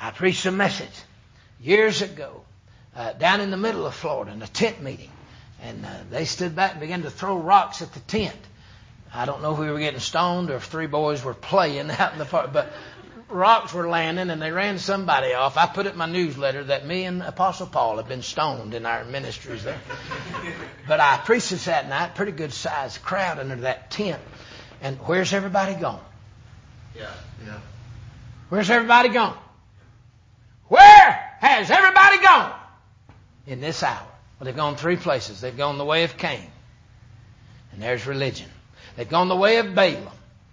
I 0.00 0.10
preached 0.12 0.46
a 0.46 0.52
message 0.52 0.88
years 1.60 2.02
ago 2.02 2.42
uh, 2.94 3.12
down 3.14 3.40
in 3.40 3.50
the 3.50 3.56
middle 3.56 3.86
of 3.86 3.94
Florida 3.94 4.32
in 4.32 4.42
a 4.42 4.46
tent 4.46 4.82
meeting. 4.82 5.10
And 5.60 5.84
uh, 5.84 5.88
they 6.10 6.24
stood 6.24 6.54
back 6.54 6.72
and 6.72 6.80
began 6.80 7.02
to 7.02 7.10
throw 7.10 7.36
rocks 7.36 7.82
at 7.82 7.92
the 7.92 8.00
tent. 8.00 8.36
I 9.12 9.24
don't 9.24 9.42
know 9.42 9.54
if 9.54 9.58
we 9.58 9.70
were 9.70 9.78
getting 9.78 10.00
stoned 10.00 10.50
or 10.50 10.56
if 10.56 10.64
three 10.64 10.86
boys 10.86 11.24
were 11.24 11.34
playing 11.34 11.90
out 11.98 12.12
in 12.12 12.18
the 12.18 12.24
park, 12.24 12.52
but 12.52 12.70
rocks 13.28 13.72
were 13.72 13.88
landing 13.88 14.30
and 14.30 14.40
they 14.40 14.50
ran 14.50 14.78
somebody 14.78 15.34
off. 15.34 15.56
I 15.56 15.66
put 15.66 15.86
it 15.86 15.92
in 15.92 15.98
my 15.98 16.06
newsletter 16.06 16.64
that 16.64 16.86
me 16.86 17.04
and 17.04 17.22
Apostle 17.22 17.66
Paul 17.66 17.98
have 17.98 18.08
been 18.08 18.22
stoned 18.22 18.74
in 18.74 18.86
our 18.86 19.04
ministries 19.04 19.64
there. 19.64 19.80
But 20.86 21.00
I 21.00 21.18
preached 21.18 21.66
that 21.66 21.88
night, 21.88 22.14
pretty 22.14 22.32
good 22.32 22.52
sized 22.52 23.02
crowd 23.02 23.38
under 23.38 23.56
that 23.56 23.90
tent. 23.90 24.20
And 24.80 24.96
where's 24.98 25.32
everybody 25.32 25.74
gone? 25.74 26.00
Yeah. 26.96 27.10
Yeah. 27.46 27.58
Where's 28.48 28.70
everybody 28.70 29.10
gone? 29.10 29.36
Where 30.68 31.34
has 31.40 31.70
everybody 31.70 32.22
gone 32.22 32.52
in 33.46 33.60
this 33.60 33.82
hour? 33.82 34.06
Well, 34.38 34.44
they've 34.44 34.56
gone 34.56 34.76
three 34.76 34.96
places. 34.96 35.40
They've 35.40 35.56
gone 35.56 35.78
the 35.78 35.84
way 35.84 36.04
of 36.04 36.16
Cain, 36.16 36.46
and 37.72 37.82
there's 37.82 38.06
religion. 38.06 38.48
They've 38.96 39.08
gone 39.08 39.28
the 39.28 39.36
way 39.36 39.58
of 39.58 39.74
Balaam, 39.74 40.08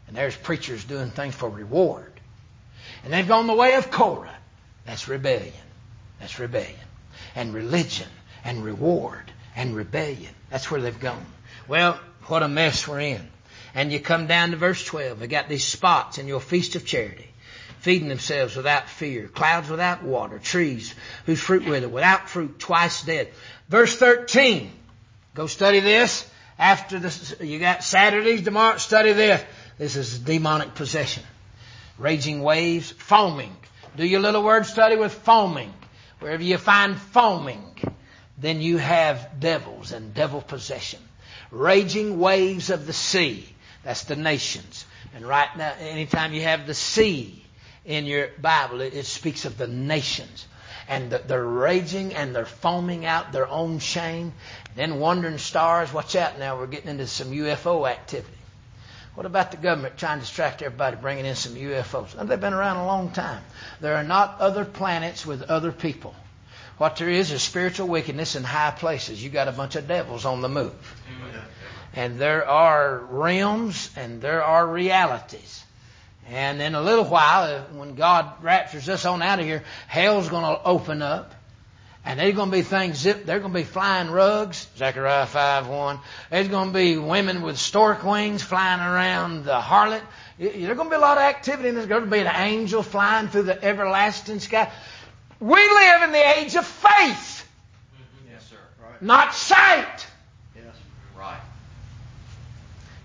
and 0.07 0.15
there's 0.17 0.35
preachers 0.35 0.83
doing 0.83 1.11
things 1.11 1.35
for 1.35 1.49
reward. 1.49 2.14
And 3.03 3.13
they've 3.13 3.27
gone 3.27 3.47
the 3.47 3.53
way 3.53 3.75
of 3.75 3.91
Korah. 3.91 4.35
That's 4.85 5.07
rebellion. 5.07 5.53
That's 6.19 6.39
rebellion. 6.39 6.79
And 7.35 7.53
religion 7.53 8.07
and 8.43 8.63
reward 8.63 9.31
and 9.55 9.75
rebellion. 9.75 10.33
That's 10.49 10.69
where 10.69 10.81
they've 10.81 10.99
gone. 10.99 11.25
Well, 11.67 11.99
what 12.27 12.43
a 12.43 12.47
mess 12.47 12.87
we're 12.87 12.99
in. 12.99 13.27
And 13.73 13.91
you 13.91 13.99
come 13.99 14.27
down 14.27 14.51
to 14.51 14.57
verse 14.57 14.83
12. 14.85 15.19
They 15.19 15.27
got 15.27 15.49
these 15.49 15.65
spots 15.65 16.17
in 16.17 16.27
your 16.27 16.39
feast 16.39 16.75
of 16.75 16.85
charity 16.85 17.29
feeding 17.85 18.07
themselves 18.07 18.55
without 18.55 18.89
fear, 18.89 19.27
clouds 19.27 19.69
without 19.69 20.01
water, 20.01 20.39
trees 20.39 20.95
whose 21.27 21.39
fruit 21.39 21.65
wither, 21.67 21.87
without 21.87 22.27
fruit, 22.27 22.57
twice 22.57 23.03
dead. 23.03 23.29
Verse 23.69 23.95
13. 23.95 24.71
Go 25.35 25.45
study 25.45 25.81
this. 25.81 26.27
After 26.57 26.97
this, 26.97 27.35
you 27.39 27.59
got 27.59 27.83
Saturdays 27.83 28.41
tomorrow, 28.41 28.77
study 28.77 29.13
this. 29.13 29.43
This 29.77 29.95
is 29.97 30.17
demonic 30.17 30.73
possession. 30.73 31.21
Raging 31.97 32.41
waves, 32.41 32.91
foaming. 32.91 33.55
Do 33.95 34.05
your 34.05 34.19
little 34.19 34.43
word 34.43 34.65
study 34.65 34.95
with 34.95 35.13
foaming. 35.13 35.73
Wherever 36.19 36.43
you 36.43 36.57
find 36.57 36.97
foaming, 36.97 37.77
then 38.37 38.61
you 38.61 38.77
have 38.77 39.39
devils 39.39 39.91
and 39.91 40.13
devil 40.13 40.41
possession. 40.41 40.99
Raging 41.51 42.19
waves 42.19 42.69
of 42.69 42.87
the 42.87 42.93
sea. 42.93 43.47
That's 43.83 44.03
the 44.03 44.15
nations. 44.15 44.85
And 45.13 45.25
right 45.25 45.49
now, 45.57 45.73
anytime 45.79 46.33
you 46.33 46.41
have 46.41 46.67
the 46.67 46.73
sea, 46.73 47.45
in 47.85 48.05
your 48.05 48.29
Bible. 48.41 48.81
It, 48.81 48.93
it 48.93 49.05
speaks 49.05 49.45
of 49.45 49.57
the 49.57 49.67
nations. 49.67 50.47
And 50.87 51.11
the, 51.11 51.19
they're 51.19 51.43
raging 51.43 52.13
and 52.13 52.35
they're 52.35 52.45
foaming 52.45 53.05
out 53.05 53.31
their 53.31 53.47
own 53.47 53.79
shame. 53.79 54.33
Then 54.75 54.99
wandering 54.99 55.37
stars, 55.37 55.93
watch 55.93 56.15
out 56.15 56.37
now, 56.37 56.57
we're 56.57 56.67
getting 56.67 56.89
into 56.89 57.07
some 57.07 57.31
UFO 57.31 57.89
activity. 57.89 58.34
What 59.15 59.25
about 59.25 59.51
the 59.51 59.57
government 59.57 59.97
trying 59.97 60.19
to 60.19 60.25
distract 60.25 60.61
everybody, 60.61 60.97
bringing 60.97 61.25
in 61.25 61.35
some 61.35 61.55
UFOs? 61.55 62.27
They've 62.27 62.39
been 62.39 62.53
around 62.53 62.77
a 62.77 62.85
long 62.85 63.11
time. 63.11 63.41
There 63.79 63.95
are 63.95 64.03
not 64.03 64.39
other 64.39 64.65
planets 64.65 65.25
with 65.25 65.43
other 65.43 65.71
people. 65.71 66.13
What 66.77 66.97
there 66.97 67.09
is 67.09 67.31
is 67.31 67.41
spiritual 67.41 67.87
wickedness 67.87 68.35
in 68.35 68.43
high 68.43 68.71
places. 68.71 69.23
You 69.23 69.29
got 69.29 69.47
a 69.47 69.53
bunch 69.53 69.77
of 69.77 69.87
devils 69.87 70.25
on 70.25 70.41
the 70.41 70.49
move. 70.49 70.73
And 71.93 72.19
there 72.19 72.45
are 72.45 72.97
realms 72.97 73.89
and 73.95 74.21
there 74.21 74.43
are 74.43 74.67
realities. 74.67 75.63
And 76.27 76.61
in 76.61 76.75
a 76.75 76.81
little 76.81 77.05
while, 77.05 77.43
uh, 77.43 77.61
when 77.73 77.95
God 77.95 78.43
raptures 78.43 78.89
us 78.89 79.05
on 79.05 79.21
out 79.21 79.39
of 79.39 79.45
here, 79.45 79.63
hell's 79.87 80.27
going 80.27 80.43
to 80.43 80.63
open 80.63 81.01
up. 81.01 81.34
And 82.05 82.19
there's 82.19 82.35
going 82.35 82.51
to 82.51 82.55
be 82.55 82.61
things 82.61 82.99
zip. 82.99 83.25
There's 83.25 83.41
going 83.41 83.51
to 83.51 83.59
be 83.59 83.63
flying 83.63 84.11
rugs. 84.11 84.67
Zechariah 84.77 85.25
5 85.25 85.67
1. 85.67 85.99
There's 86.29 86.47
going 86.47 86.67
to 86.67 86.73
be 86.73 86.97
women 86.97 87.41
with 87.41 87.57
stork 87.57 88.03
wings 88.03 88.43
flying 88.43 88.79
around 88.79 89.45
the 89.45 89.59
harlot. 89.59 90.01
There's 90.37 90.77
going 90.77 90.89
to 90.89 90.89
be 90.89 90.95
a 90.95 90.99
lot 90.99 91.17
of 91.17 91.23
activity, 91.23 91.69
and 91.69 91.77
there's 91.77 91.87
going 91.87 92.03
to 92.03 92.09
be 92.09 92.19
an 92.19 92.27
angel 92.27 92.83
flying 92.83 93.29
through 93.29 93.43
the 93.43 93.63
everlasting 93.63 94.39
sky. 94.39 94.71
We 95.39 95.55
live 95.55 96.03
in 96.03 96.11
the 96.11 96.39
age 96.39 96.55
of 96.55 96.65
faith. 96.65 97.47
Mm-hmm. 97.95 98.31
Yes, 98.31 98.49
sir. 98.49 98.57
Right. 98.83 99.01
Not 99.01 99.33
sight. 99.33 100.07
Yes. 100.55 100.75
Right. 101.17 101.41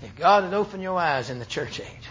If 0.03 0.15
God 0.17 0.45
had 0.45 0.53
opened 0.53 0.83
your 0.83 0.99
eyes 0.99 1.31
in 1.31 1.39
the 1.39 1.47
church 1.47 1.81
age, 1.81 2.09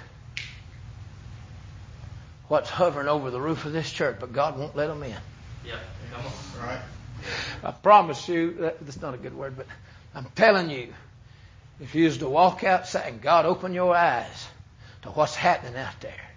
what's 2.48 2.70
hovering 2.70 3.08
over 3.08 3.30
the 3.30 3.40
roof 3.40 3.66
of 3.66 3.74
this 3.74 3.92
church, 3.92 4.18
but 4.20 4.34
God 4.34 4.58
won't 4.58 4.76
let 4.76 4.88
them 4.88 5.04
in. 5.04 5.16
Yeah. 5.70 5.76
Come 6.12 6.26
on. 6.26 6.68
Right. 6.68 6.82
I 7.64 7.72
promise 7.72 8.28
you, 8.28 8.54
that, 8.60 8.80
that's 8.80 9.02
not 9.02 9.14
a 9.14 9.18
good 9.18 9.36
word, 9.36 9.56
but 9.56 9.68
I'm 10.16 10.26
telling 10.36 10.70
you, 10.70 10.94
if 11.80 11.94
you 11.94 12.06
was 12.06 12.18
to 12.20 12.30
walk 12.30 12.64
outside 12.64 13.08
and 13.08 13.22
God 13.22 13.46
open 13.46 13.74
your 13.74 13.96
eyes 13.96 14.48
to 15.04 15.10
what's 15.10 15.36
happening 15.36 15.76
out 15.76 16.00
there, 16.02 16.30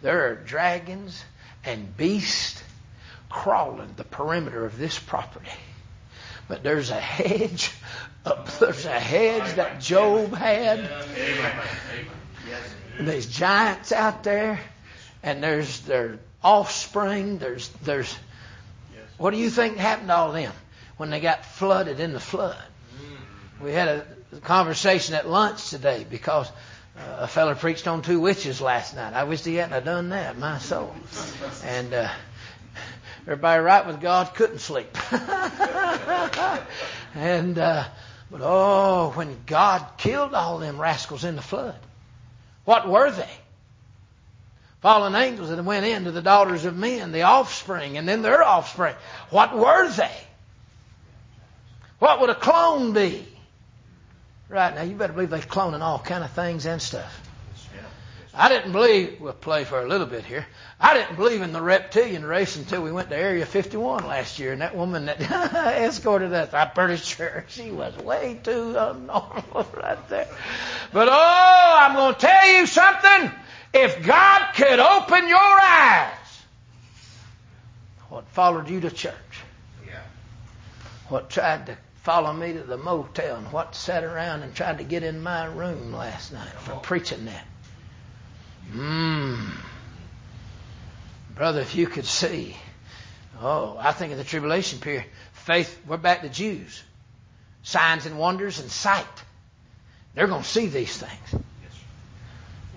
there 0.00 0.30
are 0.30 0.34
dragons 0.36 1.22
and 1.64 1.96
beasts 1.96 2.62
crawling 3.28 3.92
the 3.96 4.04
perimeter 4.04 4.64
of 4.64 4.78
this 4.78 4.98
property. 4.98 5.50
But 6.48 6.62
there's 6.62 6.88
a 6.88 7.00
hedge, 7.00 7.72
up, 8.24 8.48
there's 8.58 8.86
a 8.86 8.98
hedge 8.98 9.56
that 9.56 9.80
Job 9.80 10.32
had. 10.32 10.78
Amen. 10.78 11.62
And 12.98 13.06
there's 13.06 13.28
giants 13.28 13.92
out 13.92 14.24
there 14.24 14.58
and 15.22 15.42
there's 15.42 15.80
their 15.80 16.18
offspring. 16.42 17.38
There's 17.38 17.68
there's 17.84 18.16
what 19.18 19.32
do 19.32 19.36
you 19.36 19.50
think 19.50 19.76
happened 19.76 20.08
to 20.08 20.16
all 20.16 20.28
of 20.28 20.34
them 20.34 20.52
when 20.96 21.10
they 21.10 21.20
got 21.20 21.44
flooded 21.44 22.00
in 22.00 22.12
the 22.12 22.20
flood? 22.20 22.56
We 23.60 23.72
had 23.72 23.88
a 23.88 24.06
conversation 24.42 25.14
at 25.16 25.28
lunch 25.28 25.70
today 25.70 26.06
because 26.08 26.48
uh, 26.96 27.18
a 27.20 27.26
fellow 27.26 27.54
preached 27.54 27.88
on 27.88 28.02
two 28.02 28.20
witches 28.20 28.60
last 28.60 28.94
night. 28.94 29.14
I 29.14 29.24
wish 29.24 29.42
he 29.42 29.56
hadn't 29.56 29.84
done 29.84 30.10
that, 30.10 30.38
my 30.38 30.58
soul. 30.58 30.94
And 31.64 31.92
uh, 31.92 32.08
everybody 33.22 33.60
right 33.60 33.84
with 33.86 34.00
God 34.00 34.32
couldn't 34.34 34.60
sleep. 34.60 34.96
and 37.14 37.58
uh, 37.58 37.84
but 38.30 38.40
oh, 38.42 39.10
when 39.14 39.36
God 39.46 39.84
killed 39.96 40.34
all 40.34 40.58
them 40.58 40.80
rascals 40.80 41.24
in 41.24 41.34
the 41.34 41.42
flood, 41.42 41.78
what 42.64 42.88
were 42.88 43.10
they? 43.10 43.30
Fallen 44.80 45.14
angels 45.14 45.50
that 45.50 45.62
went 45.62 45.86
into 45.86 46.10
the 46.10 46.22
daughters 46.22 46.64
of 46.64 46.76
men, 46.76 47.12
the 47.12 47.22
offspring, 47.22 47.98
and 47.98 48.08
then 48.08 48.22
their 48.22 48.42
offspring. 48.42 48.94
What 49.30 49.56
were 49.56 49.88
they? 49.90 50.16
What 51.98 52.20
would 52.20 52.30
a 52.30 52.34
clone 52.34 52.92
be? 52.92 53.26
Right 54.48 54.74
now, 54.74 54.82
you 54.82 54.94
better 54.94 55.12
believe 55.12 55.30
they're 55.30 55.40
cloning 55.40 55.80
all 55.80 55.98
kind 55.98 56.24
of 56.24 56.30
things 56.30 56.64
and 56.64 56.80
stuff. 56.80 57.22
I 58.34 58.48
didn't 58.48 58.70
believe, 58.70 59.20
we'll 59.20 59.32
play 59.32 59.64
for 59.64 59.80
a 59.80 59.88
little 59.88 60.06
bit 60.06 60.24
here. 60.24 60.46
I 60.78 60.94
didn't 60.94 61.16
believe 61.16 61.42
in 61.42 61.52
the 61.52 61.60
reptilian 61.60 62.24
race 62.24 62.54
until 62.54 62.82
we 62.82 62.92
went 62.92 63.08
to 63.10 63.16
Area 63.16 63.44
51 63.44 64.06
last 64.06 64.38
year, 64.38 64.52
and 64.52 64.60
that 64.60 64.76
woman 64.76 65.06
that 65.06 65.20
escorted 65.82 66.32
us, 66.32 66.54
I'm 66.54 66.70
pretty 66.70 66.98
sure 66.98 67.44
she 67.48 67.72
was 67.72 67.96
way 67.96 68.38
too 68.40 68.78
abnormal 68.78 69.66
right 69.74 70.08
there. 70.08 70.28
But 70.92 71.08
oh, 71.10 71.76
I'm 71.80 71.96
going 71.96 72.14
to 72.14 72.20
tell 72.20 72.48
you 72.52 72.66
something. 72.66 73.32
If 73.72 74.04
God 74.04 74.52
could 74.54 74.78
open 74.78 75.28
your 75.28 75.38
eyes, 75.38 76.42
what 78.08 78.26
followed 78.28 78.68
you 78.70 78.80
to 78.80 78.90
church? 78.90 79.14
Yeah. 79.86 80.00
What 81.08 81.30
tried 81.30 81.66
to 81.66 81.78
follow 82.02 82.32
me 82.32 82.54
to 82.54 82.62
the 82.62 82.78
motel 82.78 83.36
and 83.36 83.52
what 83.52 83.74
sat 83.74 84.02
around 84.02 84.42
and 84.42 84.54
tried 84.54 84.78
to 84.78 84.84
get 84.84 85.02
in 85.02 85.22
my 85.22 85.44
room 85.44 85.92
last 85.92 86.32
night 86.32 86.48
for 86.48 86.76
preaching 86.76 87.26
that. 87.26 87.46
Mmm. 88.72 89.50
Brother, 91.34 91.60
if 91.60 91.74
you 91.74 91.86
could 91.86 92.06
see. 92.06 92.56
Oh, 93.40 93.76
I 93.78 93.92
think 93.92 94.12
in 94.12 94.18
the 94.18 94.24
tribulation 94.24 94.80
period, 94.80 95.04
faith, 95.32 95.80
we're 95.86 95.98
back 95.98 96.22
to 96.22 96.28
Jews. 96.28 96.82
Signs 97.62 98.06
and 98.06 98.18
wonders 98.18 98.58
and 98.58 98.70
sight. 98.70 99.04
They're 100.14 100.26
going 100.26 100.42
to 100.42 100.48
see 100.48 100.66
these 100.66 100.96
things. 100.96 101.44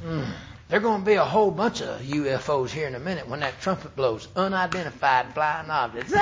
Mm. 0.03 0.31
There 0.71 0.79
are 0.79 0.83
going 0.83 1.01
to 1.01 1.05
be 1.05 1.15
a 1.15 1.25
whole 1.25 1.51
bunch 1.51 1.81
of 1.81 1.99
UFOs 1.99 2.69
here 2.69 2.87
in 2.87 2.95
a 2.95 2.99
minute 2.99 3.27
when 3.27 3.41
that 3.41 3.59
trumpet 3.59 3.93
blows. 3.93 4.25
Unidentified 4.37 5.33
flying 5.33 5.69
objects. 5.69 6.13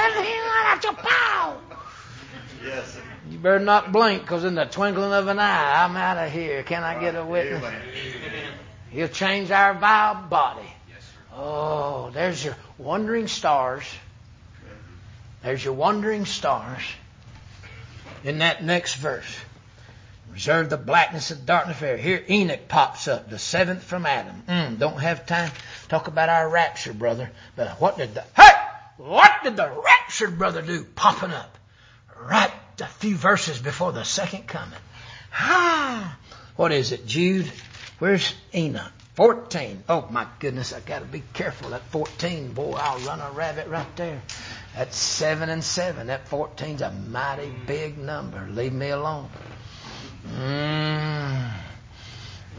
Yes. 2.65 2.97
You 3.29 3.37
better 3.37 3.59
not 3.59 3.91
blink 3.91 4.23
because 4.23 4.45
in 4.45 4.55
the 4.55 4.65
twinkling 4.65 5.13
of 5.13 5.27
an 5.27 5.37
eye, 5.37 5.83
I'm 5.83 5.95
out 5.95 6.17
of 6.17 6.31
here. 6.31 6.63
Can 6.63 6.81
I 6.81 6.99
get 6.99 7.13
a 7.13 7.23
witness? 7.23 7.63
He'll 8.89 9.07
change 9.07 9.51
our 9.51 9.75
vile 9.75 10.23
body. 10.27 10.61
Yes, 10.89 11.03
sir. 11.03 11.35
Oh, 11.35 12.09
there's 12.11 12.43
your 12.43 12.57
wandering 12.79 13.27
stars. 13.27 13.83
There's 15.43 15.63
your 15.63 15.75
wandering 15.75 16.25
stars 16.25 16.81
in 18.23 18.39
that 18.39 18.63
next 18.63 18.95
verse. 18.95 19.29
Reserve 20.39 20.69
the 20.69 20.77
blackness 20.77 21.31
of 21.31 21.45
darkness 21.45 21.79
for 21.79 21.97
Here 21.97 22.23
Enoch 22.29 22.69
pops 22.69 23.09
up, 23.09 23.29
the 23.29 23.37
seventh 23.37 23.83
from 23.83 24.05
Adam. 24.05 24.41
Mm, 24.47 24.79
don't 24.79 25.01
have 25.01 25.25
time 25.25 25.51
to 25.51 25.87
talk 25.89 26.07
about 26.07 26.29
our 26.29 26.47
rapture, 26.47 26.93
brother. 26.93 27.29
But 27.57 27.71
what 27.81 27.97
did 27.97 28.13
the 28.13 28.23
hey? 28.37 28.53
What 28.95 29.43
did 29.43 29.57
the 29.57 29.69
raptured 29.69 30.37
brother 30.37 30.61
do? 30.61 30.85
Popping 30.95 31.31
up 31.31 31.57
right 32.21 32.53
a 32.79 32.85
few 32.85 33.17
verses 33.17 33.59
before 33.59 33.91
the 33.91 34.05
second 34.05 34.47
coming. 34.47 34.79
Ah, 35.33 36.17
what 36.55 36.71
is 36.71 36.93
it, 36.93 37.05
Jude? 37.05 37.51
Where's 37.97 38.33
Enoch? 38.55 38.93
14. 39.15 39.83
Oh 39.89 40.07
my 40.09 40.25
goodness, 40.39 40.71
I 40.71 40.79
gotta 40.79 41.03
be 41.03 41.21
careful. 41.33 41.71
That 41.71 41.81
14, 41.81 42.53
boy, 42.53 42.77
I'll 42.79 42.99
run 42.99 43.19
a 43.19 43.29
rabbit 43.31 43.67
right 43.67 43.93
there. 43.97 44.21
That's 44.73 44.95
7 44.95 45.49
and 45.49 45.61
7. 45.61 46.07
That 46.07 46.29
14's 46.29 46.81
a 46.81 46.91
mighty 46.91 47.51
big 47.67 47.97
number. 47.97 48.47
Leave 48.49 48.71
me 48.71 48.91
alone. 48.91 49.29
Mmm. 50.29 51.51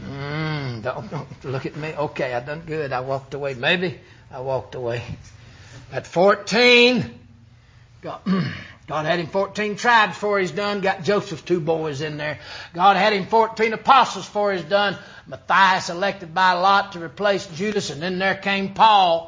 Mmm. 0.03 0.83
Don't, 0.83 1.11
don't 1.11 1.45
look 1.45 1.65
at 1.65 1.75
me. 1.75 1.93
Okay, 1.93 2.33
I 2.33 2.39
done 2.39 2.63
good. 2.65 2.91
I 2.91 3.01
walked 3.01 3.33
away. 3.33 3.53
Maybe 3.53 3.99
I 4.31 4.41
walked 4.41 4.75
away. 4.75 5.03
At 5.91 6.07
14, 6.07 7.19
God, 8.01 8.21
God 8.87 9.05
had 9.05 9.19
him 9.19 9.27
14 9.27 9.75
tribes 9.75 10.13
before 10.13 10.39
he's 10.39 10.51
done. 10.51 10.81
Got 10.81 11.03
Joseph's 11.03 11.41
two 11.41 11.59
boys 11.59 12.01
in 12.01 12.17
there. 12.17 12.39
God 12.73 12.97
had 12.97 13.13
him 13.13 13.25
14 13.25 13.73
apostles 13.73 14.25
before 14.25 14.53
he's 14.53 14.63
done. 14.63 14.97
Matthias 15.27 15.89
elected 15.89 16.33
by 16.33 16.53
Lot 16.53 16.93
to 16.93 17.03
replace 17.03 17.45
Judas, 17.47 17.89
and 17.89 18.01
then 18.01 18.19
there 18.19 18.35
came 18.35 18.73
Paul. 18.73 19.27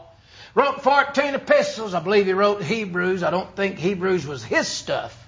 Wrote 0.55 0.83
14 0.83 1.35
epistles. 1.35 1.93
I 1.93 1.99
believe 1.99 2.25
he 2.25 2.33
wrote 2.33 2.61
Hebrews. 2.61 3.23
I 3.23 3.31
don't 3.31 3.55
think 3.55 3.79
Hebrews 3.79 4.27
was 4.27 4.43
his 4.43 4.67
stuff. 4.67 5.19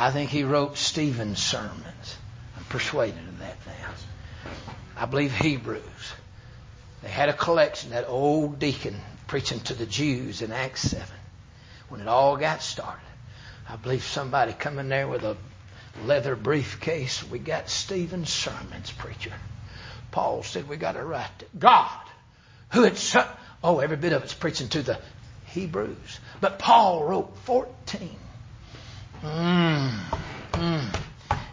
I 0.00 0.12
think 0.12 0.30
he 0.30 0.44
wrote 0.44 0.78
Stephen's 0.78 1.42
sermons. 1.42 2.16
I'm 2.56 2.64
persuaded 2.66 3.18
of 3.18 3.40
that 3.40 3.56
now. 3.66 4.52
I 4.96 5.06
believe 5.06 5.32
Hebrews. 5.32 5.82
They 7.02 7.08
had 7.08 7.28
a 7.28 7.32
collection, 7.32 7.90
that 7.90 8.06
old 8.06 8.60
deacon 8.60 8.94
preaching 9.26 9.58
to 9.62 9.74
the 9.74 9.86
Jews 9.86 10.40
in 10.40 10.52
Acts 10.52 10.82
7 10.82 11.04
when 11.88 12.00
it 12.00 12.06
all 12.06 12.36
got 12.36 12.62
started. 12.62 13.00
I 13.68 13.74
believe 13.74 14.04
somebody 14.04 14.52
come 14.52 14.78
in 14.78 14.88
there 14.88 15.08
with 15.08 15.24
a 15.24 15.36
leather 16.04 16.36
briefcase. 16.36 17.28
We 17.28 17.40
got 17.40 17.68
Stephen's 17.68 18.32
sermons, 18.32 18.92
preacher. 18.92 19.32
Paul 20.12 20.44
said 20.44 20.68
we 20.68 20.76
got 20.76 20.92
to 20.92 21.02
write 21.02 21.28
it. 21.40 21.58
God, 21.58 22.06
who 22.70 22.84
had 22.84 23.00
oh, 23.64 23.80
every 23.80 23.96
bit 23.96 24.12
of 24.12 24.22
it's 24.22 24.32
preaching 24.32 24.68
to 24.68 24.82
the 24.82 25.00
Hebrews. 25.46 26.20
But 26.40 26.60
Paul 26.60 27.02
wrote 27.02 27.36
14. 27.38 28.16
Mm, 29.22 29.90
mm. 30.52 30.96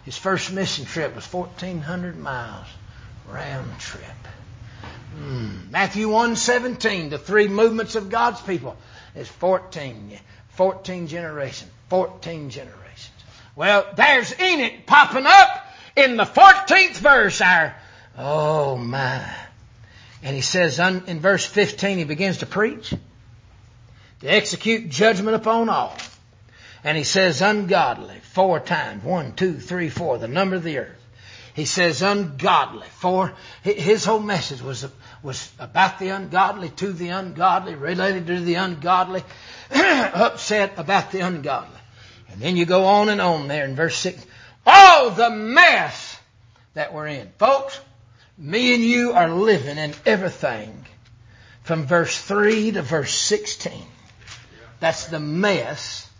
His 0.04 0.18
first 0.18 0.52
mission 0.52 0.86
trip 0.86 1.16
was 1.16 1.26
1,400 1.26 2.18
miles 2.18 2.68
round 3.28 3.80
trip. 3.80 4.04
Mm. 5.18 5.72
Matthew 5.72 6.08
1:17, 6.10 7.10
the 7.10 7.18
three 7.18 7.48
movements 7.48 7.96
of 7.96 8.10
God's 8.10 8.42
people 8.42 8.78
is 9.16 9.28
14. 9.28 10.18
14 10.50 11.08
generations. 11.08 11.72
14 11.90 12.50
generations. 12.50 13.12
Well, 13.56 13.86
there's 13.96 14.38
Enoch 14.40 14.86
popping 14.86 15.26
up 15.26 15.68
in 15.96 16.18
the 16.18 16.24
14th 16.24 16.96
verse. 16.96 17.42
Our, 17.42 17.76
oh 18.18 18.78
my. 18.78 19.24
And 20.24 20.36
he 20.36 20.42
says 20.42 20.80
in 20.80 21.20
verse 21.20 21.46
15, 21.46 22.00
he 22.00 22.04
begins 22.04 22.40
to 22.40 22.46
preach, 22.46 22.90
to 22.90 24.28
execute 24.28 24.90
judgment 24.90 25.36
upon 25.36 25.70
all. 25.70 25.96
And 26.86 26.96
he 26.96 27.04
says 27.04 27.42
ungodly 27.42 28.20
four 28.22 28.60
times. 28.60 29.04
One, 29.04 29.34
two, 29.34 29.60
three, 29.60 29.90
four, 29.90 30.20
the 30.20 30.28
number 30.28 30.56
of 30.56 30.64
the 30.64 30.78
earth. 30.78 31.04
He 31.56 31.66
says 31.66 32.04
ungodly. 32.04 32.86
four. 33.00 33.34
his 33.64 34.06
whole 34.06 34.20
message 34.20 34.62
was, 34.62 34.86
was 35.24 35.52
about 35.58 35.98
the 35.98 36.10
ungodly, 36.10 36.70
to 36.70 36.94
the 36.94 37.10
ungodly, 37.10 37.74
related 37.74 38.28
to 38.28 38.40
the 38.40 38.56
ungodly, 38.56 39.24
upset 39.72 40.74
about 40.78 41.12
the 41.12 41.22
ungodly. 41.22 41.80
And 42.30 42.40
then 42.40 42.56
you 42.56 42.68
go 42.68 42.86
on 42.86 43.10
and 43.10 43.20
on 43.20 43.48
there 43.48 43.66
in 43.66 43.76
verse 43.76 43.98
6. 43.98 44.24
Oh, 44.68 45.12
the 45.18 45.32
mess 45.32 46.20
that 46.76 46.94
we're 46.94 47.08
in. 47.08 47.32
Folks, 47.40 47.80
me 48.38 48.76
and 48.76 48.84
you 48.84 49.14
are 49.14 49.30
living 49.30 49.80
in 49.80 49.96
everything 50.06 50.86
from 51.64 51.88
verse 51.88 52.16
3 52.22 52.74
to 52.74 52.84
verse 52.84 53.14
16. 53.16 53.74
That's 54.80 55.08
the 55.08 55.20
mess 55.20 56.12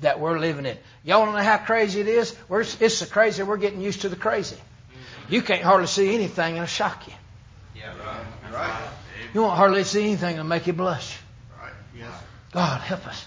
that 0.00 0.20
we're 0.20 0.38
living 0.38 0.66
in. 0.66 0.76
Y'all 1.04 1.24
don't 1.24 1.34
know 1.34 1.42
how 1.42 1.58
crazy 1.58 2.00
it 2.00 2.08
is? 2.08 2.36
We're, 2.48 2.62
it's 2.62 2.94
so 2.94 3.06
crazy 3.06 3.42
we're 3.42 3.56
getting 3.56 3.80
used 3.80 4.02
to 4.02 4.08
the 4.08 4.16
crazy. 4.16 4.56
You 5.28 5.42
can't 5.42 5.62
hardly 5.62 5.86
see 5.86 6.14
anything 6.14 6.54
that'll 6.54 6.66
shock 6.66 7.06
you. 7.06 7.14
Yeah, 7.76 7.96
right. 7.98 8.52
Right. 8.52 8.88
You 9.32 9.42
won't 9.42 9.56
hardly 9.56 9.84
see 9.84 10.04
anything 10.04 10.36
that'll 10.36 10.44
make 10.44 10.66
you 10.66 10.72
blush. 10.72 11.18
Right. 11.60 11.72
Yes. 11.96 12.12
God 12.52 12.80
help 12.80 13.06
us. 13.06 13.26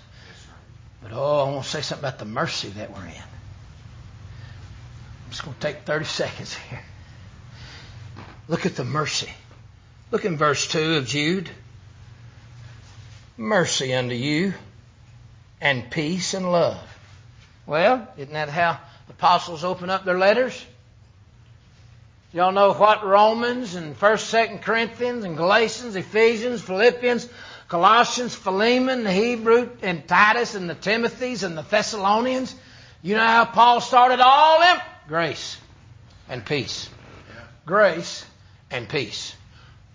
But 1.01 1.11
oh, 1.13 1.45
I 1.45 1.51
want 1.51 1.63
to 1.63 1.69
say 1.69 1.81
something 1.81 2.07
about 2.07 2.19
the 2.19 2.25
mercy 2.25 2.69
that 2.69 2.91
we're 2.91 3.05
in. 3.05 3.11
I'm 5.25 5.31
just 5.31 5.43
going 5.43 5.55
to 5.55 5.59
take 5.59 5.83
30 5.83 6.05
seconds 6.05 6.53
here. 6.55 6.81
Look 8.47 8.65
at 8.65 8.75
the 8.75 8.85
mercy. 8.85 9.29
Look 10.11 10.23
in 10.23 10.37
verse 10.37 10.67
2 10.67 10.95
of 10.95 11.07
Jude. 11.07 11.49
Mercy 13.37 13.93
unto 13.93 14.15
you 14.15 14.53
and 15.61 15.89
peace 15.89 16.33
and 16.33 16.51
love. 16.51 16.79
Well, 17.65 18.07
isn't 18.17 18.33
that 18.33 18.49
how 18.49 18.79
apostles 19.09 19.63
open 19.63 19.89
up 19.89 20.05
their 20.05 20.17
letters? 20.17 20.65
Y'all 22.33 22.51
know 22.51 22.73
what 22.73 23.05
Romans 23.05 23.75
and 23.75 23.97
1st, 23.97 24.49
2nd 24.49 24.61
Corinthians 24.61 25.23
and 25.23 25.37
Galatians, 25.37 25.95
Ephesians, 25.95 26.61
Philippians, 26.61 27.27
Colossians, 27.67 28.35
Philemon, 28.35 29.03
the 29.03 29.11
Hebrew 29.11 29.69
and 29.81 30.07
Titus 30.07 30.55
and 30.55 30.69
the 30.69 30.75
Timothys 30.75 31.43
and 31.43 31.57
the 31.57 31.63
Thessalonians. 31.63 32.55
You 33.01 33.15
know 33.15 33.25
how 33.25 33.45
Paul 33.45 33.81
started 33.81 34.19
all 34.19 34.59
them? 34.59 34.77
Grace 35.07 35.57
and 36.29 36.45
peace. 36.45 36.89
Grace 37.65 38.25
and 38.71 38.87
peace. 38.87 39.35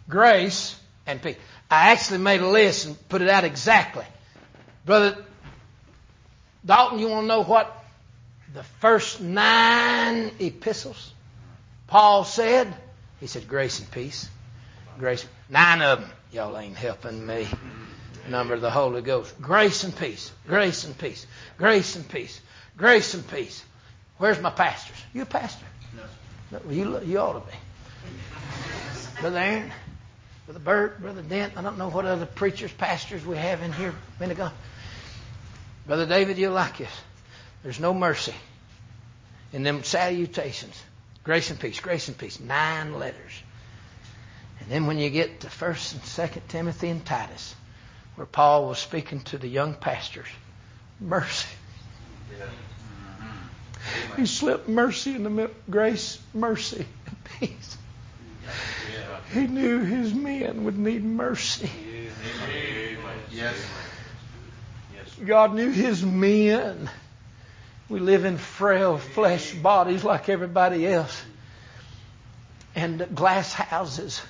Grace 0.08 0.76
and 1.06 1.22
peace. 1.22 1.36
I 1.70 1.92
actually 1.92 2.18
made 2.18 2.40
a 2.40 2.48
list 2.48 2.86
and 2.86 3.08
put 3.08 3.22
it 3.22 3.28
out 3.28 3.44
exactly. 3.44 4.04
Brother 4.84 5.16
Dalton, 6.64 6.98
you 6.98 7.08
want 7.08 7.24
to 7.24 7.28
know 7.28 7.42
what 7.42 7.84
the 8.54 8.62
first 8.62 9.20
nine 9.20 10.30
epistles 10.38 11.12
Paul 11.92 12.24
said? 12.24 12.74
He 13.20 13.26
said, 13.26 13.46
grace 13.46 13.78
and 13.78 13.90
peace. 13.90 14.26
Grace. 14.98 15.26
Nine 15.50 15.82
of 15.82 16.00
them. 16.00 16.10
Y'all 16.32 16.56
ain't 16.56 16.74
helping 16.74 17.26
me. 17.26 17.46
Number 18.30 18.54
of 18.54 18.62
the 18.62 18.70
Holy 18.70 19.02
Ghost. 19.02 19.38
Grace 19.42 19.84
and 19.84 19.94
peace. 19.94 20.32
Grace 20.46 20.84
and 20.84 20.96
peace. 20.96 21.26
Grace 21.58 21.94
and 21.96 22.08
peace. 22.08 22.40
Grace 22.78 23.12
and 23.12 23.28
peace. 23.28 23.62
Where's 24.16 24.40
my 24.40 24.48
pastors? 24.48 24.96
You 25.12 25.22
a 25.22 25.26
pastor? 25.26 25.66
No. 26.50 26.60
You, 26.70 27.00
you 27.02 27.18
ought 27.18 27.34
to 27.34 27.40
be. 27.40 27.56
Brother 29.20 29.38
Aaron, 29.38 29.72
Brother 30.46 30.60
Bert, 30.60 31.00
Brother 31.02 31.22
Dent, 31.22 31.58
I 31.58 31.62
don't 31.62 31.76
know 31.76 31.90
what 31.90 32.06
other 32.06 32.24
preachers, 32.24 32.72
pastors 32.72 33.24
we 33.26 33.36
have 33.36 33.62
in 33.62 33.72
here 33.72 33.90
a 33.90 34.20
minute 34.20 34.38
ago. 34.38 34.50
Brother 35.86 36.06
David, 36.06 36.38
you'll 36.38 36.52
like 36.52 36.78
this. 36.78 37.02
There's 37.62 37.80
no 37.80 37.92
mercy 37.94 38.34
in 39.52 39.62
them 39.62 39.82
salutations. 39.84 40.80
Grace 41.24 41.50
and 41.50 41.60
peace, 41.60 41.80
grace 41.80 42.08
and 42.08 42.18
peace. 42.18 42.40
Nine 42.40 42.98
letters. 42.98 43.32
And 44.60 44.68
then 44.70 44.86
when 44.86 44.98
you 44.98 45.10
get 45.10 45.40
to 45.40 45.48
1st 45.48 45.92
and 45.94 46.02
2nd 46.02 46.48
Timothy 46.48 46.88
and 46.88 47.04
Titus, 47.04 47.54
where 48.16 48.26
Paul 48.26 48.68
was 48.68 48.78
speaking 48.78 49.20
to 49.20 49.38
the 49.38 49.48
young 49.48 49.74
pastors, 49.74 50.28
mercy. 51.00 51.48
He 54.16 54.26
slipped 54.26 54.68
mercy 54.68 55.14
in 55.14 55.24
the 55.24 55.30
middle, 55.30 55.54
grace, 55.68 56.18
mercy, 56.32 56.86
and 57.06 57.16
peace. 57.38 57.76
He 59.32 59.46
knew 59.46 59.80
his 59.80 60.12
men 60.14 60.64
would 60.64 60.78
need 60.78 61.04
mercy. 61.04 61.70
Yes. 63.30 63.56
God 65.24 65.54
knew 65.54 65.70
his 65.70 66.04
men. 66.04 66.90
We 67.88 68.00
live 68.00 68.24
in 68.24 68.38
frail 68.38 68.98
flesh 68.98 69.52
bodies 69.52 70.04
like 70.04 70.28
everybody 70.28 70.86
else. 70.86 71.22
And 72.74 73.06
glass 73.14 73.52
houses. 73.52 74.22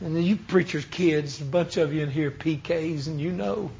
And 0.00 0.24
you 0.24 0.36
preachers' 0.36 0.84
kids, 0.84 1.40
a 1.40 1.44
bunch 1.44 1.76
of 1.76 1.92
you 1.92 2.02
in 2.02 2.10
here, 2.10 2.30
PKs, 2.30 3.08
and 3.08 3.20
you 3.20 3.32
know. 3.32 3.70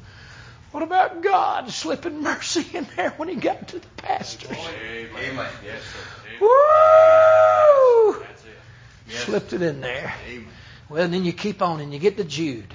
What 0.71 0.83
about 0.83 1.23
God 1.23 1.71
slipping 1.71 2.21
mercy 2.21 2.65
in 2.77 2.85
there 2.95 3.11
when 3.11 3.29
he 3.29 3.35
got 3.35 3.69
to 3.69 3.79
the 3.79 3.87
pastors? 3.97 4.51
Amen. 4.51 5.47
Yes, 5.65 5.81
sir. 5.81 5.99
Woo! 6.41 8.25
Yes. 9.09 9.23
Slipped 9.23 9.53
it 9.53 9.61
in 9.63 9.81
there. 9.81 10.13
Amen. 10.27 10.47
Well, 10.89 11.07
then 11.07 11.25
you 11.25 11.33
keep 11.33 11.61
on 11.61 11.79
and 11.79 11.91
you 11.91 11.99
get 11.99 12.17
to 12.17 12.23
Jude. 12.23 12.73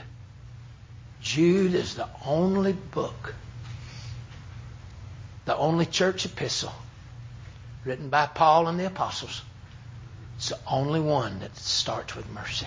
Jude 1.24 1.74
is 1.74 1.94
the 1.94 2.06
only 2.26 2.74
book, 2.74 3.34
the 5.46 5.56
only 5.56 5.86
church 5.86 6.26
epistle 6.26 6.74
written 7.86 8.10
by 8.10 8.26
Paul 8.26 8.68
and 8.68 8.78
the 8.78 8.86
apostles. 8.86 9.42
It's 10.36 10.50
the 10.50 10.58
only 10.70 11.00
one 11.00 11.40
that 11.40 11.56
starts 11.56 12.14
with 12.14 12.30
mercy. 12.30 12.66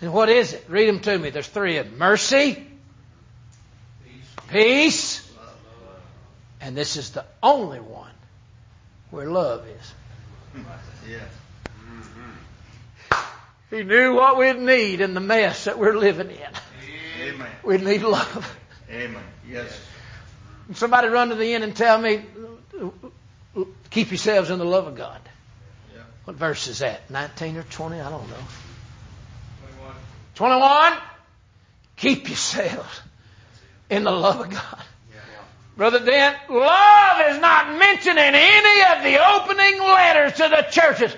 And 0.00 0.12
what 0.14 0.30
is 0.30 0.54
it? 0.54 0.64
Read 0.66 0.88
them 0.88 1.00
to 1.00 1.18
me. 1.18 1.30
There's 1.30 1.46
three 1.46 1.76
of 1.76 1.90
them. 1.90 1.98
Mercy, 1.98 2.66
peace, 4.48 5.30
and 6.60 6.74
this 6.74 6.96
is 6.96 7.10
the 7.10 7.24
only 7.42 7.80
one 7.80 8.10
where 9.10 9.26
love 9.26 9.66
is. 9.68 10.64
Yes. 11.08 11.22
He 13.72 13.84
knew 13.84 14.14
what 14.14 14.36
we'd 14.36 14.58
need 14.58 15.00
in 15.00 15.14
the 15.14 15.20
mess 15.20 15.64
that 15.64 15.78
we're 15.78 15.96
living 15.96 16.30
in. 16.30 16.50
Amen. 17.22 17.48
We'd 17.64 17.82
need 17.82 18.02
love. 18.02 18.56
Amen. 18.90 19.22
Yes. 19.48 19.80
Somebody 20.74 21.08
run 21.08 21.30
to 21.30 21.36
the 21.36 21.54
end 21.54 21.64
and 21.64 21.74
tell 21.74 21.98
me, 21.98 22.22
keep 23.88 24.10
yourselves 24.10 24.50
in 24.50 24.58
the 24.58 24.66
love 24.66 24.86
of 24.86 24.94
God. 24.94 25.20
Yeah. 25.94 26.02
What 26.24 26.36
verse 26.36 26.68
is 26.68 26.80
that? 26.80 27.10
19 27.10 27.56
or 27.56 27.62
20? 27.62 27.98
I 27.98 28.10
don't 28.10 28.28
know. 28.28 28.36
21. 29.78 29.94
21? 30.34 30.92
Keep 31.96 32.28
yourselves 32.28 33.00
in 33.88 34.04
the 34.04 34.10
love 34.10 34.40
of 34.40 34.50
God. 34.50 34.82
Yeah. 35.10 35.20
Brother 35.78 36.04
Dent, 36.04 36.36
love 36.50 37.20
is 37.30 37.40
not 37.40 37.78
mentioned 37.78 38.18
in 38.18 38.34
any 38.34 38.82
of 38.96 39.02
the 39.02 39.18
opening 39.34 39.80
letters 39.80 40.34
to 40.34 40.48
the 40.48 40.66
churches 40.70 41.16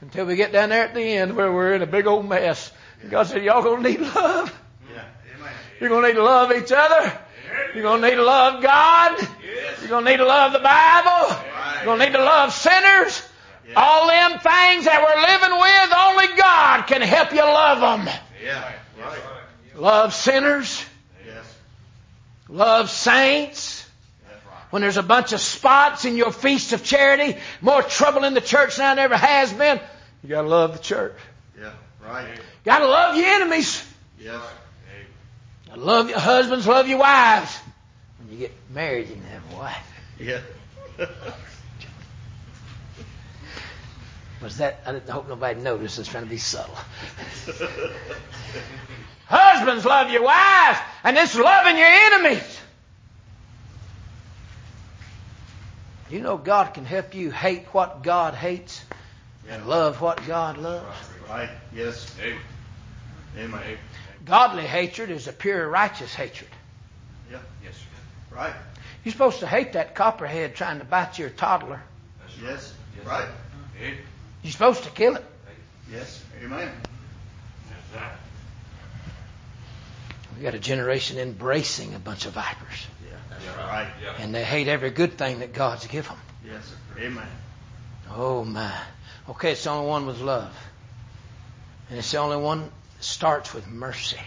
until 0.00 0.26
we 0.26 0.36
get 0.36 0.52
down 0.52 0.68
there 0.68 0.84
at 0.84 0.94
the 0.94 1.00
end 1.00 1.36
where 1.36 1.52
we're 1.52 1.74
in 1.74 1.82
a 1.82 1.86
big 1.86 2.06
old 2.06 2.28
mess. 2.28 2.72
God 3.08 3.24
said, 3.24 3.42
y'all 3.42 3.62
gonna 3.62 3.88
need 3.88 4.00
love. 4.00 4.58
Yeah. 4.92 5.04
You're 5.80 5.90
gonna 5.90 6.08
need 6.08 6.14
to 6.14 6.22
love 6.22 6.52
each 6.52 6.72
other. 6.72 7.18
You're 7.74 7.82
gonna 7.82 8.08
need 8.08 8.16
to 8.16 8.24
love 8.24 8.62
God. 8.62 9.28
You're 9.80 9.88
gonna 9.90 10.10
need 10.10 10.16
to 10.18 10.26
love 10.26 10.52
the 10.52 10.58
Bible. 10.58 11.36
You're 11.76 11.84
gonna 11.84 12.04
need 12.04 12.12
to 12.12 12.24
love 12.24 12.52
sinners. 12.52 13.22
All 13.74 14.06
them 14.08 14.38
things 14.38 14.84
that 14.84 15.02
we're 15.02 15.20
living 15.20 15.58
with, 15.60 15.92
only 15.98 16.36
God 16.36 16.86
can 16.86 17.02
help 17.02 17.32
you 17.32 17.42
love 17.42 17.80
them. 17.80 18.14
Yeah. 18.42 18.72
Right. 18.98 19.18
Love 19.74 20.14
sinners. 20.14 20.84
Yes. 21.26 21.56
Love 22.48 22.90
saints. 22.90 23.75
When 24.76 24.82
there's 24.82 24.98
a 24.98 25.02
bunch 25.02 25.32
of 25.32 25.40
spots 25.40 26.04
in 26.04 26.18
your 26.18 26.30
feast 26.30 26.74
of 26.74 26.84
charity, 26.84 27.38
more 27.62 27.80
trouble 27.80 28.24
in 28.24 28.34
the 28.34 28.42
church 28.42 28.76
now 28.76 28.94
than 28.94 29.02
ever 29.04 29.16
has 29.16 29.50
been, 29.50 29.80
you 30.22 30.28
gotta 30.28 30.48
love 30.48 30.74
the 30.74 30.82
church. 30.82 31.14
Yeah. 31.58 31.72
Right. 32.04 32.38
Gotta 32.62 32.84
love 32.84 33.16
your 33.16 33.24
enemies. 33.24 33.82
Yes. 34.20 34.42
Gotta 35.66 35.80
love 35.80 36.10
your 36.10 36.18
husbands, 36.18 36.66
love 36.66 36.88
your 36.88 36.98
wives. 36.98 37.58
When 38.18 38.32
you 38.32 38.36
get 38.36 38.52
married, 38.68 39.08
you 39.08 39.14
can 39.14 39.24
have 39.24 39.50
a 39.50 39.56
wife. 39.56 39.92
Yeah. 40.20 40.40
Was 44.42 44.58
that? 44.58 44.82
I 44.84 44.92
didn't 44.92 45.08
hope 45.08 45.26
nobody 45.26 45.58
noticed. 45.58 45.98
I 45.98 46.00
was 46.02 46.08
trying 46.08 46.24
to 46.24 46.28
be 46.28 46.36
subtle. 46.36 46.76
Husbands, 49.24 49.86
love 49.86 50.10
your 50.10 50.22
wives, 50.22 50.78
and 51.02 51.16
it's 51.16 51.34
loving 51.34 51.78
your 51.78 51.86
enemies. 51.86 52.60
You 56.10 56.20
know 56.20 56.36
God 56.36 56.74
can 56.74 56.84
help 56.84 57.14
you 57.14 57.30
hate 57.30 57.66
what 57.72 58.02
God 58.02 58.34
hates 58.34 58.84
and 59.48 59.66
love 59.66 60.00
what 60.00 60.24
God 60.26 60.58
loves. 60.58 60.84
right. 61.28 61.50
Yes. 61.74 62.14
Amen. 63.38 63.60
Godly 64.24 64.64
hatred 64.64 65.10
is 65.10 65.28
a 65.28 65.32
pure 65.32 65.68
righteous 65.68 66.14
hatred. 66.14 66.50
Yeah. 67.30 67.38
Yes. 67.64 67.74
Right. 68.30 68.54
You're 69.04 69.12
supposed 69.12 69.40
to 69.40 69.46
hate 69.46 69.74
that 69.74 69.94
copperhead 69.94 70.54
trying 70.54 70.78
to 70.80 70.84
bite 70.84 71.18
your 71.18 71.30
toddler. 71.30 71.82
Yes. 72.42 72.72
Right. 73.04 73.28
You're 74.42 74.52
supposed 74.52 74.82
to 74.84 74.90
kill 74.90 75.16
it. 75.16 75.24
Yes. 75.92 76.22
Amen. 76.44 76.70
We 80.36 80.42
got 80.42 80.54
a 80.54 80.58
generation 80.58 81.18
embracing 81.18 81.94
a 81.94 81.98
bunch 81.98 82.26
of 82.26 82.32
vipers, 82.34 82.86
Yeah. 82.95 82.95
That's 83.44 83.56
right. 83.58 83.88
and 84.18 84.34
they 84.34 84.44
hate 84.44 84.68
every 84.68 84.90
good 84.90 85.18
thing 85.18 85.40
that 85.40 85.52
God's 85.52 85.86
given 85.86 86.16
them. 86.16 86.52
Yes. 86.52 86.74
Amen. 86.98 87.26
Oh 88.10 88.44
my. 88.44 88.72
Okay, 89.28 89.52
it's 89.52 89.64
the 89.64 89.70
only 89.70 89.88
one 89.88 90.06
with 90.06 90.20
love. 90.20 90.56
And 91.90 91.98
it's 91.98 92.10
the 92.10 92.18
only 92.18 92.36
one 92.36 92.62
that 92.62 92.70
starts 93.04 93.52
with 93.52 93.66
mercy. 93.68 94.20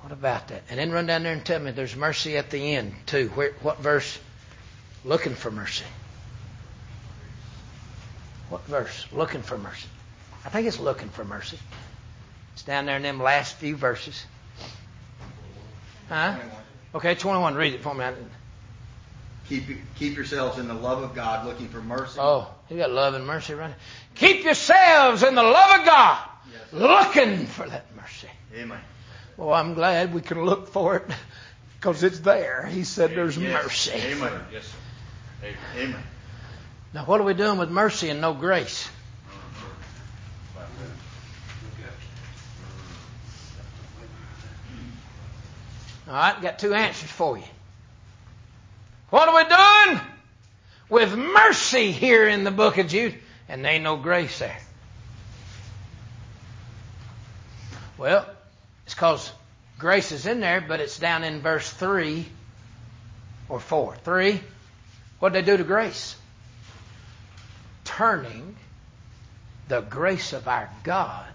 What 0.00 0.12
about 0.12 0.48
that? 0.48 0.62
And 0.68 0.78
then 0.78 0.92
run 0.92 1.06
down 1.06 1.22
there 1.22 1.32
and 1.32 1.44
tell 1.44 1.58
me 1.60 1.70
there's 1.70 1.96
mercy 1.96 2.36
at 2.36 2.50
the 2.50 2.74
end 2.74 2.92
too. 3.06 3.28
Where, 3.34 3.52
what 3.62 3.78
verse? 3.78 4.18
Looking 5.04 5.34
for 5.34 5.50
mercy. 5.50 5.84
What 8.50 8.64
verse? 8.66 9.06
Looking 9.12 9.42
for 9.42 9.56
mercy. 9.56 9.88
I 10.44 10.50
think 10.50 10.66
it's 10.66 10.78
looking 10.78 11.08
for 11.08 11.24
mercy. 11.24 11.58
It's 12.52 12.62
down 12.62 12.86
there 12.86 12.96
in 12.96 13.02
them 13.02 13.22
last 13.22 13.56
few 13.56 13.76
verses. 13.76 14.24
Huh? 16.08 16.36
Okay, 16.94 17.14
21. 17.14 17.54
Read 17.54 17.74
it 17.74 17.82
for 17.82 17.94
me. 17.94 18.04
Keep 19.48 19.94
keep 19.96 20.16
yourselves 20.16 20.58
in 20.58 20.68
the 20.68 20.74
love 20.74 21.02
of 21.02 21.14
God, 21.14 21.46
looking 21.46 21.68
for 21.68 21.82
mercy. 21.82 22.18
Oh, 22.18 22.48
you 22.70 22.78
got 22.78 22.90
love 22.90 23.12
and 23.14 23.26
mercy 23.26 23.52
right 23.54 23.74
Keep 24.14 24.44
yourselves 24.44 25.22
in 25.22 25.34
the 25.34 25.42
love 25.42 25.80
of 25.80 25.86
God, 25.86 26.18
Yes. 26.50 26.72
looking 26.72 27.46
for 27.46 27.68
that 27.68 27.84
mercy. 27.94 28.28
Amen. 28.56 28.78
Well, 29.36 29.52
I'm 29.52 29.74
glad 29.74 30.14
we 30.14 30.22
can 30.22 30.44
look 30.44 30.68
for 30.68 30.96
it 30.96 31.04
because 31.78 32.02
it's 32.02 32.20
there. 32.20 32.64
He 32.64 32.84
said 32.84 33.10
there's 33.10 33.36
Yes. 33.36 33.64
mercy. 33.64 33.92
Amen. 33.92 34.32
Yes, 34.52 34.64
sir. 34.64 35.48
Amen. 35.76 36.02
Now, 36.94 37.04
what 37.04 37.20
are 37.20 37.24
we 37.24 37.34
doing 37.34 37.58
with 37.58 37.70
mercy 37.70 38.08
and 38.08 38.20
no 38.20 38.32
grace? 38.32 38.88
All 46.06 46.14
right, 46.14 46.40
got 46.42 46.58
two 46.58 46.74
answers 46.74 47.10
for 47.10 47.38
you. 47.38 47.44
What 49.10 49.28
are 49.28 49.36
we 49.36 49.92
doing 49.94 50.00
with 50.88 51.16
mercy 51.16 51.92
here 51.92 52.28
in 52.28 52.44
the 52.44 52.50
book 52.50 52.78
of 52.78 52.88
Jude? 52.88 53.14
And 53.48 53.64
there 53.64 53.72
ain't 53.72 53.84
no 53.84 53.96
grace 53.96 54.38
there. 54.38 54.58
Well, 57.96 58.26
it's 58.84 58.94
because 58.94 59.32
grace 59.78 60.12
is 60.12 60.26
in 60.26 60.40
there, 60.40 60.60
but 60.60 60.80
it's 60.80 60.98
down 60.98 61.24
in 61.24 61.40
verse 61.40 61.70
3 61.70 62.26
or 63.48 63.60
4. 63.60 63.96
3. 63.96 64.40
What 65.20 65.32
did 65.32 65.44
they 65.44 65.52
do 65.52 65.56
to 65.56 65.64
grace? 65.64 66.16
Turning 67.84 68.56
the 69.68 69.80
grace 69.80 70.32
of 70.32 70.48
our 70.48 70.68
God. 70.82 71.26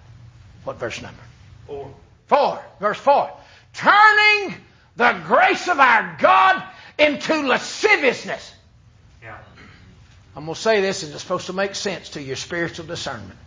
What 0.64 0.78
verse 0.78 1.02
number? 1.02 1.22
Four. 1.66 1.94
4. 2.28 2.64
Verse 2.80 3.00
4. 3.00 3.32
Turning 3.80 4.56
the 4.98 5.22
grace 5.26 5.70
of 5.70 5.80
our 5.80 6.18
God 6.20 6.62
into 6.98 7.48
lasciviousness. 7.48 8.54
Yeah. 9.24 9.38
I'm 10.36 10.44
going 10.44 10.56
to 10.56 10.62
say 10.62 10.82
this, 10.82 11.04
and 11.04 11.14
it's 11.14 11.22
supposed 11.22 11.46
to 11.46 11.54
make 11.54 11.76
sense 11.76 12.10
to 12.10 12.22
your 12.22 12.36
spiritual 12.36 12.86
discernment. 12.86 13.40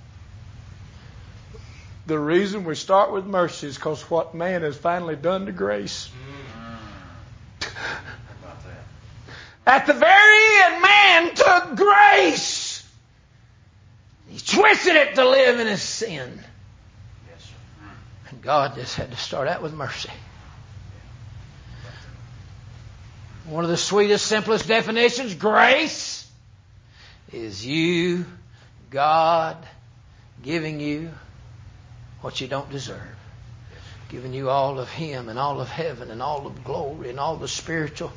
The 2.07 2.19
reason 2.19 2.65
we 2.65 2.75
start 2.77 3.13
with 3.13 3.27
mercy 3.27 3.67
is 3.67 3.77
because 3.77 4.01
what 4.11 4.35
man 4.35 4.63
has 4.63 4.75
finally 4.75 5.17
done 5.17 5.45
to 5.47 5.53
grace. 5.53 6.09
Mm-hmm. 6.09 6.33
At 9.67 9.87
the 9.87 9.93
very 9.93 10.63
end, 10.63 10.83
man 10.83 11.35
took 11.35 11.77
grace. 11.77 12.91
He 14.31 14.39
twisted 14.39 14.97
it 14.97 15.15
to 15.17 15.29
live 15.29 15.61
in 15.61 15.67
his 15.67 15.83
sin. 15.83 16.43
God 18.43 18.75
just 18.75 18.97
had 18.97 19.11
to 19.13 19.17
start 19.17 19.47
out 19.47 19.63
with 19.63 19.73
mercy. 19.73 20.11
One 23.47 23.65
of 23.65 23.71
the 23.71 23.77
sweetest, 23.77 24.27
simplest 24.27 24.67
definitions, 24.67 25.35
grace, 25.35 26.29
is 27.33 27.65
you, 27.65 28.25
God, 28.91 29.57
giving 30.43 30.81
you 30.81 31.11
what 32.21 32.41
you 32.41 32.49
don't 32.49 32.71
deserve. 32.71 33.01
Giving 34.09 34.33
you 34.33 34.51
all 34.51 34.79
of 34.79 34.91
Him 34.91 35.29
and 35.29 35.39
all 35.39 35.61
of 35.61 35.69
heaven 35.69 36.11
and 36.11 36.21
all 36.21 36.47
of 36.47 36.65
glory 36.65 37.11
and 37.11 37.19
all 37.19 37.37
the 37.37 37.49
spiritual 37.49 38.13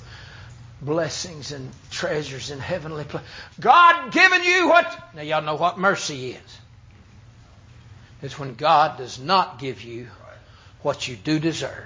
blessings 0.82 1.52
and 1.52 1.72
treasures 1.90 2.52
in 2.52 2.60
heavenly 2.60 3.04
places. 3.04 3.30
God 3.60 4.12
giving 4.12 4.44
you 4.44 4.68
what? 4.68 5.10
Now 5.16 5.22
y'all 5.22 5.42
know 5.42 5.56
what 5.56 5.80
mercy 5.80 6.32
is. 6.32 6.60
It's 8.26 8.40
when 8.40 8.56
God 8.56 8.98
does 8.98 9.20
not 9.20 9.60
give 9.60 9.84
you 9.84 10.08
what 10.82 11.08
you 11.08 11.16
do 11.16 11.40
deserve. 11.40 11.86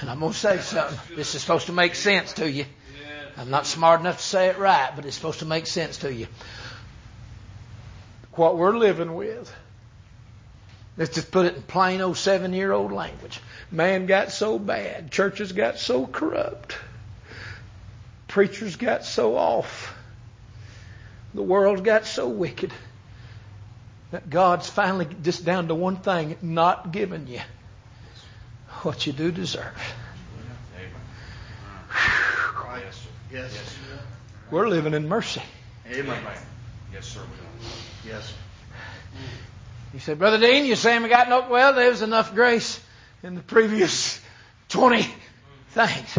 And 0.00 0.08
I'm 0.08 0.20
going 0.20 0.32
to 0.32 0.38
say 0.38 0.56
something. 0.58 1.16
This 1.16 1.34
is 1.34 1.42
supposed 1.42 1.66
to 1.66 1.72
make 1.72 1.94
sense 1.94 2.32
to 2.34 2.50
you. 2.50 2.64
I'm 3.36 3.50
not 3.50 3.66
smart 3.66 4.00
enough 4.00 4.16
to 4.16 4.22
say 4.22 4.46
it 4.48 4.58
right, 4.58 4.90
but 4.96 5.04
it's 5.04 5.16
supposed 5.16 5.40
to 5.40 5.44
make 5.44 5.66
sense 5.66 5.98
to 5.98 6.12
you. 6.12 6.28
What 8.32 8.56
we're 8.56 8.76
living 8.76 9.14
with, 9.14 9.54
let's 10.96 11.14
just 11.14 11.30
put 11.30 11.44
it 11.44 11.56
in 11.56 11.62
plain 11.62 12.00
old 12.00 12.16
seven 12.16 12.54
year 12.54 12.72
old 12.72 12.90
language. 12.90 13.38
Man 13.70 14.06
got 14.06 14.32
so 14.32 14.58
bad, 14.58 15.10
churches 15.10 15.52
got 15.52 15.78
so 15.78 16.06
corrupt, 16.06 16.78
preachers 18.28 18.76
got 18.76 19.04
so 19.04 19.36
off, 19.36 19.94
the 21.34 21.42
world 21.42 21.84
got 21.84 22.06
so 22.06 22.28
wicked 22.28 22.72
that 24.10 24.28
God's 24.28 24.68
finally 24.68 25.06
just 25.22 25.44
down 25.44 25.68
to 25.68 25.74
one 25.74 25.96
thing 25.96 26.36
not 26.42 26.92
giving 26.92 27.26
you 27.26 27.40
what 28.82 29.06
you 29.06 29.12
do 29.12 29.30
deserve. 29.30 29.94
Yes. 33.32 33.78
We're 34.50 34.68
living 34.68 34.94
in 34.94 35.08
mercy. 35.08 35.42
Amen. 35.88 36.22
Yes, 36.92 37.06
sir. 37.06 37.20
Yes. 38.06 38.34
You 39.94 40.00
said, 40.00 40.18
Brother 40.18 40.38
Dean, 40.38 40.64
you're 40.64 40.76
saying 40.76 41.02
we 41.02 41.08
got 41.08 41.28
no, 41.28 41.48
well, 41.48 41.72
there 41.74 41.90
was 41.90 42.02
enough 42.02 42.34
grace 42.34 42.80
in 43.22 43.34
the 43.36 43.40
previous 43.42 44.20
20 44.70 45.02
things. 45.70 46.18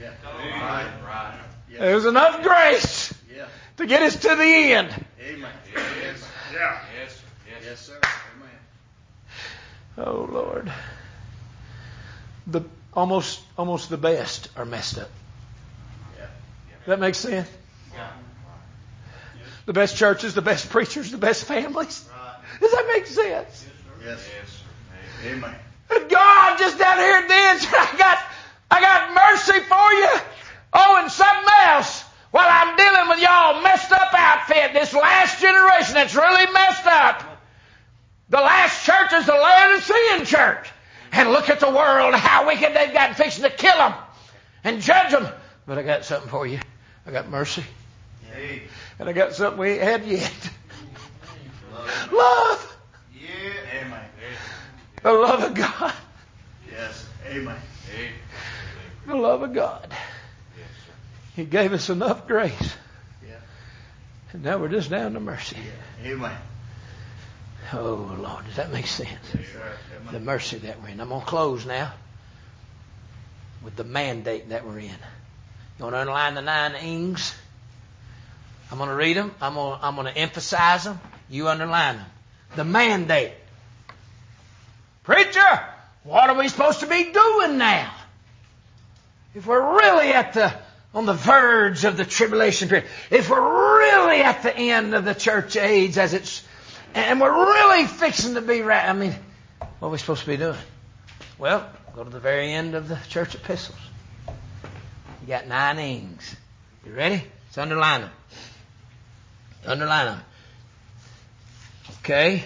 Yeah. 0.00 0.12
Right. 0.24 0.90
Right. 1.06 1.40
There 1.78 1.94
was 1.94 2.06
enough 2.06 2.42
grace 2.42 3.12
Yeah. 3.34 3.46
to 3.78 3.86
get 3.86 4.02
us 4.02 4.16
to 4.16 4.28
the 4.28 4.44
end. 4.44 5.06
Amen. 5.20 5.52
Yes. 5.74 6.28
Yeah. 6.56 6.78
Yes, 6.98 7.14
sir. 7.14 7.22
Yes. 7.50 7.62
Yes, 7.64 7.80
sir. 7.80 8.00
Amen. 8.36 10.08
Oh 10.08 10.28
Lord. 10.30 10.72
The 12.46 12.62
almost 12.94 13.40
almost 13.58 13.90
the 13.90 13.98
best 13.98 14.48
are 14.56 14.64
messed 14.64 14.98
up. 14.98 15.10
Yeah. 16.18 16.26
That 16.86 17.00
makes 17.00 17.18
sense? 17.18 17.48
The 19.66 19.72
best 19.72 19.96
churches, 19.96 20.34
the 20.34 20.42
best 20.42 20.70
preachers, 20.70 21.10
the 21.10 21.18
best 21.18 21.44
families. 21.44 22.08
Right. 22.08 22.60
Does 22.60 22.70
that 22.70 22.86
make 22.86 23.06
sense? 23.06 23.18
Yes. 23.26 23.66
Yes, 24.04 24.20
sir. 24.22 25.28
Amen. 25.28 25.54
And 25.90 26.08
God 26.08 26.58
just 26.58 26.78
down 26.78 26.98
here 26.98 27.16
at 27.16 27.28
the 27.28 27.34
end 27.34 27.60
said, 27.60 27.74
I 27.76 27.96
got 27.98 28.18
I 28.70 28.80
got 28.80 29.14
mercy 29.14 29.60
for 29.60 29.92
you. 29.92 30.20
Oh, 30.72 31.00
and 31.02 31.10
something 31.10 31.52
else. 31.64 32.05
While 32.36 32.50
I'm 32.50 32.76
dealing 32.76 33.08
with 33.08 33.22
y'all 33.22 33.62
messed 33.62 33.90
up 33.92 34.12
outfit, 34.12 34.74
this 34.74 34.92
last 34.92 35.40
generation 35.40 35.94
that's 35.94 36.14
really 36.14 36.52
messed 36.52 36.84
up. 36.84 37.40
The 38.28 38.36
last 38.36 38.84
church 38.84 39.10
is 39.14 39.24
the 39.24 39.32
Laodicean 39.32 40.26
church. 40.26 40.70
And 41.12 41.30
look 41.30 41.48
at 41.48 41.60
the 41.60 41.70
world, 41.70 42.14
how 42.14 42.46
wicked 42.46 42.76
they've 42.76 42.92
gotten 42.92 43.14
fixing 43.14 43.44
to 43.44 43.48
kill 43.48 43.78
them 43.78 43.94
and 44.64 44.82
judge 44.82 45.12
them. 45.12 45.26
But 45.64 45.78
I 45.78 45.82
got 45.82 46.04
something 46.04 46.28
for 46.28 46.46
you. 46.46 46.58
I 47.06 47.10
got 47.10 47.30
mercy. 47.30 47.64
Hey. 48.30 48.64
And 48.98 49.08
I 49.08 49.14
got 49.14 49.32
something 49.32 49.58
we 49.58 49.70
ain't 49.70 49.82
had 49.82 50.04
yet. 50.04 50.50
Love. 52.12 52.76
Yeah. 53.18 53.80
Amen. 53.80 54.04
The 55.02 55.12
love 55.12 55.42
of 55.42 55.54
God. 55.54 55.94
Yes. 56.70 57.08
Amen. 57.30 57.56
The 59.06 59.14
love 59.14 59.40
of 59.40 59.54
God. 59.54 59.90
He 61.36 61.44
gave 61.44 61.74
us 61.74 61.90
enough 61.90 62.26
grace. 62.26 62.76
Yeah. 63.22 63.34
And 64.32 64.42
now 64.42 64.56
we're 64.56 64.68
just 64.68 64.88
down 64.88 65.12
to 65.12 65.20
mercy. 65.20 65.58
Amen. 66.02 66.34
Oh, 67.74 68.16
Lord, 68.18 68.46
does 68.46 68.56
that 68.56 68.72
make 68.72 68.86
sense? 68.86 69.10
Yes. 69.34 69.44
The 70.12 70.20
mercy 70.20 70.58
that 70.58 70.80
we're 70.80 70.88
in. 70.88 71.00
I'm 71.00 71.10
going 71.10 71.20
to 71.20 71.26
close 71.26 71.66
now 71.66 71.92
with 73.62 73.76
the 73.76 73.84
mandate 73.84 74.48
that 74.48 74.66
we're 74.66 74.78
in. 74.78 74.84
You 74.84 75.84
want 75.84 75.94
to 75.94 76.00
underline 76.00 76.34
the 76.34 76.40
nine 76.40 76.74
ings? 76.76 77.34
I'm 78.72 78.78
going 78.78 78.88
to 78.88 78.96
read 78.96 79.16
them. 79.16 79.30
I'm 79.42 79.54
going 79.54 79.78
to, 79.78 79.84
I'm 79.84 79.94
going 79.94 80.06
to 80.06 80.16
emphasize 80.16 80.84
them. 80.84 80.98
You 81.28 81.48
underline 81.48 81.96
them. 81.96 82.06
The 82.56 82.64
mandate. 82.64 83.32
Preacher, 85.02 85.60
what 86.02 86.30
are 86.30 86.38
we 86.38 86.48
supposed 86.48 86.80
to 86.80 86.86
be 86.86 87.12
doing 87.12 87.58
now? 87.58 87.92
If 89.34 89.46
we're 89.46 89.76
really 89.78 90.12
at 90.12 90.32
the 90.32 90.54
on 90.96 91.04
the 91.04 91.12
verge 91.12 91.84
of 91.84 91.98
the 91.98 92.06
tribulation 92.06 92.70
period, 92.70 92.88
if 93.10 93.28
we're 93.28 93.78
really 93.78 94.22
at 94.22 94.42
the 94.42 94.56
end 94.56 94.94
of 94.94 95.04
the 95.04 95.14
church 95.14 95.54
age 95.54 95.98
as 95.98 96.14
it's 96.14 96.42
and 96.94 97.20
we're 97.20 97.30
really 97.30 97.86
fixing 97.86 98.32
to 98.34 98.40
be 98.40 98.62
right, 98.62 98.88
I 98.88 98.94
mean, 98.94 99.14
what 99.58 99.88
are 99.88 99.90
we 99.90 99.98
supposed 99.98 100.22
to 100.22 100.26
be 100.26 100.38
doing? 100.38 100.56
Well, 101.38 101.68
go 101.94 102.02
to 102.02 102.08
the 102.08 102.18
very 102.18 102.50
end 102.50 102.74
of 102.74 102.88
the 102.88 102.98
church 103.10 103.34
epistles. 103.34 103.78
You 104.26 105.28
got 105.28 105.46
nine 105.46 105.78
ings. 105.78 106.34
You 106.86 106.94
ready? 106.94 107.22
Let's 107.48 107.58
underline 107.58 108.00
them. 108.00 108.10
Underline 109.66 110.06
them. 110.06 110.20
Okay. 112.00 112.42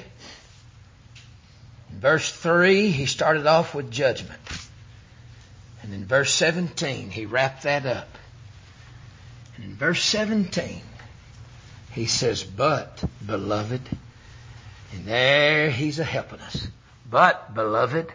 In 1.93 2.01
verse 2.01 2.33
3, 2.33 2.91
he 2.91 3.07
started 3.07 3.47
off 3.47 3.77
with 3.77 3.93
judgment. 3.93 4.41
And 5.85 5.95
in 5.95 6.05
verse 6.05 6.35
17, 6.35 7.11
he 7.11 7.27
wrapped 7.27 7.63
that 7.63 7.87
up. 7.87 8.09
In 9.63 9.77
verse 9.77 10.03
17, 10.03 10.81
he 11.93 12.07
says, 12.07 12.43
But, 12.43 13.03
beloved, 13.25 13.83
and 14.93 15.05
there 15.05 15.71
he's 15.71 15.99
a 15.99 16.05
helping 16.05 16.41
us. 16.41 16.69
But, 17.09 17.55
beloved, 17.55 18.11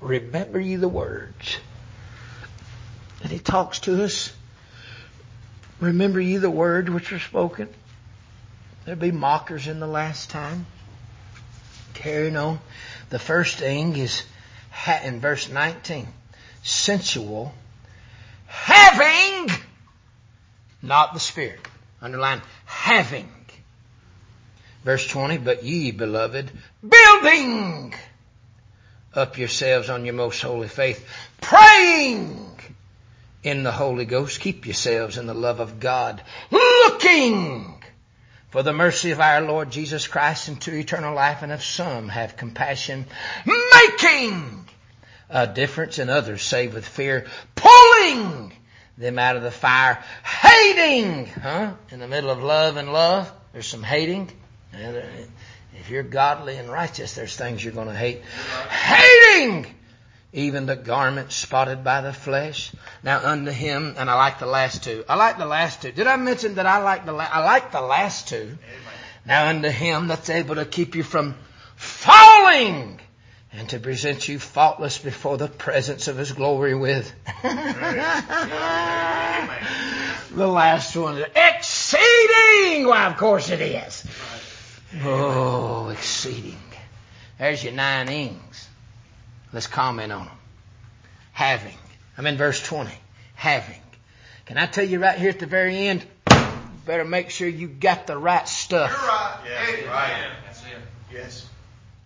remember 0.00 0.58
you 0.58 0.78
the 0.78 0.88
words. 0.88 1.58
And 3.22 3.30
he 3.30 3.38
talks 3.38 3.80
to 3.80 4.02
us. 4.02 4.32
Remember 5.80 6.20
ye 6.20 6.38
the 6.38 6.50
words 6.50 6.90
which 6.90 7.12
were 7.12 7.20
spoken. 7.20 7.68
There'll 8.84 9.00
be 9.00 9.12
mockers 9.12 9.68
in 9.68 9.78
the 9.78 9.86
last 9.86 10.30
time. 10.30 10.66
Carrying 11.94 12.36
on. 12.36 12.58
The 13.10 13.18
first 13.18 13.58
thing 13.58 13.96
is 13.96 14.22
in 15.04 15.20
verse 15.20 15.48
19. 15.48 16.08
Sensual. 16.62 17.54
Having 18.46 19.50
not 20.82 21.14
the 21.14 21.20
Spirit. 21.20 21.60
Underline 22.00 22.42
having. 22.64 23.28
Verse 24.84 25.06
20, 25.06 25.38
but 25.38 25.64
ye, 25.64 25.90
beloved, 25.90 26.50
building 26.88 27.94
up 29.12 29.36
yourselves 29.36 29.90
on 29.90 30.04
your 30.04 30.14
most 30.14 30.40
holy 30.40 30.68
faith, 30.68 31.06
praying 31.40 32.58
in 33.42 33.64
the 33.64 33.72
Holy 33.72 34.04
Ghost, 34.04 34.40
keep 34.40 34.66
yourselves 34.66 35.18
in 35.18 35.26
the 35.26 35.34
love 35.34 35.60
of 35.60 35.80
God, 35.80 36.22
looking 36.50 37.82
for 38.50 38.62
the 38.62 38.72
mercy 38.72 39.10
of 39.10 39.20
our 39.20 39.40
Lord 39.40 39.70
Jesus 39.70 40.06
Christ 40.06 40.48
into 40.48 40.74
eternal 40.74 41.14
life, 41.14 41.42
and 41.42 41.52
of 41.52 41.62
some 41.62 42.08
have 42.08 42.36
compassion, 42.36 43.06
making 43.46 44.68
a 45.28 45.46
difference 45.46 45.98
in 45.98 46.08
others, 46.08 46.42
save 46.42 46.74
with 46.74 46.86
fear, 46.86 47.26
pulling 47.54 48.52
them 48.98 49.18
out 49.18 49.36
of 49.36 49.42
the 49.42 49.50
fire, 49.50 50.02
hating, 50.24 51.26
huh? 51.26 51.72
In 51.90 52.00
the 52.00 52.08
middle 52.08 52.30
of 52.30 52.42
love 52.42 52.76
and 52.76 52.92
love, 52.92 53.32
there's 53.52 53.66
some 53.66 53.82
hating. 53.82 54.30
Uh, 54.74 55.00
if 55.78 55.88
you're 55.88 56.02
godly 56.02 56.56
and 56.56 56.70
righteous, 56.70 57.14
there's 57.14 57.36
things 57.36 57.64
you're 57.64 57.72
going 57.72 57.88
to 57.88 57.94
hate. 57.94 58.22
Hating 58.68 59.66
even 60.32 60.66
the 60.66 60.76
garment 60.76 61.32
spotted 61.32 61.82
by 61.82 62.00
the 62.00 62.12
flesh. 62.12 62.72
Now 63.02 63.20
unto 63.24 63.50
him, 63.50 63.94
and 63.96 64.10
I 64.10 64.14
like 64.14 64.38
the 64.38 64.46
last 64.46 64.84
two. 64.84 65.04
I 65.08 65.14
like 65.14 65.38
the 65.38 65.46
last 65.46 65.82
two. 65.82 65.92
Did 65.92 66.06
I 66.06 66.16
mention 66.16 66.56
that 66.56 66.66
I 66.66 66.82
like 66.82 67.06
the 67.06 67.12
la- 67.12 67.30
I 67.30 67.44
like 67.44 67.72
the 67.72 67.80
last 67.80 68.28
two? 68.28 68.58
Now 69.24 69.48
unto 69.48 69.68
him 69.68 70.08
that's 70.08 70.28
able 70.28 70.56
to 70.56 70.64
keep 70.64 70.94
you 70.94 71.02
from 71.02 71.34
falling 71.76 73.00
and 73.58 73.68
to 73.70 73.80
present 73.80 74.28
you 74.28 74.38
faultless 74.38 74.98
before 74.98 75.36
the 75.36 75.48
presence 75.48 76.06
of 76.06 76.16
his 76.16 76.30
glory 76.30 76.76
with. 76.76 77.12
the 80.32 80.46
last 80.46 80.94
one, 80.94 81.24
exceeding. 81.34 82.86
Why, 82.86 83.06
of 83.06 83.16
course 83.16 83.50
it 83.50 83.60
is. 83.60 84.06
Oh, 85.02 85.88
exceeding. 85.88 86.54
There's 87.38 87.64
your 87.64 87.72
nine 87.72 88.08
ings. 88.08 88.68
Let's 89.52 89.66
comment 89.66 90.12
on 90.12 90.26
them. 90.26 90.36
Having. 91.32 91.76
I'm 92.16 92.26
in 92.26 92.36
verse 92.36 92.62
20. 92.62 92.92
Having. 93.34 93.82
Can 94.46 94.56
I 94.56 94.66
tell 94.66 94.84
you 94.84 95.00
right 95.00 95.18
here 95.18 95.30
at 95.30 95.40
the 95.40 95.46
very 95.46 95.88
end? 95.88 96.06
Better 96.86 97.04
make 97.04 97.30
sure 97.30 97.48
you 97.48 97.66
got 97.66 98.06
the 98.06 98.16
right 98.16 98.46
stuff. 98.48 98.92
Yes. 99.44 99.84
Right. 99.84 100.30
That's 100.46 100.62
it. 100.62 100.78
Yes. 101.12 101.46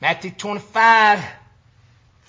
Matthew 0.00 0.30
25. 0.30 1.22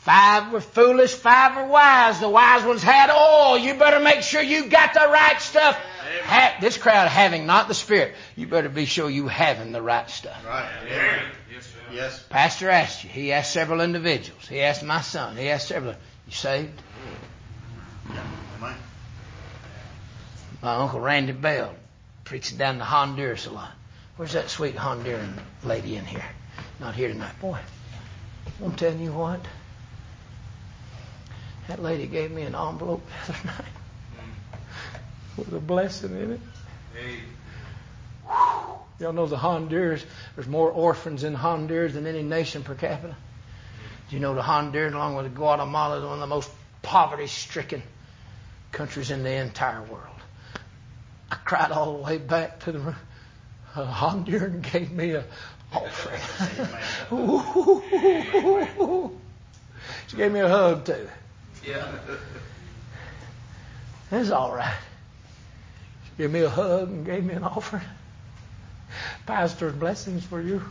Five 0.04 0.52
were 0.52 0.60
foolish, 0.60 1.14
five 1.14 1.56
were 1.56 1.66
wise. 1.66 2.20
The 2.20 2.28
wise 2.28 2.66
ones 2.66 2.84
had 2.84 3.10
oil. 3.10 3.58
You 3.58 3.76
better 3.76 4.02
make 4.02 4.22
sure 4.22 4.42
you 4.42 4.68
got 4.68 4.94
the 4.94 5.00
right 5.00 5.40
stuff. 5.40 5.80
Ha- 6.24 6.58
this 6.60 6.78
crowd 6.78 7.08
having 7.08 7.46
not 7.46 7.70
the 7.70 7.74
Spirit. 7.74 8.14
You 8.36 8.48
better 8.48 8.68
be 8.68 8.84
sure 8.84 9.10
you 9.10 9.30
having 9.30 9.72
the 9.72 9.82
right 9.82 10.10
stuff. 10.10 10.46
Right. 10.46 10.70
Yes, 10.90 11.66
sir. 11.66 11.80
Yes. 11.94 12.24
Pastor 12.24 12.70
asked 12.70 13.06
you. 13.06 13.12
He 13.12 13.32
asked 13.32 13.54
several 13.54 13.80
individuals. 13.80 14.46
He 14.46 14.60
asked 14.60 14.84
my 14.84 15.00
son. 15.00 15.38
He 15.38 15.48
asked 15.48 15.70
several. 15.70 15.94
You 16.28 16.34
saved? 16.34 16.78
Mm-hmm. 18.10 18.18
Amen. 18.62 18.78
My 20.62 20.76
uncle 20.76 21.00
Randy 21.00 21.32
Bell 21.32 21.74
preaching 22.26 22.58
down 22.58 22.80
to 22.80 22.84
Honduras 22.84 23.48
a 23.48 23.52
lot. 23.52 23.72
Where's 24.18 24.34
that 24.34 24.50
sweet 24.50 24.76
Honduran 24.76 25.32
lady 25.64 25.96
in 25.96 26.04
here? 26.04 26.26
Not 26.82 26.94
here 26.94 27.08
tonight. 27.08 27.40
Boy, 27.40 27.60
I'm 28.62 28.76
telling 28.76 29.00
you 29.00 29.14
what. 29.14 29.40
That 31.68 31.82
lady 31.82 32.08
gave 32.08 32.32
me 32.32 32.42
an 32.44 32.56
envelope 32.56 33.08
the 33.26 33.34
other 33.34 33.46
night 33.46 33.66
with 35.38 35.54
a 35.54 35.60
blessing 35.60 36.12
in 36.12 36.32
it. 36.34 36.40
Hey. 36.94 37.20
Y'all 39.00 39.14
know 39.14 39.26
the 39.26 39.38
Honduras, 39.38 40.06
there's 40.36 40.48
more 40.48 40.70
orphans 40.70 41.24
in 41.24 41.34
Honduras 41.34 41.94
than 41.94 42.06
any 42.06 42.22
nation 42.22 42.64
per 42.64 42.76
capita. 42.76 43.16
Do 44.10 44.16
you 44.16 44.22
know 44.22 44.36
the 44.36 44.44
Honduras, 44.44 44.94
along 44.94 45.16
with 45.16 45.34
Guatemala, 45.34 45.98
is 45.98 46.04
one 46.04 46.14
of 46.14 46.20
the 46.20 46.28
most 46.28 46.50
poverty 46.82 47.28
stricken 47.28 47.82
countries 48.72 49.10
in 49.12 49.24
the 49.24 49.32
entire 49.32 49.82
world. 49.84 50.08
I 51.32 51.36
cried 51.36 51.72
all 51.72 51.98
the 51.98 52.04
way 52.04 52.18
back 52.18 52.60
to 52.62 52.72
the 52.72 52.80
room. 52.80 52.96
uh, 53.76 53.92
Honduran 53.92 54.62
gave 54.72 54.92
me 54.92 55.12
a 55.12 55.24
offering. 55.74 56.22
she 60.08 60.18
gave 60.18 60.32
me 60.32 60.42
a 60.42 60.48
hug 60.48 60.86
too. 60.86 61.08
Yeah. 61.66 61.92
It's 64.12 64.30
all 64.30 64.54
right. 64.54 64.78
She 66.06 66.12
gave 66.18 66.32
me 66.32 66.42
a 66.42 66.50
hug 66.50 66.90
and 66.90 67.06
gave 67.06 67.24
me 67.24 67.34
an 67.34 67.44
offering. 67.44 67.84
Pastor's 69.26 69.74
blessings 69.74 70.24
for 70.24 70.42
you. 70.42 70.62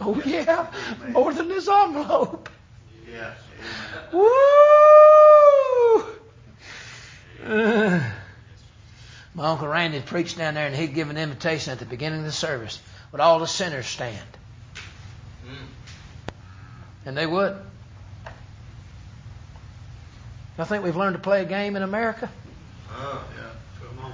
Oh 0.00 0.20
yeah, 0.24 0.66
more 1.10 1.32
than 1.32 1.46
this 1.48 1.68
envelope. 1.68 2.48
Yes. 3.08 3.36
Woo! 4.12 4.22
Uh, 7.44 8.00
my 9.34 9.44
uncle 9.44 9.68
Randy 9.68 10.00
preached 10.00 10.38
down 10.38 10.54
there, 10.54 10.66
and 10.66 10.74
he'd 10.74 10.94
give 10.94 11.10
an 11.10 11.16
invitation 11.16 11.72
at 11.72 11.78
the 11.78 11.84
beginning 11.84 12.20
of 12.20 12.24
the 12.24 12.32
service. 12.32 12.80
Would 13.12 13.20
all 13.20 13.38
the 13.38 13.46
sinners 13.46 13.86
stand? 13.86 14.18
And 17.04 17.16
they 17.16 17.26
would. 17.26 17.56
I 20.58 20.64
think 20.64 20.84
we've 20.84 20.96
learned 20.96 21.16
to 21.16 21.22
play 21.22 21.42
a 21.42 21.44
game 21.46 21.76
in 21.76 21.82
America. 21.82 22.30
Oh, 22.90 23.24
yeah. 23.36 23.50
Come 23.80 24.04
on. 24.04 24.12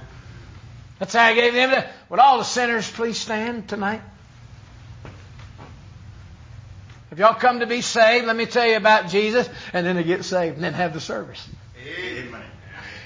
That's 0.99 1.13
how 1.13 1.23
I 1.23 1.33
gave 1.33 1.53
them. 1.53 1.71
the. 1.71 1.85
Would 2.09 2.19
all 2.19 2.37
the 2.37 2.43
sinners 2.43 2.89
please 2.89 3.17
stand 3.17 3.67
tonight? 3.67 4.01
If 7.11 7.17
y'all 7.17 7.33
come 7.33 7.59
to 7.59 7.67
be 7.67 7.81
saved, 7.81 8.27
let 8.27 8.35
me 8.35 8.45
tell 8.45 8.65
you 8.65 8.77
about 8.77 9.09
Jesus, 9.09 9.49
and 9.73 9.85
then 9.85 9.95
to 9.95 10.03
get 10.03 10.23
saved, 10.23 10.55
and 10.55 10.63
then 10.63 10.73
have 10.73 10.93
the 10.93 11.01
service. 11.01 11.47
Amen. 11.85 12.41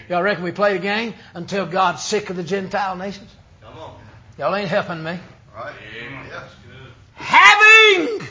Y'all 0.10 0.22
reckon 0.22 0.44
we 0.44 0.52
play 0.52 0.74
the 0.74 0.80
game 0.80 1.14
until 1.34 1.66
God's 1.66 2.02
sick 2.04 2.30
of 2.30 2.36
the 2.36 2.44
Gentile 2.44 2.98
nations? 2.98 3.34
Come 3.62 3.78
on. 3.80 3.96
Y'all 4.38 4.54
ain't 4.54 4.68
helping 4.68 5.02
me. 5.04 5.18
All 5.56 5.64
right. 5.64 5.74
Yes. 6.30 6.44
Having! 7.16 8.28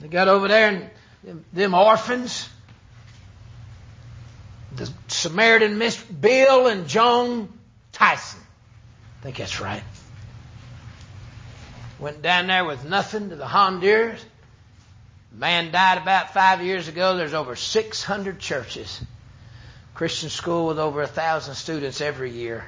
They 0.00 0.08
got 0.08 0.28
over 0.28 0.48
there 0.48 0.90
and 1.26 1.44
them 1.52 1.74
orphans, 1.74 2.48
the 4.76 4.90
Samaritan 5.08 5.78
Miss 5.78 6.00
Bill 6.02 6.66
and 6.66 6.86
Joan 6.88 7.52
Tyson. 7.92 8.40
I 9.20 9.22
think 9.24 9.36
that's 9.36 9.60
right. 9.60 9.82
Went 11.98 12.22
down 12.22 12.46
there 12.46 12.64
with 12.64 12.84
nothing 12.84 13.30
to 13.30 13.36
the 13.36 13.46
Honduras. 13.46 14.24
Man 15.32 15.70
died 15.70 15.98
about 15.98 16.32
five 16.32 16.62
years 16.62 16.88
ago. 16.88 17.16
There's 17.16 17.34
over 17.34 17.56
600 17.56 18.38
churches. 18.38 19.00
Christian 19.94 20.30
school 20.30 20.68
with 20.68 20.78
over 20.78 21.02
a 21.02 21.06
thousand 21.06 21.54
students 21.56 22.00
every 22.00 22.30
year. 22.30 22.64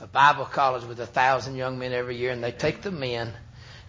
A 0.00 0.06
Bible 0.06 0.46
college 0.46 0.84
with 0.84 0.98
a 0.98 1.06
thousand 1.06 1.56
young 1.56 1.78
men 1.78 1.92
every 1.92 2.16
year. 2.16 2.30
And 2.30 2.42
they 2.42 2.52
take 2.52 2.80
the 2.80 2.90
men 2.90 3.32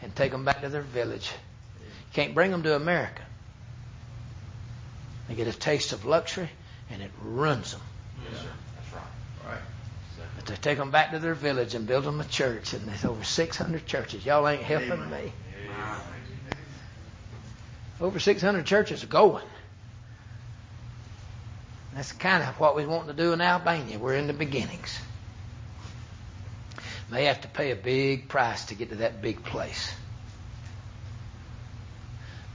and 0.01 0.13
take 0.13 0.31
them 0.31 0.43
back 0.43 0.61
to 0.61 0.69
their 0.69 0.81
village. 0.81 1.31
You 1.79 2.13
can't 2.13 2.35
bring 2.35 2.51
them 2.51 2.63
to 2.63 2.75
America. 2.75 3.21
They 5.29 5.35
get 5.35 5.47
a 5.47 5.57
taste 5.57 5.93
of 5.93 6.03
luxury 6.03 6.49
and 6.91 7.01
it 7.01 7.11
runs 7.23 7.71
them. 7.71 7.81
Yes, 8.31 8.41
sir. 8.41 8.47
That's 8.75 8.93
right. 8.93 9.53
Right. 9.53 9.61
But 10.35 10.45
they 10.45 10.55
take 10.55 10.77
them 10.77 10.91
back 10.91 11.11
to 11.11 11.19
their 11.19 11.33
village 11.33 11.75
and 11.75 11.87
build 11.87 12.03
them 12.03 12.19
a 12.19 12.25
church. 12.25 12.73
And 12.73 12.87
there's 12.87 13.05
over 13.05 13.23
600 13.23 13.85
churches. 13.85 14.25
Y'all 14.25 14.47
ain't 14.47 14.63
helping 14.63 14.91
Amen. 14.91 15.11
me. 15.11 15.31
Over 17.99 18.19
600 18.19 18.65
churches 18.65 19.03
are 19.03 19.07
going. 19.07 19.45
That's 21.93 22.11
kind 22.13 22.41
of 22.43 22.59
what 22.59 22.75
we 22.75 22.85
want 22.85 23.07
to 23.07 23.13
do 23.13 23.33
in 23.33 23.41
Albania. 23.41 23.99
We're 23.99 24.15
in 24.15 24.27
the 24.27 24.33
beginnings. 24.33 24.97
May 27.11 27.25
have 27.25 27.41
to 27.41 27.47
pay 27.49 27.71
a 27.71 27.75
big 27.75 28.29
price 28.29 28.65
to 28.65 28.75
get 28.75 28.89
to 28.89 28.95
that 28.95 29.21
big 29.21 29.43
place. 29.43 29.93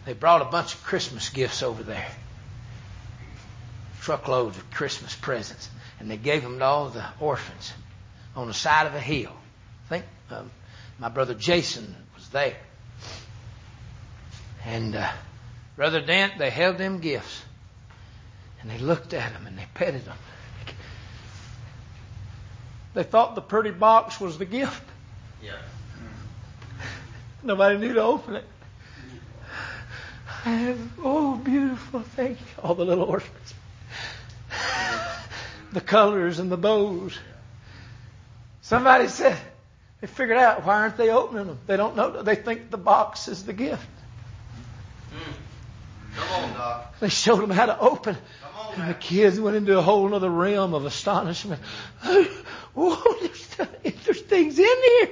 They 0.07 0.15
brought 0.15 0.41
a 0.41 0.47
bunch 0.47 0.75
of 0.75 0.83
Christmas 0.83 1.29
gifts 1.29 1.63
over 1.63 1.83
there. 1.83 2.09
Truckloads 4.07 4.57
of 4.57 4.71
Christmas 4.71 5.17
presents. 5.17 5.69
And 5.99 6.09
they 6.09 6.17
gave 6.17 6.43
them 6.43 6.61
to 6.61 6.65
all 6.65 6.91
the 6.91 7.05
orphans 7.19 7.73
on 8.37 8.47
the 8.47 8.55
side 8.55 8.87
of 8.87 8.95
a 8.95 9.01
hill. 9.01 9.33
I 9.87 9.89
think 9.89 10.05
um, 10.31 10.49
my 11.01 11.09
brother 11.09 11.35
Jason 11.35 11.93
was 12.15 12.29
there. 12.29 12.57
And 14.65 14.95
uh, 14.95 15.11
Brother 15.75 16.01
Dent, 16.01 16.39
they 16.39 16.51
held 16.51 16.79
them 16.79 17.01
gifts. 17.01 17.43
And 18.61 18.71
they 18.71 18.79
looked 18.79 19.13
at 19.13 19.33
them 19.33 19.49
and 19.49 19.59
they 19.59 19.67
petted 19.75 20.05
them. 20.05 20.17
They 22.95 23.03
thought 23.03 23.35
the 23.35 23.41
pretty 23.41 23.73
box 23.73 24.21
was 24.21 24.39
the 24.39 24.45
gift. 24.45 24.85
Yeah. 25.43 25.57
Nobody 27.43 27.77
knew 27.79 27.95
to 27.95 28.03
open 28.03 28.37
it. 28.37 28.45
Have, 30.45 30.79
oh, 31.03 31.35
beautiful, 31.35 32.03
thank 32.03 32.39
you. 32.39 32.47
All 32.63 32.77
the 32.77 32.85
little 32.85 33.03
orphans. 33.03 33.55
the 35.73 35.81
colors 35.81 36.39
and 36.39 36.51
the 36.51 36.57
bows. 36.57 37.19
Somebody 38.63 39.09
said, 39.09 39.39
they 40.01 40.07
figured 40.07 40.39
out 40.39 40.65
why 40.65 40.81
aren't 40.83 40.97
they 40.97 41.11
opening 41.11 41.47
them? 41.47 41.59
They 41.67 41.77
don't 41.77 41.97
know. 41.97 42.23
They 42.23 42.35
think 42.35 42.71
the 42.71 42.79
box 42.79 43.29
is 43.29 43.45
the 43.45 43.53
gift. 43.53 43.87
Hmm. 45.13 45.33
Come 46.17 46.45
on, 46.45 46.53
Doc. 46.55 46.99
They 47.01 47.09
showed 47.09 47.41
them 47.41 47.51
how 47.51 47.67
to 47.67 47.79
open. 47.79 48.17
On, 48.57 48.75
And 48.75 48.91
the 48.91 48.95
kids 48.95 49.39
went 49.39 49.57
into 49.57 49.79
a 49.79 49.83
whole 49.83 50.13
other 50.15 50.31
realm 50.31 50.75
of 50.75 50.85
astonishment. 50.85 51.61
Oh, 52.79 53.17
there's, 53.23 53.95
there's 54.05 54.21
things 54.21 54.59
in 54.59 54.67
here. 54.67 55.11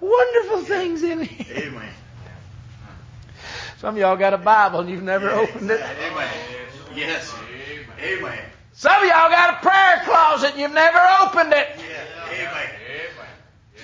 Wonderful 0.00 0.62
things 0.62 1.02
in 1.02 1.22
here. 1.22 1.56
Amen. 1.56 1.92
Some 3.78 3.96
of 3.96 4.00
y'all 4.00 4.16
got 4.16 4.32
a 4.32 4.38
Bible 4.38 4.78
and 4.78 4.90
you've 4.90 5.02
never 5.02 5.28
opened 5.28 5.70
it. 5.72 5.80
Amen. 5.80 6.30
Yes. 6.94 7.34
Amen. 8.00 8.38
Some 8.72 9.02
of 9.02 9.08
y'all 9.08 9.30
got 9.30 9.54
a 9.54 9.66
prayer 9.68 10.02
closet 10.04 10.50
and 10.52 10.60
you've 10.60 10.72
never 10.72 11.00
opened 11.22 11.52
it. 11.52 11.68
Yeah. 11.78 12.32
Amen. 12.32 12.70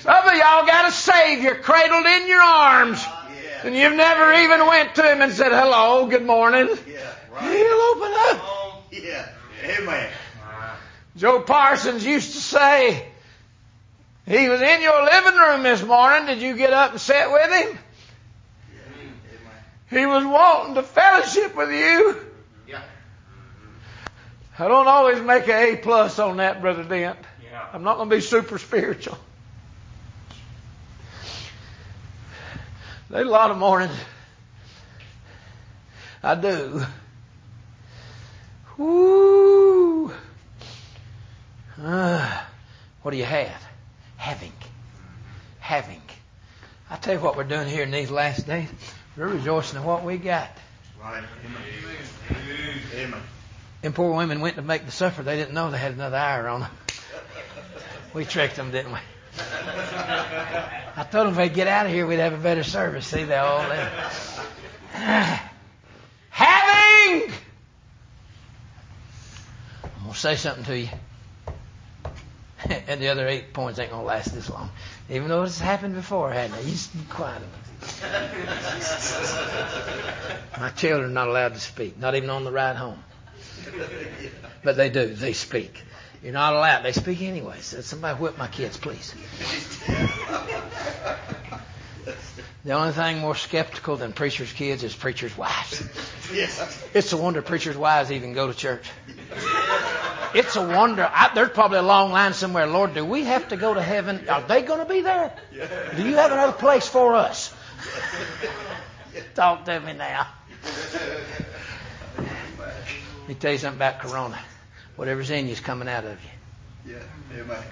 Some 0.00 0.28
of 0.28 0.34
y'all 0.34 0.66
got 0.66 0.88
a 0.88 0.92
Savior 0.92 1.54
cradled 1.56 2.04
in 2.06 2.28
your 2.28 2.42
arms 2.42 3.02
Yeah. 3.02 3.66
and 3.66 3.74
you've 3.74 3.94
never 3.94 4.32
even 4.34 4.66
went 4.66 4.94
to 4.96 5.02
Him 5.02 5.22
and 5.22 5.32
said, 5.32 5.50
hello, 5.50 6.06
good 6.06 6.24
morning. 6.26 6.68
Yeah. 6.86 7.00
Right. 7.32 7.56
He'll 7.56 7.80
open 7.80 8.12
up. 8.12 8.44
on. 8.44 8.82
Yeah. 8.92 9.28
Amen. 9.64 10.10
Joe 11.16 11.40
Parsons 11.40 12.04
used 12.04 12.32
to 12.34 12.40
say, 12.40 13.06
he 14.26 14.48
was 14.48 14.60
in 14.60 14.82
your 14.82 15.04
living 15.04 15.34
room 15.40 15.62
this 15.62 15.82
morning. 15.82 16.26
Did 16.26 16.40
you 16.42 16.56
get 16.56 16.72
up 16.72 16.92
and 16.92 17.00
sit 17.00 17.30
with 17.30 17.50
him? 17.50 17.78
Amen. 18.90 19.14
He 19.90 20.06
was 20.06 20.24
wanting 20.24 20.74
to 20.76 20.82
fellowship 20.82 21.56
with 21.56 21.70
you. 21.70 22.16
Yeah. 24.58 24.64
I 24.64 24.68
don't 24.68 24.86
always 24.86 25.20
make 25.20 25.48
an 25.48 25.74
A 25.74 25.76
plus 25.76 26.18
on 26.18 26.38
that, 26.38 26.60
Brother 26.60 26.84
Dent. 26.84 27.18
Yeah. 27.42 27.66
I'm 27.72 27.82
not 27.82 27.96
going 27.96 28.08
to 28.10 28.16
be 28.16 28.20
super 28.20 28.58
spiritual. 28.58 29.18
There's 33.10 33.26
a 33.26 33.30
lot 33.30 33.50
of 33.50 33.58
mornings. 33.58 33.96
I 36.22 36.34
do. 36.34 36.82
Woo. 38.78 40.10
Ah, 41.80 42.48
what 43.02 43.10
do 43.10 43.16
you 43.16 43.24
have? 43.24 43.62
Having. 44.16 44.52
Having. 45.60 46.00
I 46.90 46.96
tell 46.96 47.14
you 47.14 47.20
what 47.20 47.36
we're 47.36 47.44
doing 47.44 47.68
here 47.68 47.82
in 47.82 47.90
these 47.90 48.10
last 48.10 48.46
days. 48.46 48.68
We're 49.16 49.28
rejoicing 49.28 49.78
in 49.78 49.84
what 49.84 50.02
we 50.04 50.16
got. 50.16 50.50
Right. 51.00 51.22
Amen. 51.44 52.80
Amen. 52.96 53.22
Them 53.84 53.92
poor 53.92 54.12
women 54.14 54.40
went 54.40 54.56
to 54.56 54.62
make 54.62 54.86
the 54.86 54.90
supper. 54.90 55.22
They 55.22 55.36
didn't 55.36 55.52
know 55.52 55.70
they 55.70 55.76
had 55.76 55.92
another 55.92 56.16
hour 56.16 56.48
on 56.48 56.60
them. 56.60 56.70
We 58.14 58.24
tricked 58.24 58.56
them, 58.56 58.70
didn't 58.70 58.92
we? 58.92 58.98
I 59.38 61.06
told 61.10 61.26
them 61.26 61.34
if 61.34 61.36
they'd 61.36 61.52
get 61.52 61.66
out 61.66 61.84
of 61.84 61.92
here, 61.92 62.06
we'd 62.06 62.18
have 62.18 62.32
a 62.32 62.38
better 62.38 62.64
service. 62.64 63.06
See, 63.06 63.24
they 63.24 63.36
all 63.36 63.60
in. 63.60 63.88
Having! 66.30 67.30
I'm 69.82 69.90
going 70.00 70.14
to 70.14 70.18
say 70.18 70.36
something 70.36 70.64
to 70.64 70.78
you. 70.78 70.88
and 72.88 73.02
the 73.02 73.08
other 73.08 73.28
eight 73.28 73.52
points 73.52 73.78
ain't 73.78 73.90
going 73.90 74.00
to 74.00 74.06
last 74.06 74.34
this 74.34 74.48
long. 74.48 74.70
Even 75.10 75.28
though 75.28 75.42
it's 75.42 75.60
happened 75.60 75.94
before, 75.94 76.32
hadn't 76.32 76.56
it? 76.56 76.64
You 76.64 76.70
just 76.70 76.94
be 76.94 77.04
quiet. 77.10 77.42
My 80.58 80.70
children 80.70 81.10
are 81.10 81.12
not 81.12 81.28
allowed 81.28 81.52
to 81.52 81.60
speak, 81.60 81.98
not 81.98 82.14
even 82.14 82.30
on 82.30 82.44
the 82.44 82.50
ride 82.50 82.76
home. 82.76 83.04
But 84.64 84.76
they 84.76 84.88
do. 84.88 85.08
They 85.08 85.34
speak. 85.34 85.82
You're 86.22 86.32
not 86.32 86.54
allowed. 86.54 86.84
They 86.84 86.92
speak 86.92 87.20
anyway. 87.20 87.58
So 87.60 87.82
somebody 87.82 88.18
whip 88.18 88.38
my 88.38 88.48
kids, 88.48 88.78
please. 88.78 89.14
The 92.64 92.72
only 92.72 92.92
thing 92.92 93.18
more 93.18 93.34
skeptical 93.34 93.96
than 93.96 94.14
preachers' 94.14 94.50
kids 94.54 94.82
is 94.82 94.94
preachers' 94.94 95.36
wives. 95.36 95.86
Yes. 96.32 96.82
It's 96.94 97.12
a 97.12 97.18
wonder 97.18 97.42
preachers' 97.42 97.76
wives 97.76 98.10
even 98.10 98.32
go 98.32 98.46
to 98.50 98.54
church. 98.54 98.90
It's 100.34 100.56
a 100.56 100.66
wonder. 100.66 101.08
I, 101.12 101.30
there's 101.34 101.50
probably 101.50 101.78
a 101.78 101.82
long 101.82 102.10
line 102.10 102.32
somewhere. 102.32 102.66
Lord, 102.66 102.94
do 102.94 103.04
we 103.04 103.24
have 103.24 103.48
to 103.48 103.58
go 103.58 103.74
to 103.74 103.82
heaven? 103.82 104.26
Are 104.30 104.40
they 104.40 104.62
going 104.62 104.80
to 104.80 104.86
be 104.86 105.02
there? 105.02 105.36
Do 105.94 106.08
you 106.08 106.16
have 106.16 106.32
another 106.32 106.54
place 106.54 106.88
for 106.88 107.14
us? 107.14 107.54
Talk 109.34 109.66
to 109.66 109.78
me 109.80 109.92
now. 109.92 110.26
Let 113.24 113.28
me 113.30 113.34
tell 113.36 113.52
you 113.52 113.58
something 113.58 113.78
about 113.78 114.00
Corona. 114.00 114.38
Whatever's 114.96 115.30
in 115.30 115.46
you 115.46 115.52
is 115.52 115.60
coming 115.60 115.88
out 115.88 116.04
of 116.04 116.18
you. 116.22 116.92
Yeah. 116.92 117.40
Amen. 117.40 117.62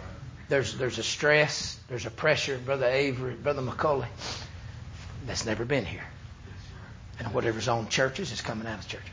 There's 0.49 0.79
there's 0.79 0.97
a 0.97 1.03
stress, 1.03 1.79
there's 1.91 2.07
a 2.07 2.11
pressure, 2.11 2.57
Brother 2.57 2.87
Avery, 2.87 3.35
Brother 3.35 3.61
McCauley, 3.61 4.07
that's 5.27 5.45
never 5.45 5.67
been 5.67 5.85
here. 5.85 6.05
And 7.19 7.35
whatever's 7.35 7.69
on 7.69 7.91
churches 7.91 8.33
is 8.33 8.41
coming 8.41 8.67
out 8.67 8.79
of 8.79 8.89
churches. 8.89 9.11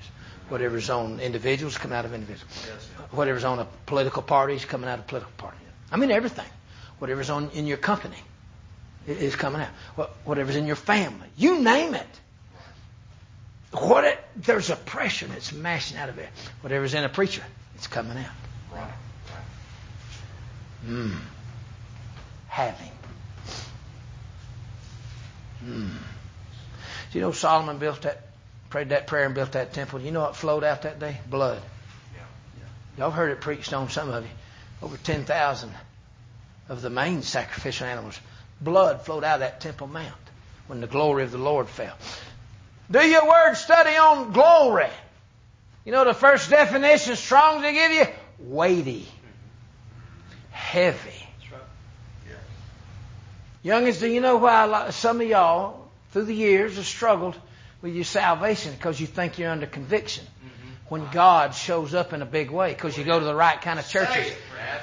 Whatever's 0.47 0.89
on 0.89 1.19
individuals 1.19 1.73
is 1.73 1.77
coming 1.77 1.97
out 1.97 2.05
of 2.05 2.13
individuals. 2.13 2.69
Whatever's 3.11 3.43
on 3.43 3.59
a 3.59 3.67
political 3.85 4.21
party 4.21 4.53
is 4.53 4.63
coming 4.63 4.89
out 4.89 4.97
of 4.97 5.07
political 5.07 5.33
party. 5.35 5.57
I 5.91 5.97
mean 5.97 6.09
everything. 6.09 6.47
Whatever's 6.99 7.29
on 7.29 7.49
in 7.49 7.67
your 7.67 7.77
company 7.77 8.23
is 9.05 9.35
coming 9.35 9.61
out. 9.61 10.09
Whatever's 10.23 10.55
in 10.55 10.67
your 10.67 10.77
family, 10.77 11.27
you 11.35 11.59
name 11.61 11.95
it. 11.95 12.07
What 13.71 14.03
it, 14.03 14.19
there's 14.35 14.69
a 14.69 14.75
pressure 14.75 15.27
that's 15.27 15.53
mashing 15.53 15.97
out 15.97 16.09
of 16.09 16.17
it. 16.17 16.29
Whatever's 16.61 16.93
in 16.93 17.03
a 17.03 17.09
preacher, 17.09 17.43
it's 17.75 17.87
coming 17.87 18.17
out. 18.17 18.31
Mm. 20.87 21.15
Having. 22.47 22.91
Mm. 25.65 25.89
Do 27.11 27.17
you 27.17 27.21
know 27.21 27.31
Solomon 27.31 27.77
built 27.77 28.03
that, 28.03 28.27
prayed 28.69 28.89
that 28.89 29.07
prayer 29.07 29.25
and 29.25 29.35
built 29.35 29.51
that 29.51 29.73
temple? 29.73 30.01
You 30.01 30.11
know 30.11 30.21
what 30.21 30.35
flowed 30.35 30.63
out 30.63 30.83
that 30.83 30.99
day? 30.99 31.17
Blood. 31.29 31.61
Yeah. 32.15 32.23
Y'all 32.97 33.11
heard 33.11 33.31
it 33.31 33.41
preached 33.41 33.73
on 33.73 33.89
some 33.89 34.09
of 34.09 34.23
you. 34.23 34.29
Over 34.81 34.97
10,000 34.97 35.71
of 36.69 36.81
the 36.81 36.89
main 36.89 37.21
sacrificial 37.21 37.87
animals. 37.87 38.19
Blood 38.61 39.01
flowed 39.01 39.23
out 39.23 39.35
of 39.35 39.39
that 39.41 39.59
temple 39.59 39.87
mount 39.87 40.13
when 40.67 40.81
the 40.81 40.87
glory 40.87 41.23
of 41.23 41.31
the 41.31 41.37
Lord 41.37 41.67
fell. 41.67 41.97
Do 42.91 42.99
your 42.99 43.27
word 43.27 43.55
study 43.55 43.95
on 43.95 44.31
glory. 44.31 44.89
You 45.85 45.91
know 45.91 46.05
the 46.05 46.13
first 46.13 46.49
definition 46.49 47.15
strong 47.15 47.61
to 47.61 47.71
give 47.71 47.91
you? 47.91 48.05
Weighty. 48.39 49.07
Heavy. 50.51 51.13
Youngins, 53.63 53.99
do 53.99 54.07
you 54.07 54.21
know 54.21 54.37
why 54.37 54.63
lot, 54.65 54.93
some 54.93 55.19
of 55.19 55.27
y'all, 55.27 55.89
through 56.11 56.25
the 56.25 56.33
years, 56.33 56.77
have 56.77 56.85
struggled 56.85 57.35
with 57.81 57.93
your 57.93 58.05
salvation? 58.05 58.71
Because 58.71 58.99
you 58.99 59.07
think 59.07 59.37
you're 59.37 59.51
under 59.51 59.65
conviction. 59.65 60.25
When 60.87 61.07
God 61.11 61.53
shows 61.53 61.93
up 61.93 62.13
in 62.13 62.23
a 62.23 62.25
big 62.25 62.49
way, 62.49 62.73
because 62.73 62.97
you 62.97 63.03
go 63.03 63.19
to 63.19 63.25
the 63.25 63.35
right 63.35 63.61
kind 63.61 63.77
of 63.77 63.87
churches. 63.87 64.33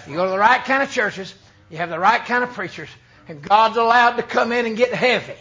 You 0.07 0.15
go 0.15 0.25
to 0.25 0.31
the 0.31 0.39
right 0.39 0.65
kind 0.65 0.83
of 0.83 0.91
churches, 0.93 1.35
you 1.69 1.79
have 1.79 1.91
the 1.91 1.99
right 1.99 2.25
kind 2.25 2.45
of 2.45 2.53
preachers, 2.53 2.89
and 3.27 3.43
God's 3.43 3.77
allowed 3.77 4.17
to 4.17 4.23
come 4.23 4.53
in 4.53 4.67
and 4.67 4.77
get 4.77 4.95
heavy. 4.95 5.35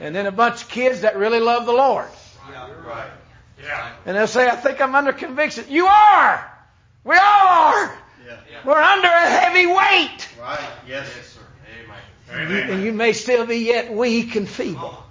And 0.00 0.14
then 0.14 0.26
a 0.26 0.32
bunch 0.32 0.62
of 0.62 0.68
kids 0.68 1.02
that 1.02 1.16
really 1.16 1.40
love 1.40 1.66
the 1.66 1.72
Lord. 1.72 2.08
Yeah, 2.50 2.70
Right. 2.86 3.10
Yeah. 3.62 3.92
And 4.04 4.16
they'll 4.16 4.26
say, 4.26 4.46
I 4.46 4.56
think 4.56 4.80
I'm 4.80 4.94
under 4.94 5.12
conviction. 5.12 5.64
You 5.68 5.86
are! 5.86 6.52
We 7.04 7.16
all 7.16 7.48
are! 7.48 7.98
Yeah. 8.26 8.36
We're 8.64 8.80
under 8.80 9.08
a 9.08 9.28
heavy 9.28 9.66
weight! 9.66 10.28
Right. 10.40 10.60
Yes. 10.86 11.38
And 12.30 12.50
Amen. 12.50 12.70
and 12.70 12.82
you 12.82 12.92
may 12.92 13.12
still 13.12 13.46
be 13.46 13.58
yet 13.58 13.92
weak 13.92 14.34
and 14.34 14.48
feeble. 14.48 15.02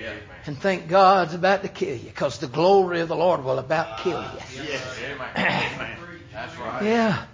Yeah. 0.00 0.14
And 0.46 0.58
think 0.58 0.88
God's 0.88 1.34
about 1.34 1.62
to 1.62 1.68
kill 1.68 1.96
you 1.96 2.04
because 2.04 2.38
the 2.38 2.46
glory 2.46 3.00
of 3.00 3.08
the 3.08 3.16
Lord 3.16 3.44
will 3.44 3.58
about 3.58 3.98
kill 3.98 4.22
you. 4.22 4.64
Yes. 4.68 5.00
Amen. 5.36 5.96
That's 6.32 6.56
right. 6.58 6.84
Yeah. 6.84 7.24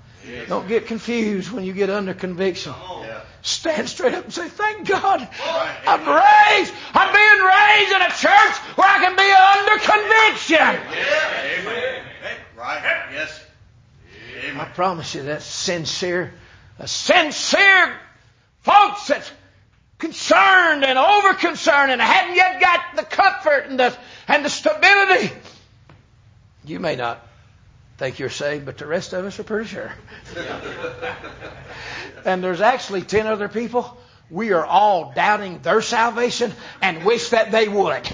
Don't 0.48 0.68
get 0.68 0.86
confused 0.86 1.50
when 1.50 1.64
you 1.64 1.72
get 1.72 1.90
under 1.90 2.14
conviction. 2.14 2.74
Yeah. 3.02 3.20
Stand 3.42 3.88
straight 3.88 4.14
up 4.14 4.24
and 4.24 4.32
say, 4.32 4.48
Thank 4.48 4.86
God 4.86 5.26
I'm 5.86 6.00
raised. 6.00 6.74
I'm 6.92 7.12
being 7.12 7.42
raised 7.46 7.92
in 7.92 8.02
a 8.02 8.10
church 8.10 8.56
where 8.76 8.88
I 8.88 8.98
can 9.00 9.16
be 9.16 9.30
under 9.32 9.78
conviction. 9.84 11.66
Amen. 11.66 12.02
Right. 12.56 13.06
Yes. 13.12 13.44
Amen. 14.44 14.60
I 14.60 14.64
promise 14.66 15.14
you 15.14 15.22
that's 15.22 15.46
sincere, 15.46 16.34
a 16.78 16.86
sincere 16.86 17.96
folks 18.60 19.06
that's 19.08 19.30
concerned 19.98 20.84
and 20.84 20.98
over 20.98 21.34
concerned 21.34 21.92
and 21.92 22.00
haven't 22.00 22.36
yet 22.36 22.60
got 22.60 22.96
the 22.96 23.02
comfort 23.02 23.66
and 23.68 23.80
the, 23.80 23.96
and 24.28 24.44
the 24.44 24.50
stability. 24.50 25.32
You 26.64 26.80
may 26.80 26.96
not 26.96 27.26
think 28.00 28.18
you're 28.18 28.30
saved, 28.30 28.64
but 28.64 28.78
the 28.78 28.86
rest 28.86 29.12
of 29.12 29.26
us 29.26 29.38
are 29.38 29.42
pretty 29.42 29.68
sure. 29.68 29.92
and 32.24 32.42
there's 32.42 32.62
actually 32.62 33.02
10 33.02 33.26
other 33.26 33.46
people. 33.46 33.94
We 34.30 34.52
are 34.52 34.64
all 34.64 35.12
doubting 35.14 35.60
their 35.60 35.82
salvation 35.82 36.50
and 36.80 37.04
wish 37.04 37.28
that 37.28 37.52
they 37.52 37.68
would. 37.68 38.04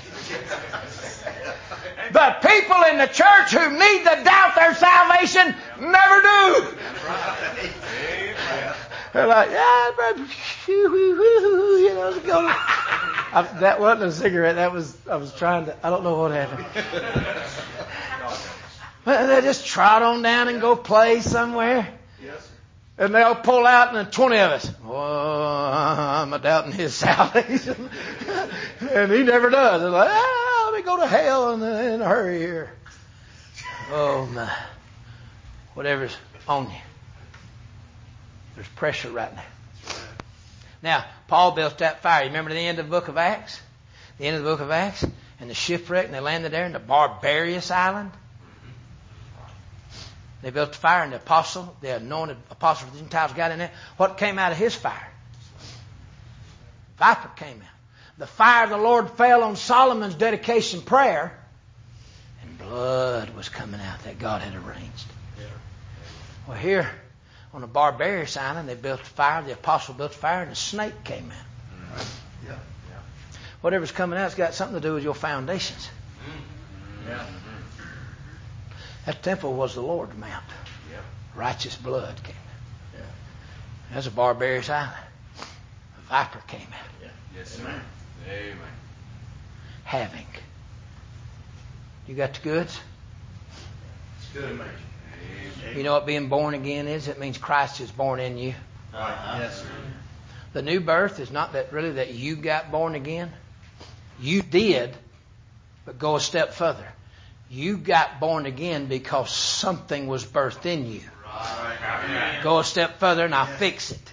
The 2.13 2.37
people 2.43 2.83
in 2.91 2.99
the 2.99 3.07
church 3.07 3.53
who 3.53 3.71
need 3.79 3.99
to 3.99 4.25
doubt 4.25 4.57
their 4.57 4.75
salvation 4.75 5.55
never 5.79 6.21
do. 6.21 6.67
They're 9.13 9.29
like, 9.29 9.51
yeah, 9.51 10.17
you 10.67 11.95
know, 11.95 12.21
going. 12.27 12.47
I, 12.49 13.43
that 13.61 13.79
wasn't 13.79 14.03
a 14.03 14.13
cigarette. 14.13 14.57
That 14.57 14.73
was 14.73 14.97
I 15.09 15.17
was 15.17 15.33
trying 15.33 15.67
to. 15.67 15.77
I 15.87 15.91
don't 15.91 16.03
know 16.03 16.19
what 16.19 16.33
happened. 16.33 16.67
But 19.07 19.29
they 19.29 19.41
just 19.41 19.65
trot 19.65 20.03
on 20.03 20.23
down 20.23 20.49
and 20.49 20.61
go 20.61 20.75
play 20.75 21.21
somewhere. 21.21 21.89
Yes. 22.21 22.51
And 22.99 23.15
they'll 23.15 23.37
pull 23.37 23.65
out, 23.65 23.89
and 23.89 23.97
then 23.99 24.11
20 24.11 24.37
of 24.39 24.51
us, 24.51 24.73
oh, 24.85 24.97
I'm 24.97 26.33
a 26.33 26.41
doubting 26.41 26.73
his 26.73 26.93
salvation. 26.97 27.89
and 28.81 29.13
he 29.13 29.23
never 29.23 29.49
does. 29.49 29.83
They're 29.83 29.91
like, 29.91 30.11
ah, 30.11 30.63
let 30.73 30.81
me 30.81 30.85
go 30.85 30.99
to 30.99 31.07
hell 31.07 31.53
in, 31.53 31.63
in 31.63 32.01
a 32.01 32.05
hurry 32.05 32.41
here. 32.41 32.73
Oh, 33.93 34.27
my. 34.27 34.53
Whatever's 35.75 36.17
on 36.49 36.65
you. 36.65 36.77
There's 38.57 38.67
pressure 38.71 39.13
right 39.13 39.33
now. 39.37 39.45
Now, 40.83 41.05
Paul 41.29 41.53
built 41.53 41.79
that 41.79 42.03
fire. 42.03 42.25
You 42.25 42.31
remember 42.31 42.51
the 42.51 42.59
end 42.59 42.81
of 42.81 42.87
the 42.87 42.91
book 42.91 43.07
of 43.07 43.17
Acts? 43.17 43.61
The 44.19 44.25
end 44.25 44.37
of 44.37 44.43
the 44.43 44.51
book 44.51 44.61
of 44.61 44.73
Acts? 44.73 45.07
And 45.39 45.49
the 45.49 45.55
shipwreck, 45.55 46.07
and 46.07 46.15
they 46.15 46.19
landed 46.19 46.51
there 46.51 46.67
in 46.67 46.73
the 46.73 46.81
barbarous 46.81 47.71
Island. 47.71 48.11
They 50.47 50.53
built 50.53 50.77
a 50.77 50.79
fire, 50.79 51.03
and 51.03 51.13
the 51.13 51.17
apostle, 51.17 51.77
the 51.81 51.97
anointed 51.97 52.37
apostle 52.53 52.87
of 52.87 52.95
the 52.95 53.01
Gentiles, 53.01 53.33
got 53.33 53.51
in 53.51 53.59
there. 53.59 53.73
What 53.97 54.17
came 54.17 54.39
out 54.39 54.53
of 54.53 54.59
his 54.59 54.77
fire? 54.77 55.09
Viper 56.99 57.31
came 57.35 57.61
out. 57.61 57.79
The 58.17 58.29
fire 58.29 58.63
of 58.63 58.71
the 58.71 58.77
Lord 58.77 59.11
fell 59.11 59.43
on 59.43 59.57
Solomon's 59.57 60.15
dedication 60.15 60.83
prayer, 60.83 61.37
and 62.43 62.59
blood 62.59 63.31
was 63.31 63.49
coming 63.49 63.81
out 63.81 64.05
that 64.05 64.21
God 64.21 64.41
had 64.41 64.55
arranged. 64.55 65.07
Well, 66.47 66.57
here 66.57 66.89
on 67.53 67.61
the 67.61 67.67
Barbarious 67.67 68.37
Island, 68.37 68.69
they 68.69 68.77
built 68.77 69.01
a 69.01 69.05
fire. 69.05 69.43
The 69.43 69.53
apostle 69.53 69.95
built 69.95 70.13
a 70.13 70.17
fire, 70.17 70.45
and 70.45 70.53
a 70.53 70.55
snake 70.55 71.03
came 71.03 71.29
out. 71.33 72.07
Yeah. 72.47 72.59
Whatever's 73.63 73.91
coming 73.91 74.17
out's 74.17 74.37
got 74.37 74.55
something 74.55 74.81
to 74.81 74.89
do 74.89 74.95
with 74.95 75.03
your 75.03 75.17
foundations. 75.17 75.91
Yeah. 77.09 77.27
That 79.07 79.23
temple 79.23 79.55
was 79.55 79.75
the 79.75 79.81
Lord's 79.81 80.17
mount. 80.17 80.45
Yeah. 80.91 80.99
Righteous 81.35 81.77
blood 81.77 82.21
came 82.23 82.35
out. 82.35 82.99
Yeah. 82.99 83.07
That's 83.95 84.07
a 84.09 84.11
barbarous 84.11 84.69
Island. 84.69 84.93
A 85.39 86.01
viper 86.09 86.43
came 86.49 86.61
out. 86.61 87.11
Yes, 87.37 87.51
sir. 87.51 87.83
Amen. 88.29 88.59
Having. 89.85 90.27
You 92.09 92.15
got 92.15 92.35
the 92.35 92.41
goods? 92.41 92.81
It's 94.19 94.29
good, 94.33 94.59
man. 94.59 94.69
You 95.75 95.83
know 95.83 95.93
what 95.93 96.07
being 96.07 96.29
born 96.29 96.55
again 96.55 96.89
is? 96.89 97.09
It 97.09 97.19
means 97.19 97.39
Christ 97.39 97.81
is 97.81 97.91
born 97.91 98.21
in 98.21 98.39
you. 98.39 98.55
Right. 98.93 99.39
Yes. 99.41 99.63
sir. 99.63 99.69
The 100.53 100.63
new 100.63 100.81
birth 100.81 101.21
is 101.21 101.31
not 101.31 101.53
that 101.53 101.73
really 101.73 101.93
that 101.93 102.15
you 102.15 102.37
got 102.37 102.71
born 102.71 102.95
again. 102.95 103.31
You 104.21 104.43
did, 104.43 104.97
but 105.85 105.99
go 105.99 106.17
a 106.17 106.21
step 106.21 106.55
further. 106.55 106.87
You 107.49 107.77
got 107.77 108.19
born 108.21 108.47
again 108.47 108.87
because 108.87 109.31
something 109.31 110.07
was 110.07 110.25
birthed 110.25 110.67
in 110.67 110.91
you. 110.91 111.01
Right. 111.25 112.41
Go 112.43 112.59
a 112.59 112.65
step 112.65 112.99
further 112.99 113.25
and 113.25 113.35
I'll 113.35 113.47
fix 113.47 113.93
it. 113.93 114.13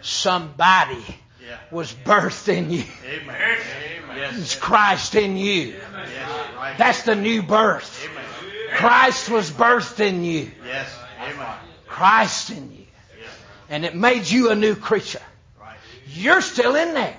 Somebody 0.00 1.04
Yeah. 1.40 1.56
was 1.70 1.92
birthed 1.92 2.48
in 2.48 2.70
you. 2.70 2.84
Amen. 3.06 3.58
It's 4.40 4.54
Christ 4.56 5.14
in 5.14 5.36
you. 5.36 5.74
Yes. 5.74 6.78
That's 6.78 7.02
the 7.02 7.14
new 7.14 7.42
birth. 7.42 8.08
Christ 8.74 9.28
was 9.28 9.50
birthed 9.50 10.00
in 10.00 10.24
you. 10.24 10.50
Yes. 10.64 10.88
Amen. 11.20 11.46
Christ 11.86 12.50
in 12.50 12.72
you. 12.72 12.86
And 13.68 13.84
it 13.84 13.94
made 13.94 14.28
you 14.28 14.50
a 14.50 14.54
new 14.54 14.74
creature. 14.74 15.22
Right. 15.60 15.76
You're 16.08 16.40
still 16.42 16.74
in 16.74 16.94
there. 16.94 17.16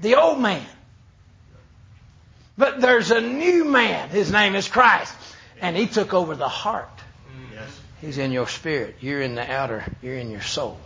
The 0.00 0.16
old 0.16 0.40
man. 0.40 0.64
But 2.58 2.80
there's 2.80 3.10
a 3.10 3.20
new 3.20 3.64
man. 3.64 4.08
His 4.08 4.32
name 4.32 4.54
is 4.54 4.68
Christ. 4.68 5.14
And 5.60 5.76
he 5.76 5.86
took 5.86 6.14
over 6.14 6.34
the 6.34 6.48
heart. 6.48 6.88
Yes. 7.52 7.80
He's 8.00 8.18
in 8.18 8.32
your 8.32 8.48
spirit. 8.48 8.96
You're 9.00 9.22
in 9.22 9.34
the 9.34 9.50
outer. 9.50 9.84
You're 10.02 10.16
in 10.16 10.30
your 10.30 10.42
soul. 10.42 10.78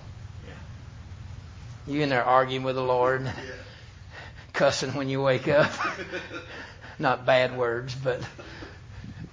You 1.87 2.03
in 2.03 2.09
there 2.09 2.25
arguing 2.25 2.63
with 2.63 2.77
the 2.77 2.83
Lord, 2.83 3.29
cussing 4.53 4.95
when 4.95 5.09
you 5.09 5.21
wake 5.21 5.49
up. 5.49 5.73
Not 7.01 7.27
bad 7.27 7.57
words, 7.57 7.95
but 7.95 8.21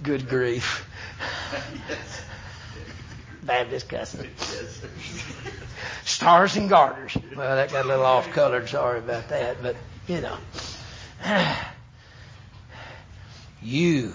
good 0.02 0.28
grief. 0.28 0.90
Baptist 3.44 3.90
cussing. 3.90 4.30
Stars 6.04 6.56
and 6.56 6.70
garters. 6.70 7.16
Well, 7.36 7.56
that 7.56 7.72
got 7.72 7.86
a 7.86 7.88
little 7.88 8.06
off 8.06 8.32
colored. 8.32 8.70
Sorry 8.70 9.00
about 9.00 9.30
that, 9.30 9.62
but 9.62 9.76
you 10.08 10.22
know. 10.22 10.38
You, 13.68 14.14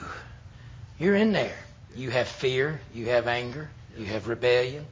you're 0.98 1.14
in 1.14 1.32
there. 1.34 1.54
You 1.94 2.08
have 2.08 2.26
fear. 2.26 2.80
You 2.94 3.06
have 3.10 3.26
anger. 3.26 3.68
You 3.98 4.06
have 4.06 4.26
rebellion. 4.26 4.86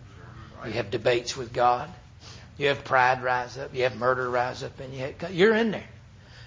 You 0.67 0.73
have 0.73 0.91
debates 0.91 1.35
with 1.35 1.51
God. 1.51 1.89
You 2.59 2.69
have 2.69 2.85
pride 2.85 3.23
rise 3.23 3.57
up. 3.57 3.75
You 3.75 3.85
have 3.85 3.97
murder 3.97 4.29
rise 4.29 4.63
up, 4.63 4.79
and 4.81 4.93
you 4.93 5.01
have, 5.01 5.33
you're 5.33 5.55
in 5.55 5.71
there. 5.71 5.89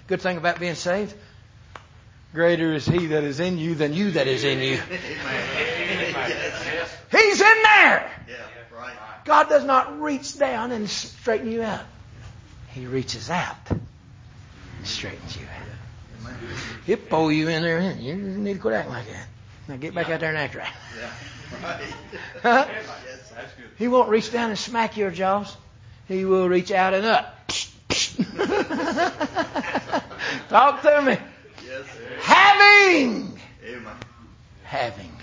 Good 0.06 0.20
thing 0.20 0.36
about 0.36 0.60
being 0.60 0.76
saved. 0.76 1.12
Greater 2.32 2.72
is 2.72 2.86
He 2.86 3.06
that 3.08 3.24
is 3.24 3.40
in 3.40 3.58
you 3.58 3.74
than 3.74 3.92
you 3.92 4.12
that 4.12 4.28
is 4.28 4.44
in 4.44 4.60
you. 4.60 4.78
He's 7.10 7.40
in 7.40 7.62
there. 7.64 8.12
God 9.24 9.48
does 9.48 9.64
not 9.64 10.00
reach 10.00 10.38
down 10.38 10.70
and 10.70 10.88
straighten 10.88 11.50
you 11.50 11.64
out. 11.64 11.84
He 12.68 12.86
reaches 12.86 13.28
out 13.28 13.56
and 13.70 13.80
straightens 14.84 15.36
you 15.36 15.46
out. 15.46 15.53
He'll 16.86 16.96
pull 16.96 17.32
you 17.32 17.48
in 17.48 17.62
there. 17.62 17.92
You 17.92 18.14
need 18.14 18.54
to 18.54 18.58
quit 18.58 18.74
acting 18.74 18.92
like 18.92 19.06
that. 19.06 19.26
Now 19.68 19.76
get 19.76 19.94
back 19.94 20.10
out 20.10 20.20
there 20.20 20.28
and 20.28 20.38
act 20.38 20.54
right. 20.54 20.68
Yeah, 20.98 21.10
right. 21.62 21.80
Huh? 22.42 22.66
Yes, 22.68 23.30
that's 23.30 23.52
good. 23.54 23.64
He 23.78 23.88
won't 23.88 24.10
reach 24.10 24.30
down 24.30 24.50
and 24.50 24.58
smack 24.58 24.96
your 24.96 25.10
jaws. 25.10 25.56
He 26.06 26.24
will 26.26 26.48
reach 26.48 26.70
out 26.70 26.92
and 26.92 27.06
up. 27.06 27.48
Talk 30.48 30.82
to 30.82 31.02
me. 31.02 31.16
Yes, 31.66 31.86
sir. 31.86 32.18
Having. 32.20 33.40
Amen. 33.64 33.96
Having. 34.64 35.06
Amen. 35.06 35.22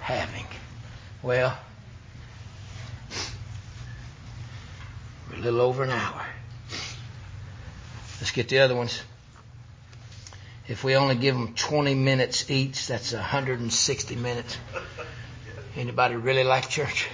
Having. 0.00 0.46
Well, 1.22 1.56
we're 5.30 5.36
a 5.36 5.40
little 5.40 5.62
over 5.62 5.84
an 5.84 5.90
hour. 5.90 6.26
Let's 8.20 8.32
get 8.32 8.48
the 8.48 8.58
other 8.58 8.74
ones. 8.76 9.02
If 10.70 10.84
we 10.84 10.94
only 10.94 11.16
give 11.16 11.34
them 11.34 11.52
20 11.54 11.96
minutes 11.96 12.48
each, 12.48 12.86
that's 12.86 13.12
160 13.12 14.14
minutes. 14.14 14.56
Anybody 15.74 16.14
really 16.14 16.44
like 16.44 16.68
church? 16.68 17.08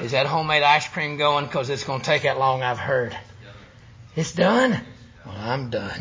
Is 0.00 0.12
that 0.12 0.26
homemade 0.26 0.62
ice 0.62 0.86
cream 0.86 1.16
going? 1.16 1.46
Because 1.46 1.70
it's 1.70 1.82
going 1.82 1.98
to 1.98 2.06
take 2.06 2.22
that 2.22 2.38
long, 2.38 2.62
I've 2.62 2.78
heard. 2.78 3.18
It's 4.14 4.30
done? 4.30 4.80
Well, 5.26 5.34
I'm 5.36 5.70
done. 5.70 6.00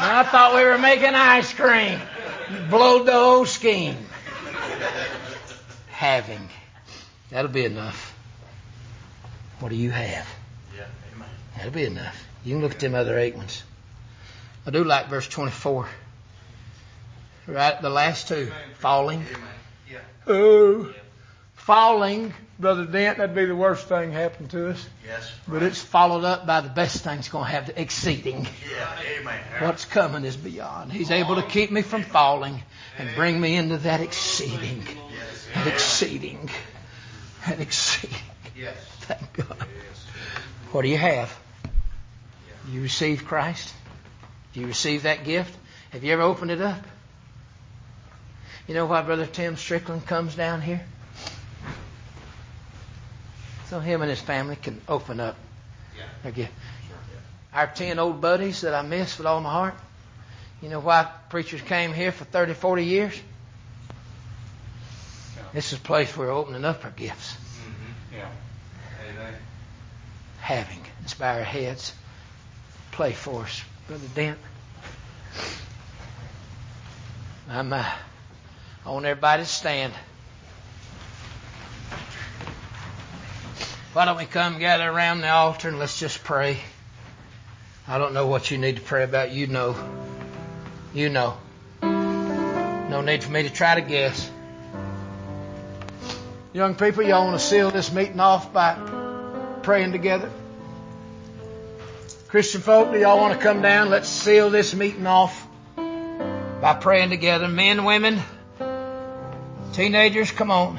I 0.00 0.26
thought 0.32 0.56
we 0.56 0.64
were 0.64 0.78
making 0.78 1.14
ice 1.14 1.54
cream. 1.54 2.00
Blowed 2.68 3.06
the 3.06 3.12
whole 3.12 3.46
scheme. 3.46 3.98
Having. 5.90 6.48
That'll 7.30 7.52
be 7.52 7.64
enough. 7.64 8.18
What 9.60 9.68
do 9.68 9.76
you 9.76 9.92
have? 9.92 10.26
Yeah, 10.76 10.86
amen. 11.14 11.28
That'll 11.56 11.70
be 11.70 11.84
enough. 11.84 12.26
You 12.44 12.54
can 12.54 12.62
look 12.62 12.72
at 12.72 12.80
them 12.80 12.96
other 12.96 13.16
eight 13.16 13.36
ones. 13.36 13.62
I 14.66 14.70
do 14.70 14.84
like 14.84 15.08
verse 15.08 15.28
24. 15.28 15.88
Right, 17.46 17.80
the 17.80 17.90
last 17.90 18.28
two. 18.28 18.50
Falling. 18.78 19.20
Amen. 19.20 19.48
Yeah. 19.90 19.98
Oh, 20.26 20.92
falling, 21.54 22.32
Brother 22.58 22.86
Dent, 22.86 23.18
that'd 23.18 23.34
be 23.34 23.44
the 23.44 23.56
worst 23.56 23.88
thing 23.88 24.12
happened 24.12 24.50
to 24.50 24.70
us. 24.70 24.88
Yes. 25.06 25.32
But 25.46 25.62
it's 25.62 25.80
followed 25.80 26.24
up 26.24 26.46
by 26.46 26.60
the 26.60 26.68
best 26.68 27.02
thing 27.02 27.16
thing's 27.16 27.28
going 27.28 27.44
to 27.44 27.50
have 27.50 27.66
the 27.66 27.80
exceeding. 27.80 28.46
Yeah, 28.70 28.98
amen. 29.18 29.40
What's 29.60 29.84
coming 29.84 30.24
is 30.24 30.36
beyond. 30.36 30.92
He's 30.92 31.10
able 31.10 31.36
to 31.36 31.42
keep 31.42 31.70
me 31.70 31.82
from 31.82 32.02
falling 32.02 32.62
and 32.98 33.14
bring 33.14 33.40
me 33.40 33.56
into 33.56 33.78
that 33.78 34.00
exceeding. 34.00 34.82
Yes. 34.86 35.48
That 35.54 35.66
exceeding. 35.66 36.50
That 37.46 37.60
exceeding. 37.60 38.16
Yes. 38.56 38.76
Thank 39.00 39.32
God. 39.34 39.68
What 40.72 40.82
do 40.82 40.88
you 40.88 40.98
have? 40.98 41.36
You 42.70 42.82
receive 42.82 43.24
Christ? 43.24 43.72
Do 44.56 44.62
you 44.62 44.68
receive 44.68 45.02
that 45.02 45.22
gift? 45.24 45.54
Have 45.90 46.02
you 46.02 46.14
ever 46.14 46.22
opened 46.22 46.50
it 46.50 46.62
up? 46.62 46.82
You 48.66 48.72
know 48.72 48.86
why 48.86 49.02
Brother 49.02 49.26
Tim 49.26 49.54
Strickland 49.58 50.06
comes 50.06 50.34
down 50.34 50.62
here? 50.62 50.80
So 53.66 53.80
him 53.80 54.00
and 54.00 54.08
his 54.08 54.18
family 54.18 54.56
can 54.56 54.80
open 54.88 55.20
up 55.20 55.36
their 56.22 56.32
gift. 56.32 56.54
Our 57.52 57.66
ten 57.66 57.98
old 57.98 58.22
buddies 58.22 58.62
that 58.62 58.72
I 58.72 58.80
miss 58.80 59.18
with 59.18 59.26
all 59.26 59.42
my 59.42 59.52
heart. 59.52 59.74
You 60.62 60.70
know 60.70 60.80
why 60.80 61.06
preachers 61.28 61.60
came 61.60 61.92
here 61.92 62.10
for 62.10 62.24
30, 62.24 62.54
40 62.54 62.82
years? 62.82 63.20
This 65.52 65.74
is 65.74 65.78
a 65.78 65.82
place 65.82 66.16
where 66.16 66.28
we're 66.28 66.32
opening 66.32 66.64
up 66.64 66.82
our 66.82 66.92
gifts. 66.92 67.34
Mm-hmm. 67.34 68.16
Yeah. 68.16 68.28
having. 70.40 70.80
Let's 71.02 71.12
bow 71.12 71.34
our 71.34 71.44
heads. 71.44 71.92
Play 72.92 73.12
for 73.12 73.42
us, 73.42 73.62
Brother 73.86 74.08
Dent. 74.16 74.38
I'm, 77.48 77.72
uh, 77.72 77.84
I 78.84 78.90
want 78.90 79.06
everybody 79.06 79.44
to 79.44 79.48
stand. 79.48 79.92
Why 83.92 84.04
don't 84.04 84.16
we 84.16 84.24
come 84.24 84.58
gather 84.58 84.90
around 84.90 85.20
the 85.20 85.30
altar 85.30 85.68
and 85.68 85.78
let's 85.78 86.00
just 86.00 86.24
pray? 86.24 86.58
I 87.86 87.98
don't 87.98 88.12
know 88.12 88.26
what 88.26 88.50
you 88.50 88.58
need 88.58 88.76
to 88.76 88.82
pray 88.82 89.04
about. 89.04 89.30
You 89.30 89.46
know. 89.46 89.76
You 90.92 91.08
know. 91.08 91.36
No 91.82 93.02
need 93.02 93.22
for 93.22 93.30
me 93.30 93.44
to 93.44 93.50
try 93.50 93.76
to 93.76 93.82
guess. 93.82 94.28
Young 96.52 96.74
people, 96.74 97.04
y'all 97.04 97.24
want 97.24 97.38
to 97.38 97.44
seal 97.46 97.70
this 97.70 97.92
meeting 97.92 98.18
off 98.18 98.52
by 98.52 98.74
praying 99.62 99.92
together? 99.92 100.30
Christian 102.28 102.60
folk, 102.60 102.92
do 102.92 102.98
y'all 102.98 103.18
want 103.18 103.34
to 103.34 103.38
come 103.38 103.62
down? 103.62 103.88
Let's 103.88 104.08
seal 104.08 104.50
this 104.50 104.74
meeting 104.74 105.06
off 105.06 105.46
by 105.76 106.76
praying 106.80 107.10
together. 107.10 107.46
Men, 107.46 107.84
women, 107.84 108.20
teenagers, 109.72 110.32
come 110.32 110.50
on. 110.50 110.76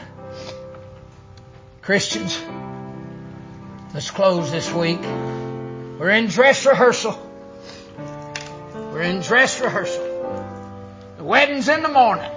Christians, 1.82 2.38
let's 3.94 4.12
close 4.12 4.52
this 4.52 4.74
week. 4.74 5.00
We're 5.00 6.10
in 6.10 6.28
dress 6.28 6.66
rehearsal. 6.66 7.18
We're 8.76 9.04
in 9.04 9.22
dress 9.22 9.62
rehearsal. 9.62 10.04
The 11.16 11.24
wedding's 11.24 11.70
in 11.70 11.82
the 11.82 11.88
morning. 11.88 12.30